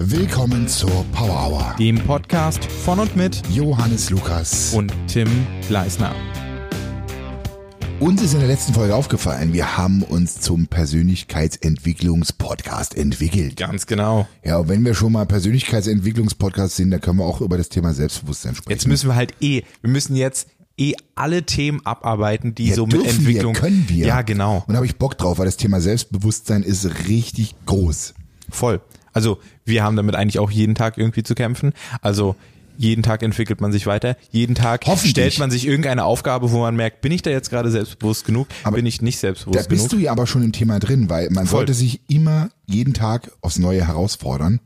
Willkommen 0.00 0.68
zur 0.68 1.04
Power 1.12 1.48
Hour. 1.50 1.74
dem 1.76 1.98
Podcast 1.98 2.64
von 2.64 3.00
und 3.00 3.16
mit 3.16 3.42
Johannes 3.50 4.10
Lukas. 4.10 4.72
und 4.72 4.92
Tim 5.08 5.26
Gleisner. 5.66 6.14
Uns 7.98 8.22
ist 8.22 8.32
in 8.32 8.38
der 8.38 8.46
letzten 8.46 8.74
Folge 8.74 8.94
aufgefallen, 8.94 9.52
wir 9.52 9.76
haben 9.76 10.04
uns 10.04 10.40
zum 10.40 10.68
Persönlichkeitsentwicklungspodcast 10.68 12.96
entwickelt. 12.96 13.56
Ganz 13.56 13.88
genau. 13.88 14.28
Ja, 14.44 14.58
und 14.58 14.68
wenn 14.68 14.84
wir 14.84 14.94
schon 14.94 15.10
mal 15.10 15.26
Persönlichkeitsentwicklungspodcast 15.26 16.76
sind, 16.76 16.92
dann 16.92 17.00
können 17.00 17.18
wir 17.18 17.24
auch 17.24 17.40
über 17.40 17.58
das 17.58 17.68
Thema 17.68 17.92
Selbstbewusstsein 17.92 18.54
sprechen. 18.54 18.70
Jetzt 18.70 18.86
müssen 18.86 19.08
wir 19.08 19.16
halt 19.16 19.34
eh, 19.40 19.64
wir 19.80 19.90
müssen 19.90 20.14
jetzt 20.14 20.46
eh 20.76 20.92
alle 21.16 21.42
Themen 21.42 21.84
abarbeiten, 21.84 22.54
die 22.54 22.68
ja, 22.68 22.76
so 22.76 22.86
mit 22.86 23.04
Entwicklung. 23.04 23.54
Wir, 23.54 23.60
können 23.60 23.84
wir. 23.88 24.06
Ja, 24.06 24.22
genau. 24.22 24.62
Und 24.68 24.74
da 24.74 24.76
habe 24.76 24.86
ich 24.86 24.94
Bock 24.94 25.18
drauf, 25.18 25.40
weil 25.40 25.46
das 25.46 25.56
Thema 25.56 25.80
Selbstbewusstsein 25.80 26.62
ist 26.62 27.08
richtig 27.08 27.56
groß. 27.66 28.14
Voll. 28.48 28.80
Also 29.18 29.38
wir 29.64 29.82
haben 29.82 29.96
damit 29.96 30.14
eigentlich 30.14 30.38
auch 30.38 30.48
jeden 30.52 30.76
Tag 30.76 30.96
irgendwie 30.96 31.24
zu 31.24 31.34
kämpfen. 31.34 31.72
Also 32.02 32.36
jeden 32.76 33.02
Tag 33.02 33.24
entwickelt 33.24 33.60
man 33.60 33.72
sich 33.72 33.84
weiter. 33.84 34.16
Jeden 34.30 34.54
Tag 34.54 34.84
stellt 35.04 35.40
man 35.40 35.50
sich 35.50 35.66
irgendeine 35.66 36.04
Aufgabe, 36.04 36.52
wo 36.52 36.60
man 36.60 36.76
merkt, 36.76 37.00
bin 37.00 37.10
ich 37.10 37.22
da 37.22 37.30
jetzt 37.30 37.50
gerade 37.50 37.72
selbstbewusst 37.72 38.24
genug? 38.24 38.46
bin 38.72 38.86
ich 38.86 39.02
nicht 39.02 39.16
Da 39.16 39.22
selbstbewusst 39.22 39.68
bist 39.68 39.88
genug? 39.88 39.90
du 39.90 39.96
ja 40.04 40.12
aber 40.12 40.28
schon 40.28 40.44
im 40.44 40.52
Thema 40.52 40.78
drin, 40.78 41.10
weil 41.10 41.30
man 41.30 41.46
Voll. 41.48 41.58
sollte 41.58 41.74
sich 41.74 42.00
immer 42.08 42.50
jeden 42.66 42.94
Tag 42.94 43.32
aufs 43.40 43.58
Neue 43.58 43.84
herausfordern 43.84 44.60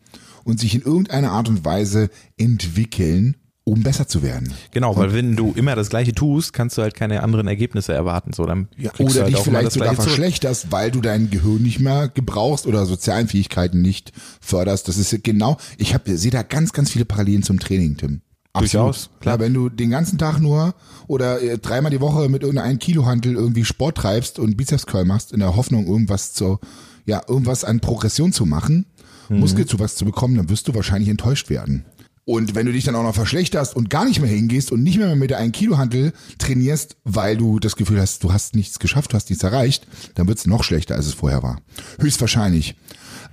und 0.44 0.60
sich 0.60 0.74
in 0.74 0.82
irgendeiner 0.82 1.30
Art 1.32 1.48
und 1.48 1.64
Weise 1.64 2.10
entwickeln, 2.36 3.36
um 3.64 3.82
besser 3.82 4.08
zu 4.08 4.22
werden. 4.22 4.52
Genau, 4.72 4.96
weil 4.96 5.12
wenn 5.12 5.36
du 5.36 5.52
immer 5.54 5.76
das 5.76 5.88
Gleiche 5.88 6.12
tust, 6.12 6.52
kannst 6.52 6.76
du 6.76 6.82
halt 6.82 6.94
keine 6.94 7.22
anderen 7.22 7.46
Ergebnisse 7.46 7.92
erwarten. 7.92 8.32
So, 8.32 8.44
dann 8.44 8.68
du 8.76 9.04
Oder 9.04 9.22
halt 9.22 9.28
dich 9.28 9.38
vielleicht 9.38 9.72
sogar 9.72 9.94
verschlechterst, 9.94 10.72
weil 10.72 10.90
du 10.90 11.00
dein 11.00 11.30
Gehirn 11.30 11.62
nicht 11.62 11.78
mehr 11.78 12.08
gebrauchst 12.08 12.66
oder 12.66 12.86
sozialen 12.86 13.28
Fähigkeiten 13.28 13.80
nicht 13.80 14.12
förderst. 14.40 14.88
Das 14.88 14.96
ist 14.96 15.22
genau, 15.22 15.58
ich 15.78 15.94
habe 15.94 16.16
sehe 16.16 16.32
da 16.32 16.42
ganz, 16.42 16.72
ganz 16.72 16.90
viele 16.90 17.04
Parallelen 17.04 17.42
zum 17.42 17.60
Training, 17.60 17.96
Tim. 17.96 18.22
Durchaus, 18.54 19.08
klar. 19.20 19.40
wenn 19.40 19.54
du 19.54 19.70
den 19.70 19.88
ganzen 19.88 20.18
Tag 20.18 20.38
nur 20.38 20.74
oder 21.06 21.40
äh, 21.40 21.56
dreimal 21.56 21.90
die 21.90 22.02
Woche 22.02 22.28
mit 22.28 22.42
irgendeinem 22.42 22.78
Kilohantel 22.78 23.34
irgendwie 23.34 23.64
Sport 23.64 23.96
treibst 23.96 24.38
und 24.38 24.58
Bizeps 24.58 24.84
Curl 24.84 25.06
machst, 25.06 25.32
in 25.32 25.40
der 25.40 25.56
Hoffnung, 25.56 25.86
irgendwas 25.86 26.34
zu, 26.34 26.58
ja, 27.06 27.22
irgendwas 27.26 27.64
an 27.64 27.80
Progression 27.80 28.30
zu 28.32 28.44
machen, 28.44 28.84
Mhm. 29.32 29.40
Muskelzuwachs 29.40 29.96
zu 29.96 30.04
bekommen, 30.04 30.36
dann 30.36 30.48
wirst 30.50 30.68
du 30.68 30.74
wahrscheinlich 30.74 31.08
enttäuscht 31.08 31.50
werden. 31.50 31.84
Und 32.24 32.54
wenn 32.54 32.66
du 32.66 32.72
dich 32.72 32.84
dann 32.84 32.94
auch 32.94 33.02
noch 33.02 33.14
verschlechterst 33.14 33.74
und 33.74 33.90
gar 33.90 34.04
nicht 34.04 34.20
mehr 34.20 34.30
hingehst 34.30 34.70
und 34.70 34.82
nicht 34.82 34.96
mehr 34.96 35.16
mit 35.16 35.30
der 35.30 35.38
einen 35.38 35.50
Kilohantel 35.50 36.12
trainierst, 36.38 36.96
weil 37.04 37.36
du 37.36 37.58
das 37.58 37.74
Gefühl 37.74 38.00
hast, 38.00 38.22
du 38.22 38.32
hast 38.32 38.54
nichts 38.54 38.78
geschafft, 38.78 39.12
du 39.12 39.16
hast 39.16 39.28
nichts 39.28 39.42
erreicht, 39.42 39.88
dann 40.14 40.28
wird 40.28 40.38
es 40.38 40.46
noch 40.46 40.62
schlechter, 40.62 40.94
als 40.94 41.06
es 41.06 41.14
vorher 41.14 41.42
war. 41.42 41.60
Höchstwahrscheinlich. 41.98 42.76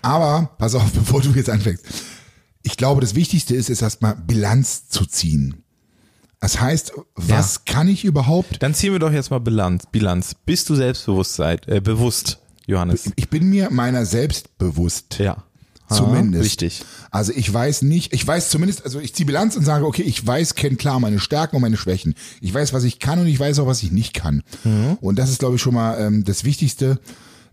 Aber, 0.02 0.56
pass 0.58 0.73
auf, 0.73 0.92
bevor 0.94 1.22
du 1.22 1.30
jetzt 1.32 1.50
anfängst. 1.50 1.86
Ich 2.64 2.78
glaube, 2.78 3.02
das 3.02 3.16
Wichtigste 3.16 3.56
ist, 3.56 3.70
ist 3.70 3.82
erstmal 3.82 4.16
Bilanz 4.16 4.90
zu 4.90 5.06
ziehen. 5.06 5.64
Das 6.40 6.60
heißt, 6.60 6.94
was 7.16 7.66
kann 7.66 7.88
ich 7.90 8.06
überhaupt? 8.06 8.64
Dann 8.64 8.73
ziehen 8.73 8.94
wir 8.94 9.00
doch 9.00 9.12
jetzt 9.12 9.30
mal 9.30 9.40
Bilanz. 9.40 9.84
Bilanz. 9.92 10.34
Bist 10.34 10.70
du 10.70 10.76
Selbstbewusstsein, 10.76 11.60
äh, 11.67 11.82
bewusst, 11.82 12.40
Johannes? 12.66 13.12
Ich 13.17 13.30
bin 13.30 13.50
mir 13.50 13.70
meiner 13.72 14.06
selbst 14.06 14.58
bewusst. 14.58 15.20
Ja. 15.20 15.44
Zumindest. 15.90 16.45
Richtig. 16.45 16.82
Also 17.12 17.32
ich 17.36 17.52
weiß 17.52 17.82
nicht, 17.82 18.14
ich 18.14 18.26
weiß 18.26 18.50
zumindest, 18.50 18.84
also 18.86 19.00
ich 19.00 19.14
ziehe 19.16 19.26
Bilanz 19.26 19.56
und 19.56 19.66
sage, 19.66 19.86
okay, 19.86 20.04
ich 20.04 20.26
weiß, 20.26 20.56
kenne 20.56 20.76
klar 20.76 21.00
meine 21.00 21.20
Stärken 21.20 21.56
und 21.56 21.62
meine 21.64 21.78
Schwächen. 21.78 22.14
Ich 22.42 22.54
weiß, 22.54 22.73
was 22.73 22.84
ich 22.84 23.00
kann 23.00 23.20
und 23.20 23.28
ich 23.28 23.40
weiß 23.40 23.59
auch, 23.59 23.68
was 23.68 23.82
ich 23.84 23.92
nicht 23.92 24.14
kann. 24.14 24.44
Mhm. 24.64 24.98
Und 25.02 25.17
das 25.17 25.30
ist, 25.30 25.40
glaube 25.40 25.56
ich, 25.56 25.62
schon 25.62 25.73
mal 25.73 26.00
ähm, 26.00 26.23
das 26.23 26.44
Wichtigste. 26.44 27.00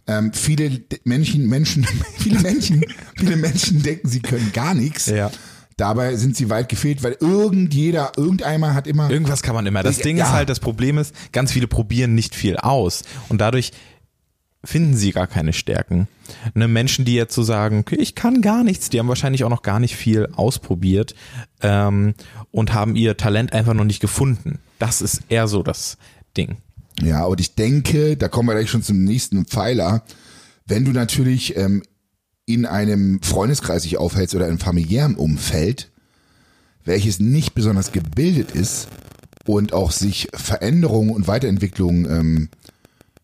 Ähm, 0.07 0.33
viele 0.33 0.83
Menschen, 1.05 1.47
Menschen, 1.49 1.87
viele 2.19 2.41
Menschen, 2.41 2.85
viele 3.17 3.37
Menschen 3.37 3.83
denken, 3.83 4.09
sie 4.09 4.21
können 4.21 4.53
gar 4.53 4.75
nichts. 4.75 5.07
Ja. 5.07 5.31
Dabei 5.79 6.17
sind 6.17 6.37
sie 6.37 6.49
weit 6.49 6.69
gefehlt, 6.71 7.03
weil 7.03 7.17
irgend 7.21 7.75
jeder, 7.75 8.13
irgendeinmal 8.17 8.73
hat 8.73 8.87
immer. 8.87 9.11
Irgendwas 9.11 9.43
kann 9.43 9.55
man 9.55 9.67
immer. 9.67 9.83
Das 9.83 9.99
Ding 9.99 10.17
Ja. 10.17 10.25
ist 10.27 10.33
halt, 10.33 10.49
das 10.49 10.59
Problem 10.61 10.97
ist, 10.97 11.15
ganz 11.33 11.53
viele 11.53 11.67
probieren 11.67 12.15
nicht 12.15 12.35
viel 12.35 12.57
aus. 12.57 13.03
Und 13.29 13.41
dadurch 13.43 13.73
finden 14.67 14.97
sie 14.97 15.13
gar 15.13 15.27
keine 15.27 15.53
Stärken. 15.53 16.09
Ne, 16.55 16.69
Menschen, 16.69 17.05
die 17.05 17.15
jetzt 17.15 17.35
so 17.35 17.43
sagen, 17.43 17.81
okay, 17.81 17.97
ich 17.97 18.15
kann 18.15 18.43
gar 18.43 18.65
nichts, 18.65 18.91
die 18.91 18.99
haben 18.99 19.09
wahrscheinlich 19.09 19.45
auch 19.45 19.51
noch 19.51 19.63
gar 19.63 19.81
nicht 19.81 19.97
viel 19.97 20.29
ausprobiert 20.35 21.15
ähm, 21.63 22.15
und 22.51 22.75
haben 22.75 22.97
ihr 22.97 23.17
Talent 23.17 23.53
einfach 23.53 23.75
noch 23.75 23.85
nicht 23.85 24.01
gefunden. 24.01 24.59
Das 24.79 25.01
ist 25.01 25.23
eher 25.29 25.49
so 25.49 25.63
das 25.63 25.97
Ding. 26.37 26.57
Ja, 27.01 27.25
und 27.25 27.41
ich 27.41 27.55
denke, 27.55 28.17
da 28.17 28.29
kommen 28.29 28.49
wir 28.49 28.55
gleich 28.55 28.71
schon 28.71 28.83
zum 28.83 29.05
nächsten 29.05 29.45
Pfeiler. 29.45 30.03
Wenn 30.67 30.85
du 30.85 30.93
natürlich 30.93 31.57
ähm, 31.57 31.83
in 32.47 32.67
einem 32.67 33.21
Freundeskreis 33.23 33.83
dich 33.83 33.99
aufhältst 33.99 34.35
oder 34.35 34.49
in 34.49 34.59
familiärem 34.59 35.17
Umfeld, 35.17 35.91
welches 36.85 37.19
nicht 37.21 37.55
besonders 37.55 37.93
gebildet 37.93 38.53
ist 38.53 38.89
und 39.45 39.73
auch 39.73 39.91
sich 39.91 40.29
Veränderungen 40.35 41.11
und 41.11 41.27
Weiterentwicklungen 41.27 42.07
ähm, 42.11 42.49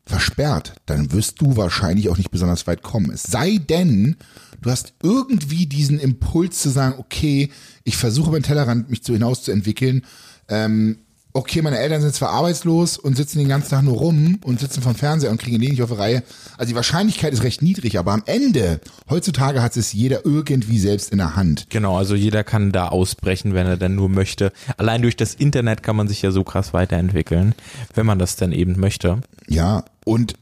versperrt, 0.05 0.75
dann 0.87 1.13
wirst 1.13 1.41
du 1.41 1.57
wahrscheinlich 1.57 2.09
auch 2.09 2.17
nicht 2.17 2.31
besonders 2.31 2.67
weit 2.67 2.83
kommen. 2.83 3.11
Es 3.11 3.23
sei 3.23 3.59
denn, 3.59 4.17
du 4.61 4.71
hast 4.71 4.95
irgendwie 5.03 5.67
diesen 5.67 5.99
Impuls 5.99 6.61
zu 6.61 6.71
sagen, 6.71 6.97
okay, 6.99 7.51
ich 7.85 7.97
versuche 7.97 8.31
über 8.31 8.41
Tellerrand 8.41 8.91
mich 8.91 9.03
zu 9.03 9.13
hinaus 9.13 9.43
zu 9.43 9.53
entwickeln. 9.53 10.05
Ähm, 10.49 10.99
okay, 11.33 11.63
meine 11.63 11.79
Eltern 11.79 12.01
sind 12.03 12.15
zwar 12.15 12.31
arbeitslos 12.31 12.99
und 12.99 13.17
sitzen 13.17 13.39
den 13.39 13.49
ganzen 13.49 13.71
Tag 13.71 13.83
nur 13.83 13.97
rum 13.97 14.39
und 14.45 14.61
sitzen 14.61 14.83
vom 14.83 14.95
Fernseher 14.95 15.31
und 15.31 15.41
kriegen 15.41 15.61
den 15.61 15.71
nicht 15.71 15.83
auf 15.83 15.91
die 15.91 15.97
Reihe. 15.97 16.23
Also 16.59 16.71
die 16.71 16.77
Wahrscheinlichkeit 16.77 17.33
ist 17.33 17.43
recht 17.43 17.63
niedrig, 17.63 17.99
aber 17.99 18.13
am 18.13 18.23
Ende, 18.27 18.81
heutzutage 19.09 19.63
hat 19.63 19.77
es 19.77 19.93
jeder 19.93 20.25
irgendwie 20.25 20.79
selbst 20.79 21.11
in 21.11 21.19
der 21.19 21.37
Hand. 21.37 21.67
Genau, 21.71 21.97
also 21.97 22.15
jeder 22.15 22.45
kann 22.45 22.73
da 22.73 22.89
ausbrechen, 22.89 23.55
wenn 23.55 23.67
er 23.67 23.77
denn 23.77 23.95
nur 23.95 24.09
möchte. 24.09 24.53
Allein 24.77 25.03
durch 25.03 25.17
das 25.17 25.35
Internet 25.35 25.83
kann 25.83 25.97
man 25.97 26.09
sich 26.09 26.23
ja 26.23 26.31
so 26.31 26.45
krass 26.45 26.73
weiterentwickeln, 26.75 27.55
wenn 27.95 28.07
man 28.07 28.19
das 28.19 28.37
dann 28.37 28.53
eben 28.53 28.79
möchte. 28.79 29.21
Ja, 29.49 29.85
und 30.05 30.35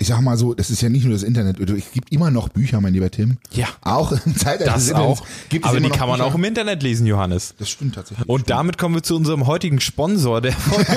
ich 0.00 0.08
sag 0.08 0.20
mal 0.22 0.38
so, 0.38 0.54
das 0.54 0.70
ist 0.70 0.80
ja 0.80 0.88
nicht 0.88 1.04
nur 1.04 1.12
das 1.12 1.22
Internet. 1.22 1.60
Es 1.60 1.92
gibt 1.92 2.10
immer 2.10 2.30
noch 2.30 2.48
Bücher, 2.48 2.80
mein 2.80 2.94
lieber 2.94 3.10
Tim. 3.10 3.36
Ja. 3.52 3.68
Auch 3.82 4.12
im 4.12 4.34
Zeitalter 4.34 4.64
des 4.64 4.86
Das 4.86 4.88
Internets 4.88 5.20
auch. 5.20 5.26
gibt 5.50 5.66
es 5.66 5.70
Aber 5.70 5.78
die 5.78 5.90
kann 5.90 6.08
man 6.08 6.18
Bücher. 6.18 6.30
auch 6.30 6.34
im 6.34 6.44
Internet 6.44 6.82
lesen, 6.82 7.06
Johannes. 7.06 7.54
Das 7.58 7.68
stimmt 7.68 7.96
tatsächlich. 7.96 8.26
Und 8.26 8.48
damit 8.48 8.78
kommen 8.78 8.94
wir 8.94 9.02
zu 9.02 9.14
unserem 9.14 9.46
heutigen 9.46 9.78
Sponsor 9.78 10.40
der 10.40 10.52
Folge. 10.52 10.86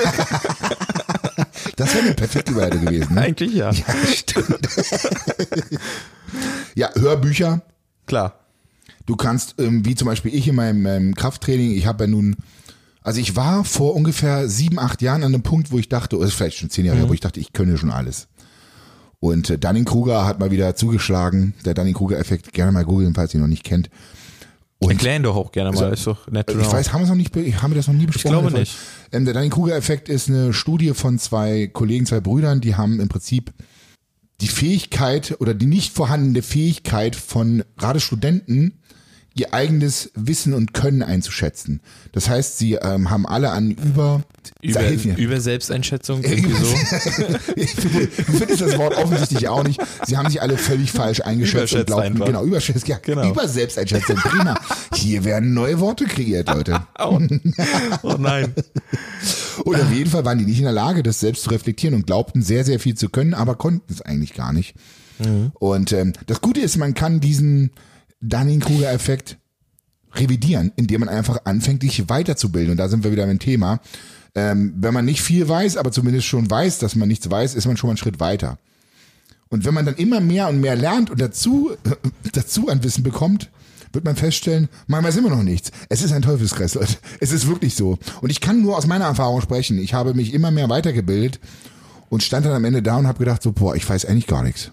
das 1.75 1.93
wäre 1.93 2.05
eine 2.05 2.13
perfekte 2.13 2.53
Überleitung 2.53 2.85
gewesen. 2.85 3.13
Ne? 3.13 3.21
Eigentlich 3.21 3.53
ja. 3.53 3.71
Ja, 3.71 3.83
stimmt. 4.15 4.69
ja, 6.75 6.89
Hörbücher. 6.95 7.61
Klar. 8.05 8.39
Du 9.05 9.17
kannst, 9.17 9.55
ähm, 9.59 9.85
wie 9.85 9.95
zum 9.95 10.07
Beispiel 10.07 10.33
ich 10.33 10.47
in 10.47 10.55
meinem, 10.55 11.13
Krafttraining, 11.13 11.71
ich 11.71 11.87
habe 11.87 12.05
ja 12.05 12.09
nun, 12.09 12.37
also 13.01 13.19
ich 13.19 13.35
war 13.35 13.65
vor 13.65 13.95
ungefähr 13.95 14.47
sieben, 14.47 14.79
acht 14.79 15.01
Jahren 15.01 15.23
an 15.23 15.33
einem 15.33 15.43
Punkt, 15.43 15.71
wo 15.71 15.77
ich 15.77 15.89
dachte, 15.89 16.17
oder 16.17 16.29
vielleicht 16.29 16.57
schon 16.57 16.69
zehn 16.69 16.85
Jahre, 16.85 16.99
her, 16.99 17.09
wo 17.09 17.13
ich 17.13 17.19
dachte, 17.19 17.41
ich 17.41 17.51
könne 17.51 17.77
schon 17.77 17.91
alles. 17.91 18.27
Und 19.23 19.49
äh, 19.49 19.57
Dunning-Kruger 19.57 20.25
hat 20.25 20.39
mal 20.41 20.51
wieder 20.51 20.75
zugeschlagen, 20.75 21.53
der 21.63 21.73
Dunning-Kruger-Effekt, 21.75 22.51
gerne 22.51 22.73
mal 22.73 22.83
googeln, 22.83 23.13
falls 23.15 23.33
ihr 23.33 23.37
ihn 23.37 23.41
noch 23.43 23.47
nicht 23.47 23.63
kennt. 23.63 23.89
Und 24.79 24.91
Erklär 24.91 25.15
ihn 25.15 25.23
doch 25.23 25.37
auch 25.37 25.53
gerne 25.53 25.71
mal. 25.71 25.93
Ist 25.93 26.05
doch 26.05 26.27
nett. 26.29 26.49
ich 26.49 26.57
weiß, 26.69 26.91
haben 26.91 26.99
wir 26.99 27.03
es 27.05 27.09
noch 27.09 27.15
nicht, 27.15 27.31
be- 27.31 27.61
haben 27.61 27.71
wir 27.71 27.77
das 27.77 27.87
noch 27.87 27.93
nie 27.93 28.05
besprochen? 28.05 28.39
glaube 28.41 28.51
nicht. 28.59 28.75
Ähm, 29.13 29.23
der 29.23 29.33
Dunning-Kruger-Effekt 29.33 30.09
ist 30.09 30.27
eine 30.27 30.51
Studie 30.51 30.89
von 30.93 31.19
zwei 31.19 31.67
Kollegen, 31.71 32.05
zwei 32.05 32.19
Brüdern, 32.19 32.59
die 32.59 32.75
haben 32.75 32.99
im 32.99 33.07
Prinzip 33.07 33.53
die 34.41 34.49
Fähigkeit 34.49 35.37
oder 35.39 35.53
die 35.53 35.67
nicht 35.67 35.93
vorhandene 35.93 36.41
Fähigkeit 36.41 37.15
von 37.15 37.63
gerade 37.77 38.01
Studenten, 38.01 38.73
ihr 39.35 39.53
eigenes 39.53 40.11
Wissen 40.15 40.53
und 40.53 40.73
Können 40.73 41.01
einzuschätzen. 41.01 41.81
Das 42.11 42.29
heißt, 42.29 42.59
sie 42.59 42.73
ähm, 42.73 43.09
haben 43.09 43.25
alle 43.25 43.49
an 43.49 43.71
über, 43.71 44.21
über, 44.61 44.81
über 45.17 45.41
Selbsteinschätzung 45.41 46.23
irgendwie 46.23 46.53
so. 46.53 46.67
ich 47.55 47.71
finde, 47.71 48.07
du 48.07 48.31
findest 48.33 48.61
das 48.61 48.77
Wort 48.77 48.95
offensichtlich 48.95 49.47
auch 49.47 49.63
nicht. 49.63 49.81
Sie 50.05 50.17
haben 50.17 50.29
sich 50.29 50.41
alle 50.41 50.57
völlig 50.57 50.91
falsch 50.91 51.21
eingeschätzt 51.21 51.73
und 51.73 51.87
glaubten, 51.87 52.13
einfach. 52.13 52.25
genau, 52.27 52.43
überschätzt, 52.43 52.87
ja, 52.87 52.97
Genau. 53.01 53.27
über 53.29 53.47
Selbsteinschätzung, 53.47 54.17
prima. 54.17 54.55
Hier 54.93 55.23
werden 55.23 55.53
neue 55.53 55.79
Worte 55.79 56.05
kreiert, 56.05 56.49
Leute. 56.49 56.81
Oh, 56.99 57.19
oh 58.03 58.15
nein. 58.17 58.53
Und 59.65 59.75
auf 59.75 59.91
jeden 59.91 60.09
Fall 60.09 60.23
waren 60.23 60.37
die 60.37 60.45
nicht 60.45 60.59
in 60.59 60.63
der 60.63 60.73
Lage, 60.73 61.03
das 61.03 61.19
selbst 61.19 61.43
zu 61.43 61.49
reflektieren 61.49 61.95
und 61.95 62.05
glaubten 62.07 62.41
sehr, 62.41 62.63
sehr 62.63 62.79
viel 62.79 62.95
zu 62.95 63.09
können, 63.09 63.33
aber 63.33 63.55
konnten 63.55 63.91
es 63.91 64.01
eigentlich 64.01 64.33
gar 64.33 64.53
nicht. 64.53 64.75
Und 65.55 65.91
ähm, 65.91 66.13
das 66.27 66.41
Gute 66.41 66.61
ist, 66.61 66.77
man 66.77 66.93
kann 66.93 67.19
diesen 67.19 67.71
Dunning-Kruger-Effekt 68.23 69.37
revidieren, 70.15 70.71
indem 70.75 71.01
man 71.01 71.09
einfach 71.09 71.39
anfängt, 71.45 71.83
dich 71.83 72.09
weiterzubilden. 72.09 72.71
Und 72.71 72.77
da 72.77 72.87
sind 72.87 73.03
wir 73.03 73.11
wieder 73.11 73.25
beim 73.25 73.39
Thema. 73.39 73.79
Ähm, 74.35 74.73
wenn 74.77 74.93
man 74.93 75.05
nicht 75.05 75.21
viel 75.21 75.47
weiß, 75.47 75.77
aber 75.77 75.91
zumindest 75.91 76.27
schon 76.27 76.49
weiß, 76.49 76.79
dass 76.79 76.95
man 76.95 77.07
nichts 77.07 77.29
weiß, 77.29 77.55
ist 77.55 77.67
man 77.67 77.77
schon 77.77 77.87
mal 77.87 77.91
einen 77.91 77.97
Schritt 77.97 78.19
weiter. 78.19 78.57
Und 79.49 79.65
wenn 79.65 79.73
man 79.73 79.85
dann 79.85 79.95
immer 79.95 80.19
mehr 80.19 80.49
und 80.49 80.61
mehr 80.61 80.75
lernt 80.75 81.11
und 81.11 81.21
dazu, 81.21 81.71
dazu 82.31 82.69
an 82.69 82.83
Wissen 82.83 83.03
bekommt, 83.03 83.51
wird 83.91 84.05
man 84.05 84.15
feststellen, 84.15 84.69
man 84.87 85.03
weiß 85.03 85.17
immer 85.17 85.29
noch 85.29 85.43
nichts. 85.43 85.71
Es 85.89 86.01
ist 86.01 86.11
ein 86.11 86.23
Teufelskreis, 86.23 86.73
Leute. 86.75 86.95
Es 87.19 87.31
ist 87.31 87.47
wirklich 87.47 87.75
so. 87.75 87.99
Und 88.21 88.31
ich 88.31 88.41
kann 88.41 88.61
nur 88.61 88.75
aus 88.75 88.87
meiner 88.87 89.05
Erfahrung 89.05 89.41
sprechen. 89.41 89.77
Ich 89.77 89.93
habe 89.93 90.15
mich 90.15 90.33
immer 90.33 90.49
mehr 90.49 90.69
weitergebildet 90.69 91.39
und 92.09 92.23
stand 92.23 92.45
dann 92.45 92.53
am 92.53 92.65
Ende 92.65 92.81
da 92.81 92.97
und 92.97 93.05
habe 93.05 93.19
gedacht, 93.19 93.43
so, 93.43 93.51
boah, 93.51 93.75
ich 93.75 93.87
weiß 93.87 94.05
eigentlich 94.05 94.27
gar 94.27 94.41
nichts. 94.41 94.71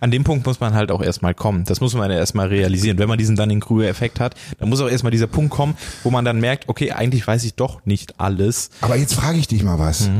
An 0.00 0.10
dem 0.10 0.24
Punkt 0.24 0.46
muss 0.46 0.60
man 0.60 0.74
halt 0.74 0.90
auch 0.90 1.02
erstmal 1.02 1.34
kommen. 1.34 1.64
Das 1.64 1.80
muss 1.80 1.94
man 1.94 2.10
ja 2.10 2.16
erstmal 2.16 2.48
realisieren. 2.48 2.98
Wenn 2.98 3.08
man 3.08 3.18
diesen 3.18 3.36
Dunning-Kruger-Effekt 3.36 4.20
hat, 4.20 4.34
dann 4.58 4.68
muss 4.68 4.80
auch 4.80 4.88
erstmal 4.88 5.12
dieser 5.12 5.26
Punkt 5.26 5.50
kommen, 5.50 5.76
wo 6.02 6.10
man 6.10 6.24
dann 6.24 6.40
merkt, 6.40 6.68
okay, 6.68 6.92
eigentlich 6.92 7.26
weiß 7.26 7.44
ich 7.44 7.54
doch 7.54 7.84
nicht 7.86 8.20
alles. 8.20 8.70
Aber 8.80 8.96
jetzt 8.96 9.14
frage 9.14 9.38
ich 9.38 9.48
dich 9.48 9.62
mal 9.62 9.78
was. 9.78 10.10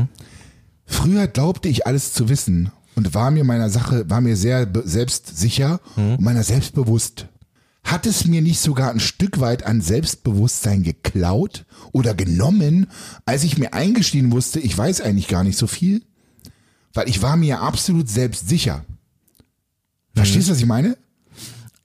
Früher 0.85 1.27
glaubte 1.27 1.69
ich 1.69 1.85
alles 1.85 2.13
zu 2.13 2.29
wissen 2.29 2.71
und 2.95 3.13
war 3.13 3.31
mir 3.31 3.43
meiner 3.43 3.69
Sache, 3.69 4.09
war 4.09 4.21
mir 4.21 4.35
sehr 4.35 4.67
selbstsicher 4.83 5.79
und 5.95 6.21
meiner 6.21 6.43
selbst 6.43 6.73
bewusst. 6.73 7.27
Hat 7.83 8.05
es 8.05 8.25
mir 8.25 8.41
nicht 8.41 8.59
sogar 8.59 8.91
ein 8.91 8.99
Stück 8.99 9.39
weit 9.39 9.63
an 9.65 9.81
Selbstbewusstsein 9.81 10.83
geklaut 10.83 11.65
oder 11.91 12.13
genommen, 12.13 12.87
als 13.25 13.43
ich 13.43 13.57
mir 13.57 13.73
eingestehen 13.73 14.31
wusste, 14.31 14.59
ich 14.59 14.77
weiß 14.77 15.01
eigentlich 15.01 15.27
gar 15.27 15.43
nicht 15.43 15.57
so 15.57 15.65
viel? 15.65 16.03
Weil 16.93 17.07
ich 17.07 17.21
war 17.21 17.37
mir 17.37 17.61
absolut 17.61 18.09
selbstsicher. 18.09 18.83
Verstehst 20.15 20.47
du, 20.47 20.51
was 20.51 20.59
ich 20.59 20.65
meine? 20.65 20.97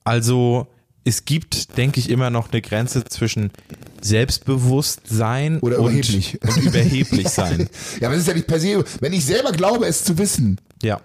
Also 0.03 0.67
es 1.03 1.25
gibt, 1.25 1.77
denke 1.77 1.99
ich, 1.99 2.09
immer 2.09 2.29
noch 2.29 2.51
eine 2.51 2.61
Grenze 2.61 3.03
zwischen 3.05 3.51
Selbstbewusstsein 4.01 5.59
Oder 5.59 5.79
und, 5.79 5.85
überheblich. 5.91 6.39
und 6.41 6.57
überheblich 6.63 7.29
sein. 7.29 7.69
Ja, 8.01 8.07
aber 8.07 8.15
es 8.15 8.21
ist 8.21 8.27
ja 8.27 8.33
nicht 8.33 8.47
per 8.47 8.59
se, 8.59 8.83
wenn 9.01 9.13
ich 9.13 9.25
selber 9.25 9.51
glaube, 9.51 9.85
es 9.85 10.03
zu 10.03 10.17
wissen. 10.17 10.59
Ja. 10.81 11.01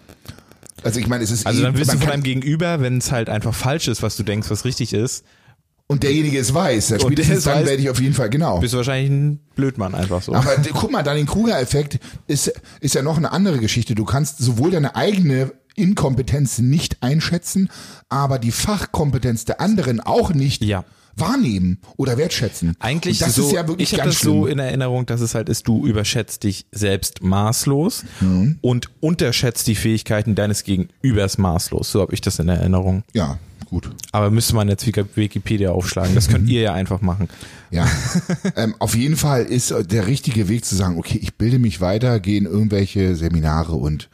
Also 0.82 0.98
ich 1.00 1.06
meine, 1.06 1.22
es 1.24 1.30
ist 1.30 1.46
Also 1.46 1.62
dann 1.62 1.76
wirst 1.76 1.92
du 1.92 1.98
von 1.98 2.08
deinem 2.08 2.22
Gegenüber, 2.22 2.80
wenn 2.80 2.98
es 2.98 3.12
halt 3.12 3.28
einfach 3.28 3.54
falsch 3.54 3.88
ist, 3.88 4.02
was 4.02 4.16
du 4.16 4.22
denkst, 4.22 4.50
was 4.50 4.64
richtig 4.64 4.92
ist, 4.92 5.24
und 5.86 6.04
derjenige 6.04 6.38
es 6.38 6.54
weiß. 6.54 6.86
Der 6.88 7.00
spätestens 7.00 7.38
es 7.38 7.44
dann 7.44 7.64
weiß- 7.64 7.66
werde 7.66 7.82
ich 7.82 7.90
auf 7.90 8.00
jeden 8.00 8.14
Fall, 8.14 8.30
genau. 8.30 8.60
bist 8.60 8.72
du 8.72 8.76
wahrscheinlich 8.76 9.10
ein 9.10 9.40
Blödmann 9.56 9.94
einfach 9.96 10.22
so. 10.22 10.32
Aber 10.32 10.54
guck 10.72 10.92
mal, 10.92 11.02
dann 11.02 11.16
den 11.16 11.26
Kruger-Effekt 11.26 11.98
ist, 12.28 12.52
ist 12.80 12.94
ja 12.94 13.02
noch 13.02 13.16
eine 13.16 13.32
andere 13.32 13.58
Geschichte. 13.58 13.96
Du 13.96 14.04
kannst 14.04 14.38
sowohl 14.38 14.70
deine 14.70 14.94
eigene 14.94 15.52
Inkompetenz 15.76 16.58
nicht 16.58 17.02
einschätzen, 17.02 17.68
aber 18.08 18.38
die 18.38 18.52
Fachkompetenz 18.52 19.44
der 19.44 19.60
anderen 19.60 20.00
auch 20.00 20.32
nicht 20.34 20.62
Ja. 20.64 20.84
wahrnehmen 21.16 21.78
oder 21.96 22.16
wertschätzen. 22.16 22.76
Eigentlich 22.78 23.20
Und 23.20 23.28
das 23.28 23.34
so, 23.34 23.46
ist 23.46 23.52
ja 23.52 23.66
wirklich 23.68 23.92
ich 23.92 23.98
habe 23.98 24.04
ganz 24.08 24.16
das 24.16 24.24
so 24.24 24.46
in 24.46 24.58
Erinnerung, 24.58 25.06
dass 25.06 25.20
es 25.20 25.34
halt 25.34 25.48
ist, 25.48 25.66
du 25.68 25.86
überschätzt 25.86 26.44
dich 26.44 26.66
selbst 26.72 27.22
maßlos 27.22 28.04
Mhm. 28.20 28.58
und 28.62 28.90
unterschätzt 29.00 29.66
die 29.66 29.74
Fähigkeiten 29.74 30.34
deines 30.34 30.64
Gegenübers 30.64 31.36
maßlos. 31.38 31.90
So 31.92 32.00
habe 32.00 32.14
ich 32.14 32.20
das 32.20 32.38
in 32.38 32.48
Erinnerung. 32.48 33.02
Ja, 33.12 33.38
gut. 33.66 33.90
Aber 34.12 34.30
müsste 34.30 34.54
man 34.54 34.68
jetzt 34.68 34.86
Wiki- 34.86 35.04
Wikipedia 35.14 35.72
aufschlagen. 35.72 36.14
Das 36.14 36.28
könnt 36.28 36.48
ihr 36.48 36.62
ja 36.62 36.72
einfach 36.74 37.00
machen. 37.02 37.28
Ja. 37.70 37.86
ähm, 38.56 38.74
auf 38.78 38.94
jeden 38.96 39.16
Fall 39.16 39.44
ist 39.44 39.74
der 39.90 40.06
richtige 40.06 40.48
Weg 40.48 40.64
zu 40.64 40.74
sagen, 40.74 40.96
okay, 40.98 41.18
ich 41.20 41.34
bilde 41.34 41.58
mich 41.58 41.80
weiter, 41.80 42.18
gehe 42.20 42.38
in 42.38 42.46
irgendwelche 42.46 43.14
Seminare 43.16 43.74
und 43.74 44.08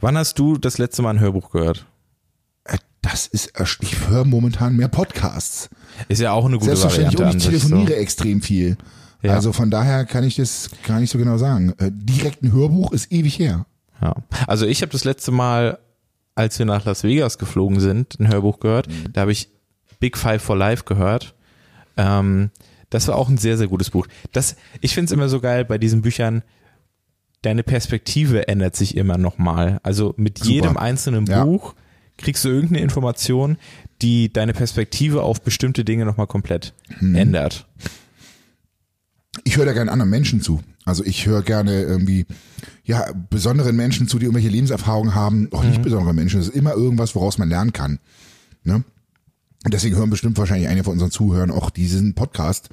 Wann 0.00 0.16
hast 0.16 0.38
du 0.38 0.56
das 0.58 0.78
letzte 0.78 1.02
Mal 1.02 1.10
ein 1.10 1.20
Hörbuch 1.20 1.50
gehört? 1.50 1.86
äh, 2.64 2.78
das 3.02 3.26
ist, 3.26 3.46
erst- 3.58 3.82
ich 3.82 4.08
höre 4.08 4.24
momentan 4.24 4.76
mehr 4.76 4.88
Podcasts. 4.88 5.68
Ist 6.08 6.20
ja 6.20 6.32
auch 6.32 6.44
eine 6.46 6.54
gute 6.58 6.66
Selbstverständlich 6.66 7.18
Variante 7.18 7.48
und 7.48 7.54
ich 7.54 7.60
telefoniere 7.60 7.92
So. 7.94 8.00
extrem 8.00 8.42
viel. 8.42 8.76
Ja. 9.22 9.32
Also 9.34 9.52
von 9.52 9.70
daher 9.70 10.04
kann 10.04 10.22
ich 10.24 10.36
das 10.36 10.70
gar 10.86 11.00
nicht 11.00 11.10
so 11.10 11.18
genau 11.18 11.38
sagen. 11.38 11.72
Äh, 11.78 11.90
direkt 11.92 12.42
ein 12.42 12.52
Hörbuch 12.52 12.92
ist 12.92 13.10
ewig 13.12 13.38
her. 13.38 13.66
Ja. 14.00 14.14
Also 14.46 14.64
ich 14.66 14.82
habe 14.82 14.92
das 14.92 15.04
letzte 15.04 15.32
Mal, 15.32 15.78
als 16.36 16.56
wir 16.58 16.66
nach 16.66 16.84
Las 16.84 17.02
Vegas 17.02 17.36
geflogen 17.38 17.80
sind, 17.80 18.18
ein 18.20 18.28
Hörbuch 18.28 18.60
gehört. 18.60 18.88
Mhm. 18.88 19.12
Da 19.12 19.22
habe 19.22 19.32
ich 19.32 19.48
Big 19.98 20.16
Five 20.16 20.40
for 20.42 20.56
Life 20.56 20.84
gehört. 20.84 21.34
Ähm, 21.96 22.50
das 22.90 23.08
war 23.08 23.16
auch 23.16 23.28
ein 23.28 23.38
sehr, 23.38 23.58
sehr 23.58 23.66
gutes 23.66 23.90
Buch. 23.90 24.06
Das, 24.32 24.54
ich 24.80 24.94
finde 24.94 25.06
es 25.06 25.12
immer 25.12 25.28
so 25.28 25.40
geil 25.40 25.64
bei 25.64 25.78
diesen 25.78 26.00
Büchern, 26.02 26.42
deine 27.42 27.62
Perspektive 27.62 28.48
ändert 28.48 28.76
sich 28.76 28.96
immer 28.96 29.18
nochmal. 29.18 29.80
Also 29.82 30.14
mit 30.16 30.38
Super. 30.38 30.50
jedem 30.50 30.76
einzelnen 30.76 31.26
Ja. 31.26 31.44
Buch 31.44 31.74
kriegst 32.16 32.44
du 32.44 32.48
irgendeine 32.48 32.80
Information, 32.80 33.56
die 34.02 34.32
deine 34.32 34.52
Perspektive 34.52 35.22
auf 35.22 35.42
bestimmte 35.42 35.84
Dinge 35.84 36.04
nochmal 36.04 36.26
komplett 36.26 36.74
Mhm. 37.00 37.14
ändert. 37.14 37.66
Ich 39.44 39.56
höre 39.56 39.66
da 39.66 39.72
gerne 39.72 39.92
anderen 39.92 40.10
Menschen 40.10 40.40
zu. 40.40 40.60
Also 40.84 41.04
ich 41.04 41.26
höre 41.26 41.42
gerne 41.42 41.82
irgendwie, 41.82 42.26
ja, 42.84 43.06
besonderen 43.30 43.76
Menschen 43.76 44.08
zu, 44.08 44.18
die 44.18 44.24
irgendwelche 44.24 44.48
Lebenserfahrungen 44.48 45.14
haben. 45.14 45.48
Auch 45.52 45.62
Mhm. 45.62 45.70
nicht 45.70 45.82
besondere 45.82 46.14
Menschen. 46.14 46.40
Das 46.40 46.48
ist 46.48 46.56
immer 46.56 46.72
irgendwas, 46.72 47.14
woraus 47.14 47.38
man 47.38 47.48
lernen 47.48 47.72
kann. 47.72 48.00
Ne? 48.64 48.82
Und 49.64 49.74
deswegen 49.74 49.96
hören 49.96 50.10
bestimmt 50.10 50.38
wahrscheinlich 50.38 50.68
einige 50.68 50.84
von 50.84 50.94
unseren 50.94 51.10
Zuhörern 51.10 51.50
auch 51.50 51.70
diesen 51.70 52.14
Podcast. 52.14 52.70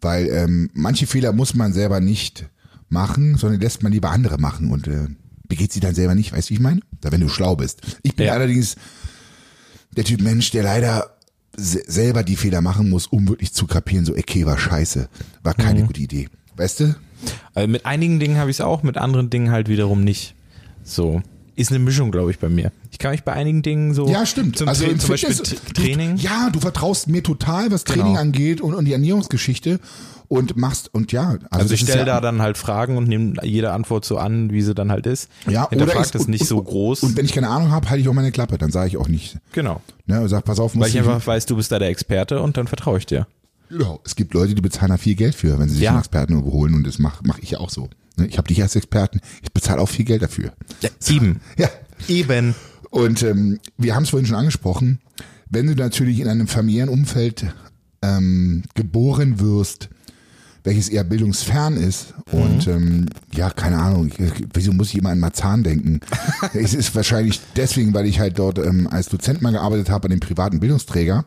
Weil 0.00 0.28
ähm, 0.28 0.70
manche 0.74 1.06
Fehler 1.06 1.32
muss 1.32 1.54
man 1.54 1.72
selber 1.72 2.00
nicht 2.00 2.48
machen, 2.92 3.36
sondern 3.36 3.60
lässt 3.60 3.82
man 3.82 3.90
lieber 3.92 4.10
andere 4.10 4.38
machen 4.38 4.70
und 4.70 4.86
äh, 4.86 5.08
begeht 5.48 5.72
sie 5.72 5.80
dann 5.80 5.94
selber 5.94 6.14
nicht. 6.14 6.32
Weißt 6.32 6.48
du, 6.48 6.50
wie 6.50 6.54
ich 6.56 6.60
meine? 6.60 6.80
Da, 7.00 7.10
wenn 7.10 7.20
du 7.20 7.28
schlau 7.28 7.56
bist. 7.56 7.80
Ich 8.02 8.14
bin 8.14 8.26
Ja. 8.26 8.34
allerdings 8.34 8.76
der 9.96 10.04
Typ 10.04 10.20
Mensch, 10.22 10.50
der 10.50 10.62
leider 10.62 11.16
se 11.56 11.82
selber 11.86 12.22
die 12.22 12.36
Fehler 12.36 12.60
machen 12.62 12.88
muss, 12.88 13.06
um 13.06 13.28
wirklich 13.28 13.52
zu 13.52 13.66
kapieren, 13.66 14.04
so, 14.06 14.12
okay, 14.12 14.46
war 14.46 14.58
scheiße. 14.58 15.08
War 15.42 15.54
keine 15.54 15.84
gute 15.84 16.00
Idee. 16.00 16.28
Weißt 16.56 16.80
du? 16.80 16.94
Also 17.54 17.68
mit 17.68 17.84
einigen 17.86 18.18
Dingen 18.20 18.38
habe 18.38 18.50
ich 18.50 18.56
es 18.56 18.60
auch, 18.62 18.82
mit 18.82 18.96
anderen 18.96 19.28
Dingen 19.30 19.50
halt 19.50 19.68
wiederum 19.68 20.02
nicht. 20.02 20.34
So. 20.84 21.22
Ist 21.54 21.70
eine 21.70 21.78
Mischung, 21.80 22.10
glaube 22.10 22.30
ich, 22.30 22.38
bei 22.38 22.48
mir. 22.48 22.72
Ich 22.90 22.98
kann 22.98 23.10
mich 23.10 23.22
bei 23.24 23.32
einigen 23.34 23.60
Dingen 23.60 23.92
so. 23.92 24.08
Ja, 24.08 24.24
stimmt. 24.24 24.56
Zum, 24.56 24.68
also 24.68 24.84
Tra 24.84 24.92
im 24.92 24.98
zum 24.98 25.10
Beispiel 25.10 25.34
Fitness- 25.34 25.60
Training. 25.74 26.16
Du, 26.16 26.22
ja, 26.22 26.48
du 26.50 26.58
vertraust 26.60 27.08
mir 27.08 27.22
total, 27.22 27.70
was 27.70 27.84
Training 27.84 28.06
Genau. 28.14 28.20
angeht 28.20 28.60
und, 28.62 28.72
und 28.74 28.86
die 28.86 28.92
Ernährungsgeschichte 28.94 29.78
und 30.28 30.56
machst 30.56 30.92
und 30.94 31.12
ja. 31.12 31.30
Also, 31.30 31.46
Also 31.50 31.74
ich 31.74 31.82
ist 31.82 31.88
stelle 31.88 32.06
ja, 32.06 32.14
da 32.14 32.20
dann 32.20 32.40
halt 32.42 32.58
Fragen 32.58 32.96
und 32.96 33.08
nehme 33.08 33.34
jede 33.44 33.72
Antwort 33.72 34.04
so 34.04 34.18
an, 34.18 34.50
wie 34.52 34.62
sie 34.62 34.74
dann 34.74 34.90
halt 34.90 35.06
ist. 35.06 35.28
ja, 35.48 35.68
ich- 35.70 35.78
das 35.78 36.12
und- 36.22 36.28
nicht 36.28 36.42
und, 36.42 36.46
so 36.48 36.62
groß. 36.62 37.02
Und 37.02 37.16
wenn 37.16 37.24
ich 37.24 37.32
keine 37.32 37.48
Ahnung 37.48 37.70
habe, 37.70 37.88
halte 37.90 38.00
ich 38.02 38.08
auch 38.08 38.12
meine 38.14 38.32
Klappe. 38.32 38.58
Dann 38.58 38.70
sage 38.70 38.88
ich 38.88 38.96
auch 38.96 39.08
nicht. 39.08 39.38
genau. 39.52 39.80
Ne, 40.06 40.20
und 40.20 40.28
sag, 40.28 40.44
pass 40.44 40.58
auf, 40.58 40.74
muss 40.74 40.82
Weil 40.84 40.90
ich 40.90 40.98
einfach 40.98 41.26
weiß, 41.26 41.46
du 41.46 41.56
bist 41.56 41.70
da 41.72 41.78
der 41.78 41.88
Experte 41.88 42.40
und 42.42 42.56
dann 42.56 42.66
vertraue 42.66 42.98
ich 42.98 43.06
dir. 43.06 43.26
Genau. 43.68 44.00
Es 44.04 44.16
gibt 44.16 44.34
Leute, 44.34 44.54
die 44.54 44.60
bezahlen 44.60 44.90
da 44.90 44.96
viel 44.98 45.14
Geld 45.14 45.34
für, 45.34 45.58
wenn 45.58 45.68
sie 45.68 45.76
sich 45.76 45.84
Ja. 45.84 45.90
einen 45.90 46.00
Experten 46.00 46.38
überholen 46.38 46.74
und 46.74 46.86
das 46.86 46.98
mache 46.98 47.22
mach 47.24 47.38
ich 47.38 47.52
ja 47.52 47.58
auch 47.58 47.70
so. 47.70 47.88
Ne, 48.16 48.26
Ich 48.26 48.36
habe 48.36 48.48
dich 48.48 48.60
als 48.60 48.76
Experten, 48.76 49.20
ich 49.42 49.52
bezahle 49.52 49.80
auch 49.80 49.88
viel 49.88 50.04
Geld 50.04 50.22
dafür. 50.22 50.52
Eben. 51.08 51.40
Ja. 51.56 51.68
Eben. 52.08 52.54
Und 52.90 53.22
ähm, 53.22 53.58
wir 53.78 53.94
haben 53.94 54.02
es 54.02 54.10
vorhin 54.10 54.26
schon 54.26 54.36
angesprochen, 54.36 55.00
wenn 55.48 55.66
du 55.66 55.74
natürlich 55.74 56.20
in 56.20 56.28
einem 56.28 56.46
familiären 56.48 56.90
Umfeld 56.90 57.46
ähm, 58.02 58.64
geboren 58.74 59.38
wirst, 59.40 59.88
welches 60.64 60.88
eher 60.88 61.04
bildungsfern 61.04 61.76
ist 61.76 62.14
und 62.30 62.66
ähm, 62.68 63.06
ja, 63.34 63.50
keine 63.50 63.78
Ahnung, 63.78 64.08
ich, 64.08 64.32
wieso 64.54 64.72
muss 64.72 64.90
ich 64.90 64.98
immer 64.98 65.10
an 65.10 65.18
Marzahn 65.18 65.62
denken? 65.62 66.00
es 66.54 66.74
ist 66.74 66.94
wahrscheinlich 66.94 67.40
deswegen, 67.56 67.92
weil 67.94 68.06
ich 68.06 68.20
halt 68.20 68.38
dort 68.38 68.58
ähm, 68.58 68.86
als 68.86 69.08
Dozent 69.08 69.42
mal 69.42 69.52
gearbeitet 69.52 69.90
habe 69.90 70.04
an 70.06 70.10
dem 70.10 70.20
privaten 70.20 70.60
Bildungsträger 70.60 71.24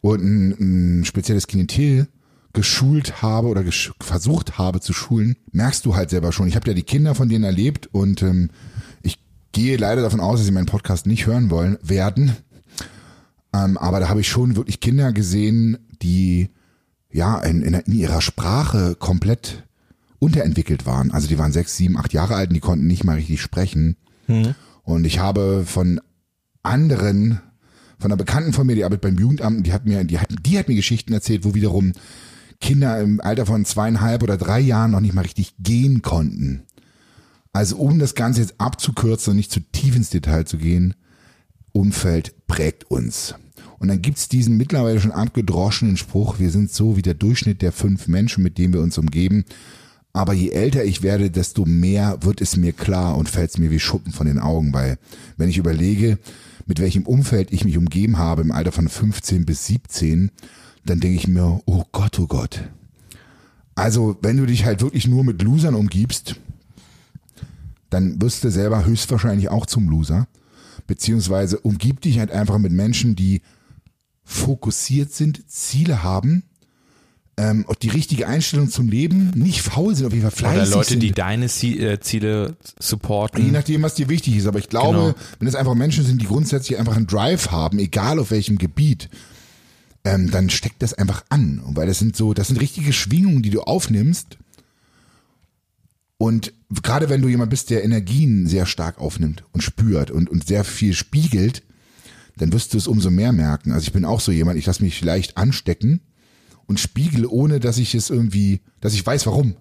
und 0.00 0.22
ein, 0.22 1.00
ein 1.00 1.04
spezielles 1.04 1.46
Klientel 1.46 2.08
geschult 2.54 3.22
habe 3.22 3.48
oder 3.48 3.62
gesch 3.62 3.92
versucht 4.00 4.58
habe 4.58 4.80
zu 4.80 4.92
schulen, 4.92 5.36
merkst 5.52 5.84
du 5.84 5.94
halt 5.94 6.10
selber 6.10 6.32
schon. 6.32 6.48
Ich 6.48 6.56
habe 6.56 6.68
ja 6.68 6.74
die 6.74 6.82
Kinder 6.82 7.14
von 7.14 7.28
denen 7.28 7.44
erlebt 7.44 7.88
und 7.92 8.22
ähm, 8.22 8.50
ich 9.02 9.18
gehe 9.52 9.76
leider 9.76 10.02
davon 10.02 10.20
aus, 10.20 10.38
dass 10.38 10.46
sie 10.46 10.52
meinen 10.52 10.66
Podcast 10.66 11.06
nicht 11.06 11.26
hören 11.26 11.50
wollen 11.50 11.76
werden. 11.82 12.36
Ähm, 13.52 13.76
aber 13.76 14.00
da 14.00 14.08
habe 14.08 14.20
ich 14.20 14.28
schon 14.28 14.56
wirklich 14.56 14.80
Kinder 14.80 15.12
gesehen, 15.12 15.78
die 16.02 16.48
ja 17.10 17.38
in, 17.40 17.62
in, 17.62 17.74
in 17.74 17.92
ihrer 17.92 18.20
Sprache 18.20 18.94
komplett 18.98 19.64
unterentwickelt 20.18 20.86
waren. 20.86 21.10
Also 21.10 21.28
die 21.28 21.38
waren 21.38 21.52
sechs, 21.52 21.76
sieben, 21.76 21.96
acht 21.96 22.12
Jahre 22.12 22.34
alt 22.34 22.50
und 22.50 22.54
die 22.54 22.60
konnten 22.60 22.86
nicht 22.86 23.04
mal 23.04 23.16
richtig 23.16 23.40
sprechen. 23.40 23.96
Und 24.82 25.04
ich 25.04 25.18
habe 25.18 25.64
von 25.66 26.00
anderen, 26.62 27.40
von 27.98 28.10
einer 28.10 28.16
Bekannten 28.16 28.52
von 28.52 28.66
mir, 28.66 28.74
die 28.74 28.84
arbeitet 28.84 29.02
beim 29.02 29.18
Jugendamt, 29.18 29.66
die 29.66 29.72
hat 29.72 29.84
mir, 29.84 30.04
die 30.04 30.18
hat, 30.18 30.28
die 30.42 30.58
hat 30.58 30.68
mir 30.68 30.74
Geschichten 30.74 31.12
erzählt, 31.12 31.44
wo 31.44 31.54
wiederum 31.54 31.92
Kinder 32.60 33.00
im 33.00 33.20
Alter 33.20 33.46
von 33.46 33.64
zweieinhalb 33.64 34.22
oder 34.22 34.36
drei 34.36 34.60
Jahren 34.60 34.90
noch 34.90 35.00
nicht 35.00 35.14
mal 35.14 35.22
richtig 35.22 35.54
gehen 35.58 36.02
konnten. 36.02 36.64
Also 37.52 37.76
um 37.76 37.98
das 37.98 38.14
Ganze 38.14 38.40
jetzt 38.40 38.60
abzukürzen 38.60 39.32
und 39.32 39.36
nicht 39.36 39.52
zu 39.52 39.60
tief 39.60 39.96
ins 39.96 40.10
Detail 40.10 40.44
zu 40.44 40.58
gehen, 40.58 40.94
Umfeld 41.72 42.46
prägt 42.46 42.90
uns. 42.90 43.34
Und 43.78 43.88
dann 43.88 44.02
gibt's 44.02 44.28
diesen 44.28 44.56
mittlerweile 44.56 45.00
schon 45.00 45.12
abgedroschenen 45.12 45.96
Spruch, 45.96 46.38
wir 46.38 46.50
sind 46.50 46.72
so 46.72 46.96
wie 46.96 47.02
der 47.02 47.14
Durchschnitt 47.14 47.62
der 47.62 47.72
fünf 47.72 48.08
Menschen, 48.08 48.42
mit 48.42 48.58
denen 48.58 48.72
wir 48.72 48.80
uns 48.80 48.98
umgeben. 48.98 49.44
Aber 50.12 50.32
je 50.32 50.50
älter 50.50 50.84
ich 50.84 51.02
werde, 51.02 51.30
desto 51.30 51.64
mehr 51.64 52.18
wird 52.22 52.40
es 52.40 52.56
mir 52.56 52.72
klar 52.72 53.16
und 53.16 53.28
fällt 53.28 53.50
es 53.50 53.58
mir 53.58 53.70
wie 53.70 53.78
Schuppen 53.78 54.12
von 54.12 54.26
den 54.26 54.38
Augen, 54.38 54.72
weil 54.72 54.98
wenn 55.36 55.48
ich 55.48 55.58
überlege, 55.58 56.18
mit 56.66 56.80
welchem 56.80 57.04
Umfeld 57.04 57.52
ich 57.52 57.64
mich 57.64 57.78
umgeben 57.78 58.18
habe 58.18 58.42
im 58.42 58.52
Alter 58.52 58.72
von 58.72 58.88
15 58.88 59.46
bis 59.46 59.66
17, 59.66 60.30
dann 60.84 61.00
denke 61.00 61.16
ich 61.16 61.28
mir, 61.28 61.60
oh 61.66 61.84
Gott, 61.92 62.18
oh 62.18 62.26
Gott. 62.26 62.68
Also 63.74 64.16
wenn 64.22 64.36
du 64.36 64.46
dich 64.46 64.64
halt 64.64 64.82
wirklich 64.82 65.06
nur 65.06 65.22
mit 65.22 65.40
Losern 65.42 65.74
umgibst, 65.74 66.36
dann 67.90 68.20
wirst 68.20 68.44
du 68.44 68.50
selber 68.50 68.84
höchstwahrscheinlich 68.84 69.48
auch 69.50 69.66
zum 69.66 69.88
Loser. 69.88 70.26
Beziehungsweise 70.86 71.60
umgib 71.60 72.00
dich 72.00 72.18
halt 72.18 72.30
einfach 72.30 72.58
mit 72.58 72.72
Menschen, 72.72 73.14
die 73.14 73.40
fokussiert 74.30 75.10
sind, 75.12 75.50
Ziele 75.50 76.02
haben, 76.02 76.42
ähm, 77.38 77.64
die 77.80 77.88
richtige 77.88 78.28
Einstellung 78.28 78.68
zum 78.68 78.88
Leben, 78.88 79.30
nicht 79.34 79.62
faul 79.62 79.94
sind, 79.94 80.06
auf 80.06 80.12
jeden 80.12 80.22
Fall 80.28 80.30
fleißig 80.36 80.68
Oder 80.68 80.76
Leute, 80.76 80.88
sind. 80.90 81.02
die 81.02 81.12
deine 81.12 81.46
äh, 81.46 81.98
Ziele 82.00 82.46
Je 82.60 82.72
supporten. 82.78 83.50
nachdem, 83.52 83.82
was 83.82 83.94
dir 83.94 84.08
wichtig 84.10 84.36
ist. 84.36 84.46
Aber 84.46 84.58
ich 84.58 84.68
glaube, 84.68 84.98
Genau. 84.98 85.14
wenn 85.38 85.48
es 85.48 85.54
einfach 85.54 85.74
Menschen 85.74 86.04
sind, 86.04 86.20
die 86.20 86.26
grundsätzlich 86.26 86.78
einfach 86.78 86.94
einen 86.96 87.06
Drive 87.06 87.50
haben, 87.50 87.78
egal 87.78 88.18
auf 88.18 88.30
welchem 88.30 88.58
Gebiet, 88.58 89.08
ähm, 90.04 90.30
dann 90.30 90.50
steckt 90.50 90.82
das 90.82 90.92
einfach 90.92 91.24
an. 91.30 91.62
Weil 91.64 91.86
das 91.86 91.98
sind 91.98 92.14
so, 92.14 92.34
das 92.34 92.48
sind 92.48 92.60
richtige 92.60 92.92
Schwingungen, 92.92 93.42
die 93.42 93.50
du 93.50 93.62
aufnimmst. 93.62 94.36
Und 96.18 96.52
gerade 96.82 97.08
wenn 97.08 97.22
du 97.22 97.28
jemand 97.28 97.48
bist, 97.50 97.70
der 97.70 97.82
Energien 97.82 98.46
sehr 98.46 98.66
stark 98.66 98.98
aufnimmt 98.98 99.44
und 99.52 99.62
spürt 99.62 100.10
und, 100.10 100.28
und 100.28 100.46
sehr 100.46 100.64
viel 100.64 100.92
spiegelt, 100.92 101.62
dann 102.38 102.52
wirst 102.52 102.72
du 102.74 102.78
es 102.78 102.86
umso 102.86 103.10
mehr 103.10 103.32
merken. 103.32 103.72
Also 103.72 103.84
ich 103.84 103.92
bin 103.92 104.04
auch 104.04 104.20
so 104.20 104.32
jemand, 104.32 104.58
ich 104.58 104.66
lasse 104.66 104.82
mich 104.82 105.00
leicht 105.02 105.36
anstecken 105.36 106.00
und 106.66 106.80
spiegel, 106.80 107.26
ohne 107.26 107.60
dass 107.60 107.78
ich 107.78 107.94
es 107.94 108.10
irgendwie, 108.10 108.60
dass 108.80 108.94
ich 108.94 109.04
weiß, 109.04 109.26
warum. 109.26 109.54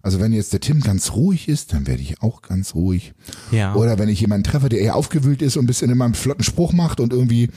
Also 0.00 0.20
wenn 0.20 0.32
jetzt 0.32 0.52
der 0.52 0.60
Tim 0.60 0.80
ganz 0.80 1.12
ruhig 1.12 1.48
ist, 1.48 1.72
dann 1.72 1.86
werde 1.88 2.00
ich 2.00 2.22
auch 2.22 2.40
ganz 2.40 2.74
ruhig. 2.74 3.14
Ja. 3.50 3.74
Oder 3.74 3.98
wenn 3.98 4.08
ich 4.08 4.20
jemanden 4.20 4.44
treffe, 4.44 4.68
der 4.68 4.78
eher 4.78 4.94
aufgewühlt 4.94 5.42
ist 5.42 5.56
und 5.56 5.64
ein 5.64 5.66
bisschen 5.66 5.90
immer 5.90 6.04
einen 6.04 6.14
flotten 6.14 6.44
Spruch 6.44 6.72
macht 6.72 7.00
und 7.00 7.12
irgendwie, 7.12 7.50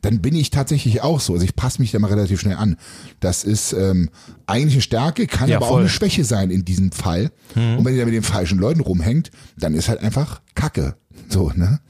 dann 0.00 0.20
bin 0.22 0.34
ich 0.36 0.50
tatsächlich 0.50 1.02
auch 1.02 1.18
so. 1.20 1.32
Also 1.32 1.44
ich 1.44 1.56
passe 1.56 1.82
mich 1.82 1.90
da 1.90 1.98
mal 1.98 2.06
relativ 2.06 2.40
schnell 2.40 2.54
an. 2.56 2.76
Das 3.18 3.42
ist 3.42 3.72
ähm, 3.72 4.10
eigentlich 4.46 4.74
eine 4.74 4.82
Stärke, 4.82 5.26
kann 5.26 5.48
Ja, 5.50 5.56
aber 5.56 5.66
auch 5.66 5.70
voll. 5.72 5.80
eine 5.80 5.88
Schwäche 5.88 6.24
sein 6.24 6.50
in 6.50 6.64
diesem 6.64 6.92
Fall. 6.92 7.32
Und 7.56 7.84
wenn 7.84 7.94
ihr 7.94 8.00
da 8.00 8.04
mit 8.06 8.14
den 8.14 8.22
falschen 8.22 8.58
Leuten 8.60 8.80
rumhängt, 8.80 9.32
dann 9.58 9.74
ist 9.74 9.88
halt 9.88 10.00
einfach 10.00 10.40
Kacke. 10.54 10.94
So, 11.28 11.50
ne? 11.54 11.80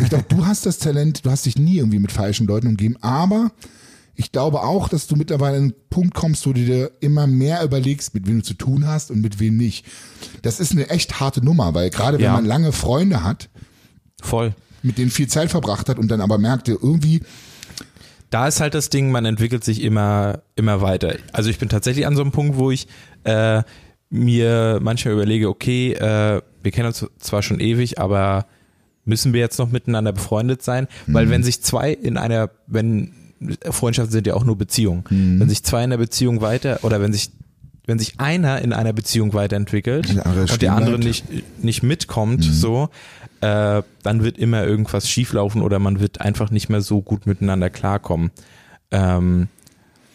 Ich 0.00 0.08
glaube, 0.08 0.24
du 0.28 0.46
hast 0.46 0.66
das 0.66 0.78
Talent, 0.78 1.24
du 1.24 1.30
hast 1.30 1.46
dich 1.46 1.56
nie 1.56 1.76
irgendwie 1.78 1.98
mit 1.98 2.12
falschen 2.12 2.46
Leuten 2.46 2.66
umgeben, 2.68 2.96
aber 3.00 3.52
ich 4.16 4.32
glaube 4.32 4.62
auch, 4.62 4.88
dass 4.88 5.06
du 5.06 5.14
mittlerweile 5.14 5.56
an 5.58 5.62
einen 5.62 5.74
Punkt 5.90 6.14
kommst, 6.14 6.44
wo 6.46 6.52
du 6.52 6.64
dir 6.64 6.90
immer 7.00 7.26
mehr 7.28 7.62
überlegst, 7.62 8.14
mit 8.14 8.26
wem 8.26 8.38
du 8.38 8.42
zu 8.42 8.54
tun 8.54 8.86
hast 8.86 9.10
und 9.12 9.20
mit 9.20 9.38
wem 9.38 9.56
nicht. 9.56 9.86
Das 10.42 10.58
ist 10.58 10.72
eine 10.72 10.90
echt 10.90 11.20
harte 11.20 11.44
Nummer, 11.44 11.74
weil 11.74 11.90
gerade 11.90 12.18
wenn 12.18 12.24
Ja. 12.24 12.32
man 12.32 12.44
lange 12.44 12.72
Freunde 12.72 13.22
hat, 13.22 13.48
Voll. 14.20 14.54
mit 14.82 14.98
denen 14.98 15.10
viel 15.10 15.28
Zeit 15.28 15.50
verbracht 15.50 15.88
hat 15.88 15.98
und 16.00 16.08
dann 16.10 16.20
aber 16.20 16.38
merkte, 16.38 16.72
irgendwie, 16.72 17.20
da 18.30 18.48
ist 18.48 18.60
halt 18.60 18.74
das 18.74 18.90
Ding, 18.90 19.10
man 19.12 19.24
entwickelt 19.24 19.62
sich 19.64 19.82
immer, 19.82 20.42
immer 20.56 20.80
weiter. 20.80 21.16
Also 21.32 21.48
ich 21.50 21.58
bin 21.58 21.68
tatsächlich 21.68 22.04
an 22.06 22.16
so 22.16 22.22
einem 22.22 22.32
Punkt, 22.32 22.56
wo 22.58 22.70
ich 22.72 22.88
äh, 23.24 23.62
mir 24.10 24.80
manchmal 24.82 25.14
überlege, 25.14 25.48
okay, 25.48 25.92
äh, 25.92 26.42
wir 26.62 26.72
kennen 26.72 26.88
uns 26.88 27.06
zwar 27.20 27.42
schon 27.42 27.60
ewig, 27.60 27.98
aber 28.00 28.46
müssen 29.08 29.32
wir 29.32 29.40
jetzt 29.40 29.58
noch 29.58 29.70
miteinander 29.70 30.12
befreundet 30.12 30.62
sein? 30.62 30.86
Weil 31.06 31.30
wenn 31.30 31.42
sich 31.42 31.62
zwei 31.62 31.92
in 31.92 32.16
einer, 32.16 32.50
wenn 32.66 33.12
Freundschaften 33.70 34.12
sind 34.12 34.26
ja 34.26 34.34
auch 34.34 34.44
nur 34.44 34.56
Beziehungen, 34.56 35.04
wenn 35.10 35.48
sich 35.48 35.62
zwei 35.64 35.84
in 35.84 35.90
der 35.90 35.98
Beziehung 35.98 36.40
weiter 36.40 36.80
oder 36.82 37.00
wenn 37.00 37.12
sich 37.12 37.30
wenn 37.86 37.98
sich 37.98 38.20
einer 38.20 38.60
in 38.60 38.74
einer 38.74 38.92
Beziehung 38.92 39.32
weiterentwickelt 39.32 40.10
Und 40.10 40.16
der 40.16 40.26
andere 40.26 40.52
und 40.52 40.62
der 40.62 40.72
andere 40.74 40.98
nicht, 40.98 41.24
nicht 41.62 41.82
mitkommt, 41.82 42.44
so, 42.44 42.90
äh, 43.40 43.82
dann 44.02 44.22
wird 44.22 44.36
immer 44.36 44.62
irgendwas 44.62 45.08
schieflaufen 45.08 45.62
oder 45.62 45.78
man 45.78 45.98
wird 45.98 46.20
einfach 46.20 46.50
nicht 46.50 46.68
mehr 46.68 46.82
so 46.82 47.00
gut 47.00 47.26
miteinander 47.26 47.70
klarkommen. 47.70 48.30
Ähm, 48.90 49.48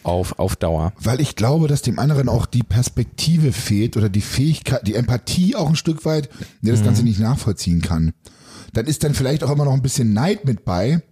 auf, 0.04 0.38
auf 0.38 0.54
Dauer. 0.56 0.92
weil 1.00 1.20
ich 1.20 1.34
glaube, 1.34 1.66
dass 1.66 1.82
dem 1.82 1.98
anderen 1.98 2.28
auch 2.28 2.46
die 2.46 2.62
Perspektive 2.62 3.52
fehlt 3.52 3.96
oder 3.96 4.10
die 4.10 4.20
Fähigkeit, 4.20 4.86
die 4.86 4.94
Empathie 4.94 5.56
auch 5.56 5.68
ein 5.68 5.76
Stück 5.76 6.04
weit, 6.04 6.28
der 6.60 6.74
das 6.74 6.84
Ganze 6.84 7.02
nicht 7.02 7.18
nachvollziehen 7.18 7.80
kann. 7.80 8.12
Dann 8.74 8.86
ist 8.86 9.04
dann 9.04 9.14
vielleicht 9.14 9.42
auch 9.42 9.50
immer 9.50 9.64
noch 9.64 9.72
ein 9.72 9.82
bisschen 9.82 10.12
Neid 10.12 10.44
mit 10.44 10.64
bei. 10.64 11.02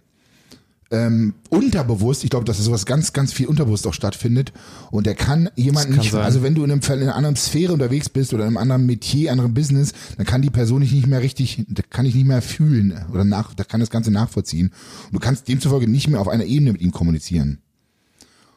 Ähm, 0.91 1.33
unterbewusst, 1.49 2.23
ich 2.23 2.29
glaube, 2.29 2.45
dass 2.45 2.59
sowas 2.59 2.85
ganz, 2.85 3.13
ganz 3.13 3.33
viel 3.33 3.47
unterbewusst 3.47 3.87
auch 3.87 3.95
stattfindet. 3.95 4.53
Und 4.91 5.07
der 5.07 5.15
kann 5.15 5.49
jemanden 5.55 5.93
kann 5.93 5.99
nicht, 5.99 6.11
sein. 6.11 6.21
also 6.21 6.43
wenn 6.43 6.53
du 6.53 6.63
in, 6.63 6.71
einem, 6.71 6.83
Fall 6.83 6.97
in 6.97 7.03
einer 7.03 7.15
anderen 7.15 7.35
Sphäre 7.35 7.73
unterwegs 7.73 8.09
bist 8.09 8.31
oder 8.31 8.43
in 8.43 8.49
einem 8.49 8.57
anderen 8.57 8.85
Metier, 8.85 9.31
anderem 9.31 9.55
Business, 9.55 9.93
dann 10.17 10.27
kann 10.27 10.43
die 10.43 10.51
Person 10.51 10.81
dich 10.81 10.91
nicht 10.91 11.07
mehr 11.07 11.21
richtig, 11.21 11.65
da 11.67 11.81
kann 11.89 12.05
ich 12.05 12.13
nicht 12.13 12.27
mehr 12.27 12.43
fühlen 12.43 12.93
oder 13.11 13.25
nach, 13.25 13.55
da 13.55 13.63
kann 13.63 13.79
das 13.79 13.89
Ganze 13.89 14.11
nachvollziehen. 14.11 14.67
Und 15.07 15.13
du 15.13 15.19
kannst 15.19 15.47
demzufolge 15.47 15.89
nicht 15.89 16.09
mehr 16.09 16.21
auf 16.21 16.27
einer 16.27 16.45
Ebene 16.45 16.73
mit 16.73 16.81
ihm 16.81 16.91
kommunizieren. 16.91 17.57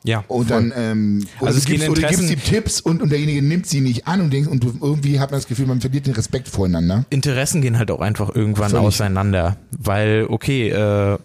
Ja. 0.06 0.24
Und 0.28 0.48
voll. 0.48 0.70
dann, 0.70 0.72
ähm, 0.76 1.26
oder, 1.40 1.48
Also 1.48 1.58
es 1.58 1.64
du 1.64 1.72
gibst, 1.72 1.88
oder 1.88 2.08
gibst 2.08 2.30
ihm 2.30 2.42
Tipps 2.42 2.80
und, 2.80 3.02
und 3.02 3.10
derjenige 3.10 3.42
nimmt 3.42 3.66
sie 3.66 3.80
nicht 3.80 4.06
an 4.06 4.20
und 4.20 4.32
denkst, 4.32 4.48
und 4.48 4.62
du, 4.62 4.72
irgendwie 4.80 5.20
hat 5.20 5.30
man 5.30 5.38
das 5.38 5.48
Gefühl, 5.48 5.66
man 5.66 5.80
verliert 5.80 6.06
den 6.06 6.14
Respekt 6.14 6.48
voreinander. 6.48 7.04
Interessen 7.10 7.60
gehen 7.62 7.78
halt 7.78 7.90
auch 7.90 8.00
einfach 8.00 8.34
irgendwann 8.34 8.70
Völlig. 8.70 8.86
auseinander, 8.86 9.56
weil 9.76 10.26
okay, 10.28 10.68
äh, 10.70 11.18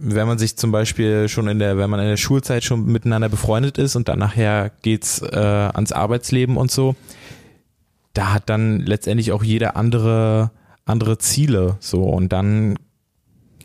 wenn 0.00 0.26
man 0.26 0.38
sich 0.38 0.56
zum 0.56 0.70
Beispiel 0.70 1.28
schon 1.28 1.48
in 1.48 1.58
der, 1.58 1.76
wenn 1.76 1.90
man 1.90 2.00
in 2.00 2.06
der 2.06 2.16
Schulzeit 2.16 2.62
schon 2.64 2.86
miteinander 2.86 3.28
befreundet 3.28 3.78
ist 3.78 3.96
und 3.96 4.08
dann 4.08 4.18
nachher 4.18 4.70
geht's 4.82 5.20
äh, 5.20 5.36
ans 5.36 5.92
Arbeitsleben 5.92 6.56
und 6.56 6.70
so, 6.70 6.94
da 8.14 8.32
hat 8.32 8.48
dann 8.48 8.80
letztendlich 8.80 9.32
auch 9.32 9.42
jeder 9.42 9.76
andere 9.76 10.50
andere 10.88 11.18
Ziele 11.18 11.76
so 11.80 12.04
und 12.04 12.32
dann 12.32 12.78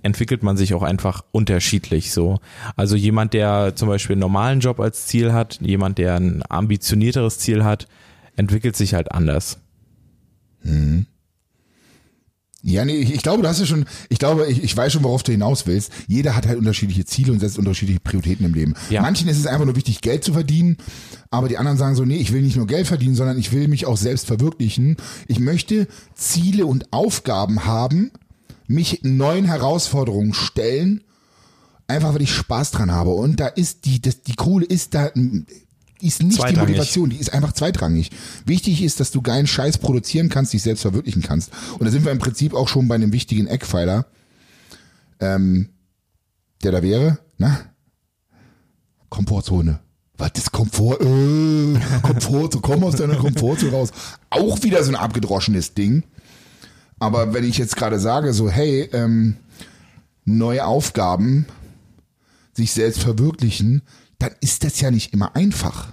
entwickelt 0.04 0.44
man 0.44 0.58
sich 0.58 0.74
auch 0.74 0.84
einfach 0.84 1.24
unterschiedlich 1.32 2.12
so. 2.12 2.40
Also 2.76 2.96
jemand, 2.96 3.34
der 3.34 3.76
zum 3.76 3.88
Beispiel 3.88 4.14
einen 4.14 4.22
normalen 4.22 4.60
Job 4.60 4.80
als 4.80 5.08
Ziel 5.08 5.34
hat, 5.34 5.60
jemand, 5.62 5.98
der 5.98 6.16
ein 6.16 6.44
ambitionierteres 6.48 7.40
Ziel 7.40 7.64
hat, 7.64 7.88
entwickelt 8.36 8.76
sich 8.76 8.94
halt 8.94 9.12
anders. 9.12 9.60
Ja, 12.66 12.86
nee, 12.86 12.96
ich, 12.96 13.14
ich 13.14 13.22
glaube, 13.22 13.44
du 13.44 13.50
hast 13.50 13.60
ja 13.60 13.66
schon, 13.66 13.86
ich 14.08 14.20
glaube, 14.20 14.48
ich, 14.48 14.64
ich 14.64 14.76
weiß 14.76 14.94
schon, 14.94 15.04
worauf 15.04 15.22
du 15.22 15.34
hinaus 15.34 15.68
willst. 15.68 15.92
Jeder 16.08 16.34
hat 16.34 16.48
halt 16.48 16.58
unterschiedliche 16.58 17.04
Ziele 17.04 17.34
und 17.34 17.40
setzt 17.40 17.60
unterschiedliche 17.60 18.00
Prioritäten 18.00 18.46
im 18.46 18.54
Leben. 18.54 18.74
Ja. 18.90 19.02
Manchen 19.02 19.28
ist 19.28 19.38
es 19.38 19.48
einfach 19.48 19.66
nur 19.66 19.76
wichtig, 19.76 20.00
Geld 20.00 20.24
zu 20.24 20.32
verdienen, 20.32 20.78
aber 21.30 21.50
die 21.50 21.58
anderen 21.58 21.78
sagen 21.78 21.96
so, 21.96 22.06
nee, 22.06 22.16
ich 22.16 22.32
will 22.32 22.42
nicht 22.42 22.56
nur 22.56 22.66
Geld 22.66 22.88
verdienen, 22.88 23.16
sondern 23.16 23.38
ich 23.38 23.52
will 23.52 23.68
mich 23.68 23.86
auch 23.86 23.98
selbst 23.98 24.28
verwirklichen. 24.28 24.96
Ich 25.28 25.40
möchte 25.40 25.88
Ziele 26.16 26.66
und 26.66 26.94
Aufgaben 26.94 27.66
haben, 27.66 28.12
mich 28.68 29.02
neuen 29.04 29.46
Herausforderungen 29.46 30.34
stellen, 30.34 31.04
einfach 31.88 32.14
weil 32.14 32.22
ich 32.22 32.34
Spaß 32.34 32.72
dran 32.72 32.92
habe. 32.92 33.12
Und 33.12 33.40
da 33.40 33.48
ist 33.48 33.86
die, 33.86 34.02
das, 34.02 34.22
die 34.22 34.36
Kohle 34.36 34.66
ist 34.66 34.94
da, 34.94 35.12
ist 36.02 36.24
nicht 36.24 36.50
die. 36.50 36.56
Motivation, 36.56 37.10
die 37.10 37.18
ist 37.18 37.34
einfach 37.34 37.54
zweitrangig. 37.54 38.12
Wichtig 38.46 38.84
ist, 38.84 39.00
dass 39.00 39.12
du 39.12 39.22
geilen 39.22 39.48
Scheiß 39.48 39.78
produzieren 39.78 40.30
kannst, 40.30 40.54
dich 40.54 40.62
selbst 40.62 40.82
verwirklichen 40.82 41.22
kannst. 41.22 41.52
Und 41.74 41.86
da 41.86 41.92
sind 41.92 42.06
wir 42.06 42.12
im 42.12 42.20
Prinzip 42.20 42.54
auch 42.54 42.68
schon 42.68 42.88
bei 42.88 42.96
einem 42.96 43.14
wichtigen 43.14 43.48
Eckpfeiler, 43.48 44.06
ähm, 45.20 45.70
der 46.64 46.72
da 46.72 46.82
wäre, 46.82 47.20
na? 47.38 47.60
Komfortzone. 49.10 49.80
Was 50.18 50.32
ist 50.36 50.52
Komfort? 50.52 51.02
Äh, 51.02 51.80
Komfort, 52.02 52.62
komm 52.62 52.84
aus 52.84 52.96
deiner 52.96 53.16
Komfortzone 53.16 53.72
raus. 53.72 53.92
Auch 54.30 54.62
wieder 54.64 54.84
so 54.84 54.90
ein 54.92 54.96
abgedroschenes 54.96 55.74
Ding. 55.74 56.04
Aber 57.04 57.34
wenn 57.34 57.44
ich 57.44 57.58
jetzt 57.58 57.76
gerade 57.76 58.00
sage, 58.00 58.32
so, 58.32 58.50
hey, 58.50 58.90
ähm, 58.94 59.36
neue 60.24 60.66
Aufgaben, 60.66 61.46
sich 62.54 62.72
selbst 62.72 63.02
verwirklichen, 63.02 63.82
dann 64.20 64.32
ist 64.40 64.64
das 64.64 64.80
ja 64.80 64.90
nicht 64.90 65.12
immer 65.12 65.36
einfach. 65.36 65.90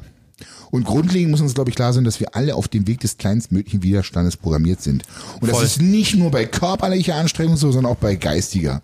Und 0.71 0.85
grundlegend 0.85 1.33
muss 1.33 1.41
uns, 1.41 1.55
glaube 1.55 1.71
ich, 1.71 1.75
klar 1.75 1.93
sein, 1.93 2.05
dass 2.05 2.21
wir 2.21 2.37
alle 2.37 2.55
auf 2.55 2.69
dem 2.69 2.87
Weg 2.87 3.01
des 3.01 3.19
kleinstmöglichen 3.19 3.83
Widerstandes 3.83 4.37
programmiert 4.37 4.83
sind. 4.83 5.03
Und 5.41 5.51
Voll. 5.51 5.61
das 5.61 5.73
ist 5.73 5.83
nicht 5.83 6.15
nur 6.15 6.31
bei 6.31 6.45
körperlicher 6.45 7.17
Anstrengung 7.17 7.57
so, 7.57 7.73
sondern 7.73 7.91
auch 7.91 7.99
bei 7.99 8.15
geistiger. 8.15 8.81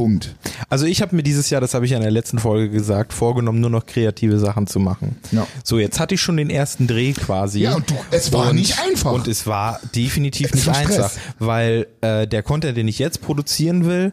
Punkt. 0.00 0.34
Also 0.70 0.86
ich 0.86 1.02
habe 1.02 1.14
mir 1.14 1.22
dieses 1.22 1.50
Jahr, 1.50 1.60
das 1.60 1.74
habe 1.74 1.84
ich 1.84 1.90
ja 1.90 1.98
in 1.98 2.02
der 2.02 2.10
letzten 2.10 2.38
Folge 2.38 2.70
gesagt, 2.70 3.12
vorgenommen, 3.12 3.60
nur 3.60 3.68
noch 3.68 3.84
kreative 3.84 4.38
Sachen 4.38 4.66
zu 4.66 4.80
machen. 4.80 5.16
Ja. 5.30 5.46
So, 5.62 5.78
jetzt 5.78 6.00
hatte 6.00 6.14
ich 6.14 6.22
schon 6.22 6.38
den 6.38 6.48
ersten 6.48 6.86
Dreh 6.86 7.12
quasi. 7.12 7.60
Ja, 7.60 7.74
und 7.74 7.90
du- 7.90 7.94
es 8.10 8.32
war 8.32 8.54
nicht 8.54 8.78
einfach. 8.80 9.12
Und 9.12 9.28
es 9.28 9.46
war 9.46 9.78
definitiv 9.94 10.54
nicht 10.54 10.68
einfach, 10.70 11.10
weil 11.38 11.86
äh, 12.00 12.26
der 12.26 12.42
Content, 12.42 12.78
den 12.78 12.88
ich 12.88 12.98
jetzt 12.98 13.20
produzieren 13.20 13.84
will, 13.84 14.12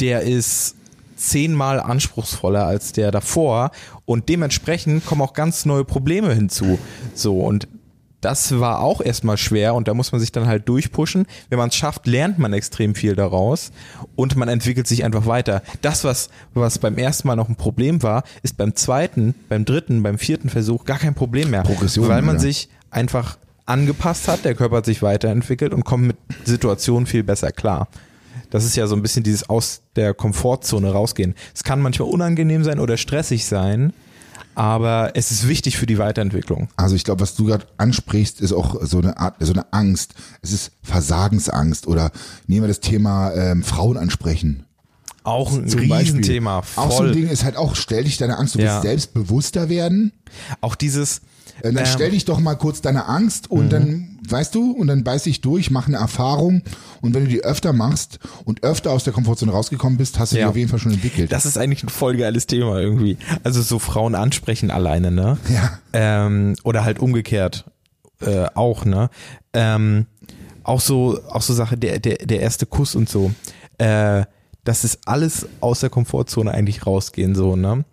der 0.00 0.22
ist 0.22 0.74
zehnmal 1.16 1.80
anspruchsvoller 1.80 2.66
als 2.66 2.92
der 2.92 3.10
davor 3.10 3.72
und 4.06 4.28
dementsprechend 4.30 5.04
kommen 5.04 5.20
auch 5.20 5.34
ganz 5.34 5.66
neue 5.66 5.84
Probleme 5.84 6.32
hinzu. 6.34 6.78
So 7.14 7.40
und 7.40 7.68
das 8.20 8.58
war 8.58 8.80
auch 8.80 9.00
erstmal 9.00 9.36
schwer 9.36 9.74
und 9.74 9.88
da 9.88 9.94
muss 9.94 10.12
man 10.12 10.20
sich 10.20 10.32
dann 10.32 10.46
halt 10.46 10.68
durchpushen. 10.68 11.26
Wenn 11.48 11.58
man 11.58 11.68
es 11.68 11.76
schafft, 11.76 12.06
lernt 12.06 12.38
man 12.38 12.52
extrem 12.52 12.94
viel 12.94 13.14
daraus 13.14 13.72
und 14.16 14.36
man 14.36 14.48
entwickelt 14.48 14.86
sich 14.86 15.04
einfach 15.04 15.26
weiter. 15.26 15.62
Das, 15.82 16.04
was, 16.04 16.30
was 16.54 16.78
beim 16.78 16.96
ersten 16.96 17.28
Mal 17.28 17.36
noch 17.36 17.48
ein 17.48 17.56
Problem 17.56 18.02
war, 18.02 18.24
ist 18.42 18.56
beim 18.56 18.74
zweiten, 18.74 19.34
beim 19.48 19.64
dritten, 19.64 20.02
beim 20.02 20.18
vierten 20.18 20.48
Versuch 20.48 20.84
gar 20.84 20.98
kein 20.98 21.14
Problem 21.14 21.50
mehr. 21.50 21.62
Progression, 21.62 22.08
Weil 22.08 22.22
man 22.22 22.36
ja. 22.36 22.40
sich 22.40 22.68
einfach 22.90 23.38
angepasst 23.66 24.28
hat, 24.28 24.44
der 24.44 24.54
Körper 24.54 24.78
hat 24.78 24.86
sich 24.86 25.02
weiterentwickelt 25.02 25.74
und 25.74 25.84
kommt 25.84 26.06
mit 26.06 26.16
Situationen 26.44 27.06
viel 27.06 27.22
besser 27.22 27.52
klar. 27.52 27.88
Das 28.50 28.64
ist 28.64 28.76
ja 28.76 28.86
so 28.86 28.94
ein 28.94 29.02
bisschen 29.02 29.24
dieses 29.24 29.48
aus 29.48 29.82
der 29.96 30.14
Komfortzone 30.14 30.90
rausgehen. 30.90 31.34
Es 31.54 31.64
kann 31.64 31.80
manchmal 31.80 32.08
unangenehm 32.08 32.64
sein 32.64 32.78
oder 32.78 32.96
stressig 32.96 33.44
sein, 33.44 33.92
aber 34.56 35.12
es 35.14 35.30
ist 35.30 35.46
wichtig 35.46 35.76
für 35.76 35.86
die 35.86 35.98
Weiterentwicklung. 35.98 36.68
Also 36.76 36.96
ich 36.96 37.04
glaube, 37.04 37.20
was 37.20 37.34
du 37.36 37.44
gerade 37.44 37.66
ansprichst, 37.76 38.40
ist 38.40 38.52
auch 38.52 38.82
so 38.82 38.98
eine 38.98 39.18
Art, 39.18 39.36
so 39.40 39.52
eine 39.52 39.72
Angst. 39.72 40.14
Es 40.42 40.52
ist 40.52 40.72
Versagensangst 40.82 41.86
oder 41.86 42.10
nehmen 42.46 42.62
wir 42.64 42.68
das 42.68 42.80
Thema 42.80 43.32
ähm, 43.34 43.62
Frauen 43.62 43.96
ansprechen. 43.98 44.64
Auch 45.24 45.52
ein 45.52 45.68
Zum. 45.68 45.80
Riesenthema. 45.80 46.62
Auch 46.76 46.90
so 46.90 47.02
ein 47.02 47.06
Voll. 47.08 47.12
Ding 47.12 47.28
ist 47.28 47.44
halt 47.44 47.56
auch, 47.56 47.76
stell 47.76 48.04
dich 48.04 48.16
deine 48.16 48.38
Angst, 48.38 48.54
du 48.54 48.60
Ja. 48.60 48.74
willst 48.76 48.82
selbstbewusster 48.82 49.68
werden. 49.68 50.12
Auch 50.60 50.74
dieses, 50.74 51.20
Dann 51.62 51.76
ähm, 51.76 51.86
stell 51.86 52.10
dich 52.10 52.24
doch 52.24 52.38
mal 52.40 52.54
kurz 52.54 52.80
deine 52.80 53.06
Angst 53.06 53.50
und 53.50 53.70
dann, 53.72 54.18
weißt 54.28 54.54
du, 54.54 54.72
und 54.72 54.86
dann 54.88 55.04
beiß 55.04 55.22
dich 55.24 55.40
durch, 55.40 55.70
mach 55.70 55.86
eine 55.88 55.96
Erfahrung 55.96 56.62
und 57.00 57.14
wenn 57.14 57.24
du 57.24 57.30
die 57.30 57.42
öfter 57.44 57.72
machst 57.72 58.18
und 58.44 58.62
öfter 58.62 58.90
aus 58.92 59.04
der 59.04 59.12
Komfortzone 59.12 59.52
rausgekommen 59.52 59.96
bist, 59.98 60.18
hast 60.18 60.32
du 60.32 60.36
Ja. 60.36 60.44
die 60.44 60.48
auf 60.50 60.56
jeden 60.56 60.68
Fall 60.68 60.78
schon 60.78 60.92
entwickelt. 60.92 61.32
Das 61.32 61.46
ist 61.46 61.56
eigentlich 61.56 61.82
ein 61.82 61.88
voll 61.88 62.16
geiles 62.16 62.46
Thema 62.46 62.78
irgendwie. 62.78 63.16
Also 63.44 63.62
so 63.62 63.78
Frauen 63.78 64.14
ansprechen 64.14 64.70
alleine, 64.70 65.10
ne? 65.10 65.38
Ja. 65.48 65.78
Ähm, 65.92 66.54
oder 66.62 66.84
halt 66.84 66.98
umgekehrt 66.98 67.64
äh, 68.20 68.46
auch, 68.54 68.84
ne? 68.84 69.10
Ähm, 69.52 70.06
auch 70.62 70.80
so, 70.80 71.20
auch 71.30 71.42
so 71.42 71.54
Sache, 71.54 71.76
der, 71.76 71.98
der, 72.00 72.16
der 72.16 72.40
erste 72.40 72.66
Kuss 72.66 72.94
und 72.94 73.08
so. 73.08 73.32
Äh, 73.78 74.24
das 74.64 74.82
ist 74.82 74.98
alles 75.06 75.46
aus 75.60 75.80
der 75.80 75.90
Komfortzone 75.90 76.50
eigentlich 76.50 76.86
rausgehen, 76.86 77.34
so, 77.36 77.54
ne? 77.56 77.84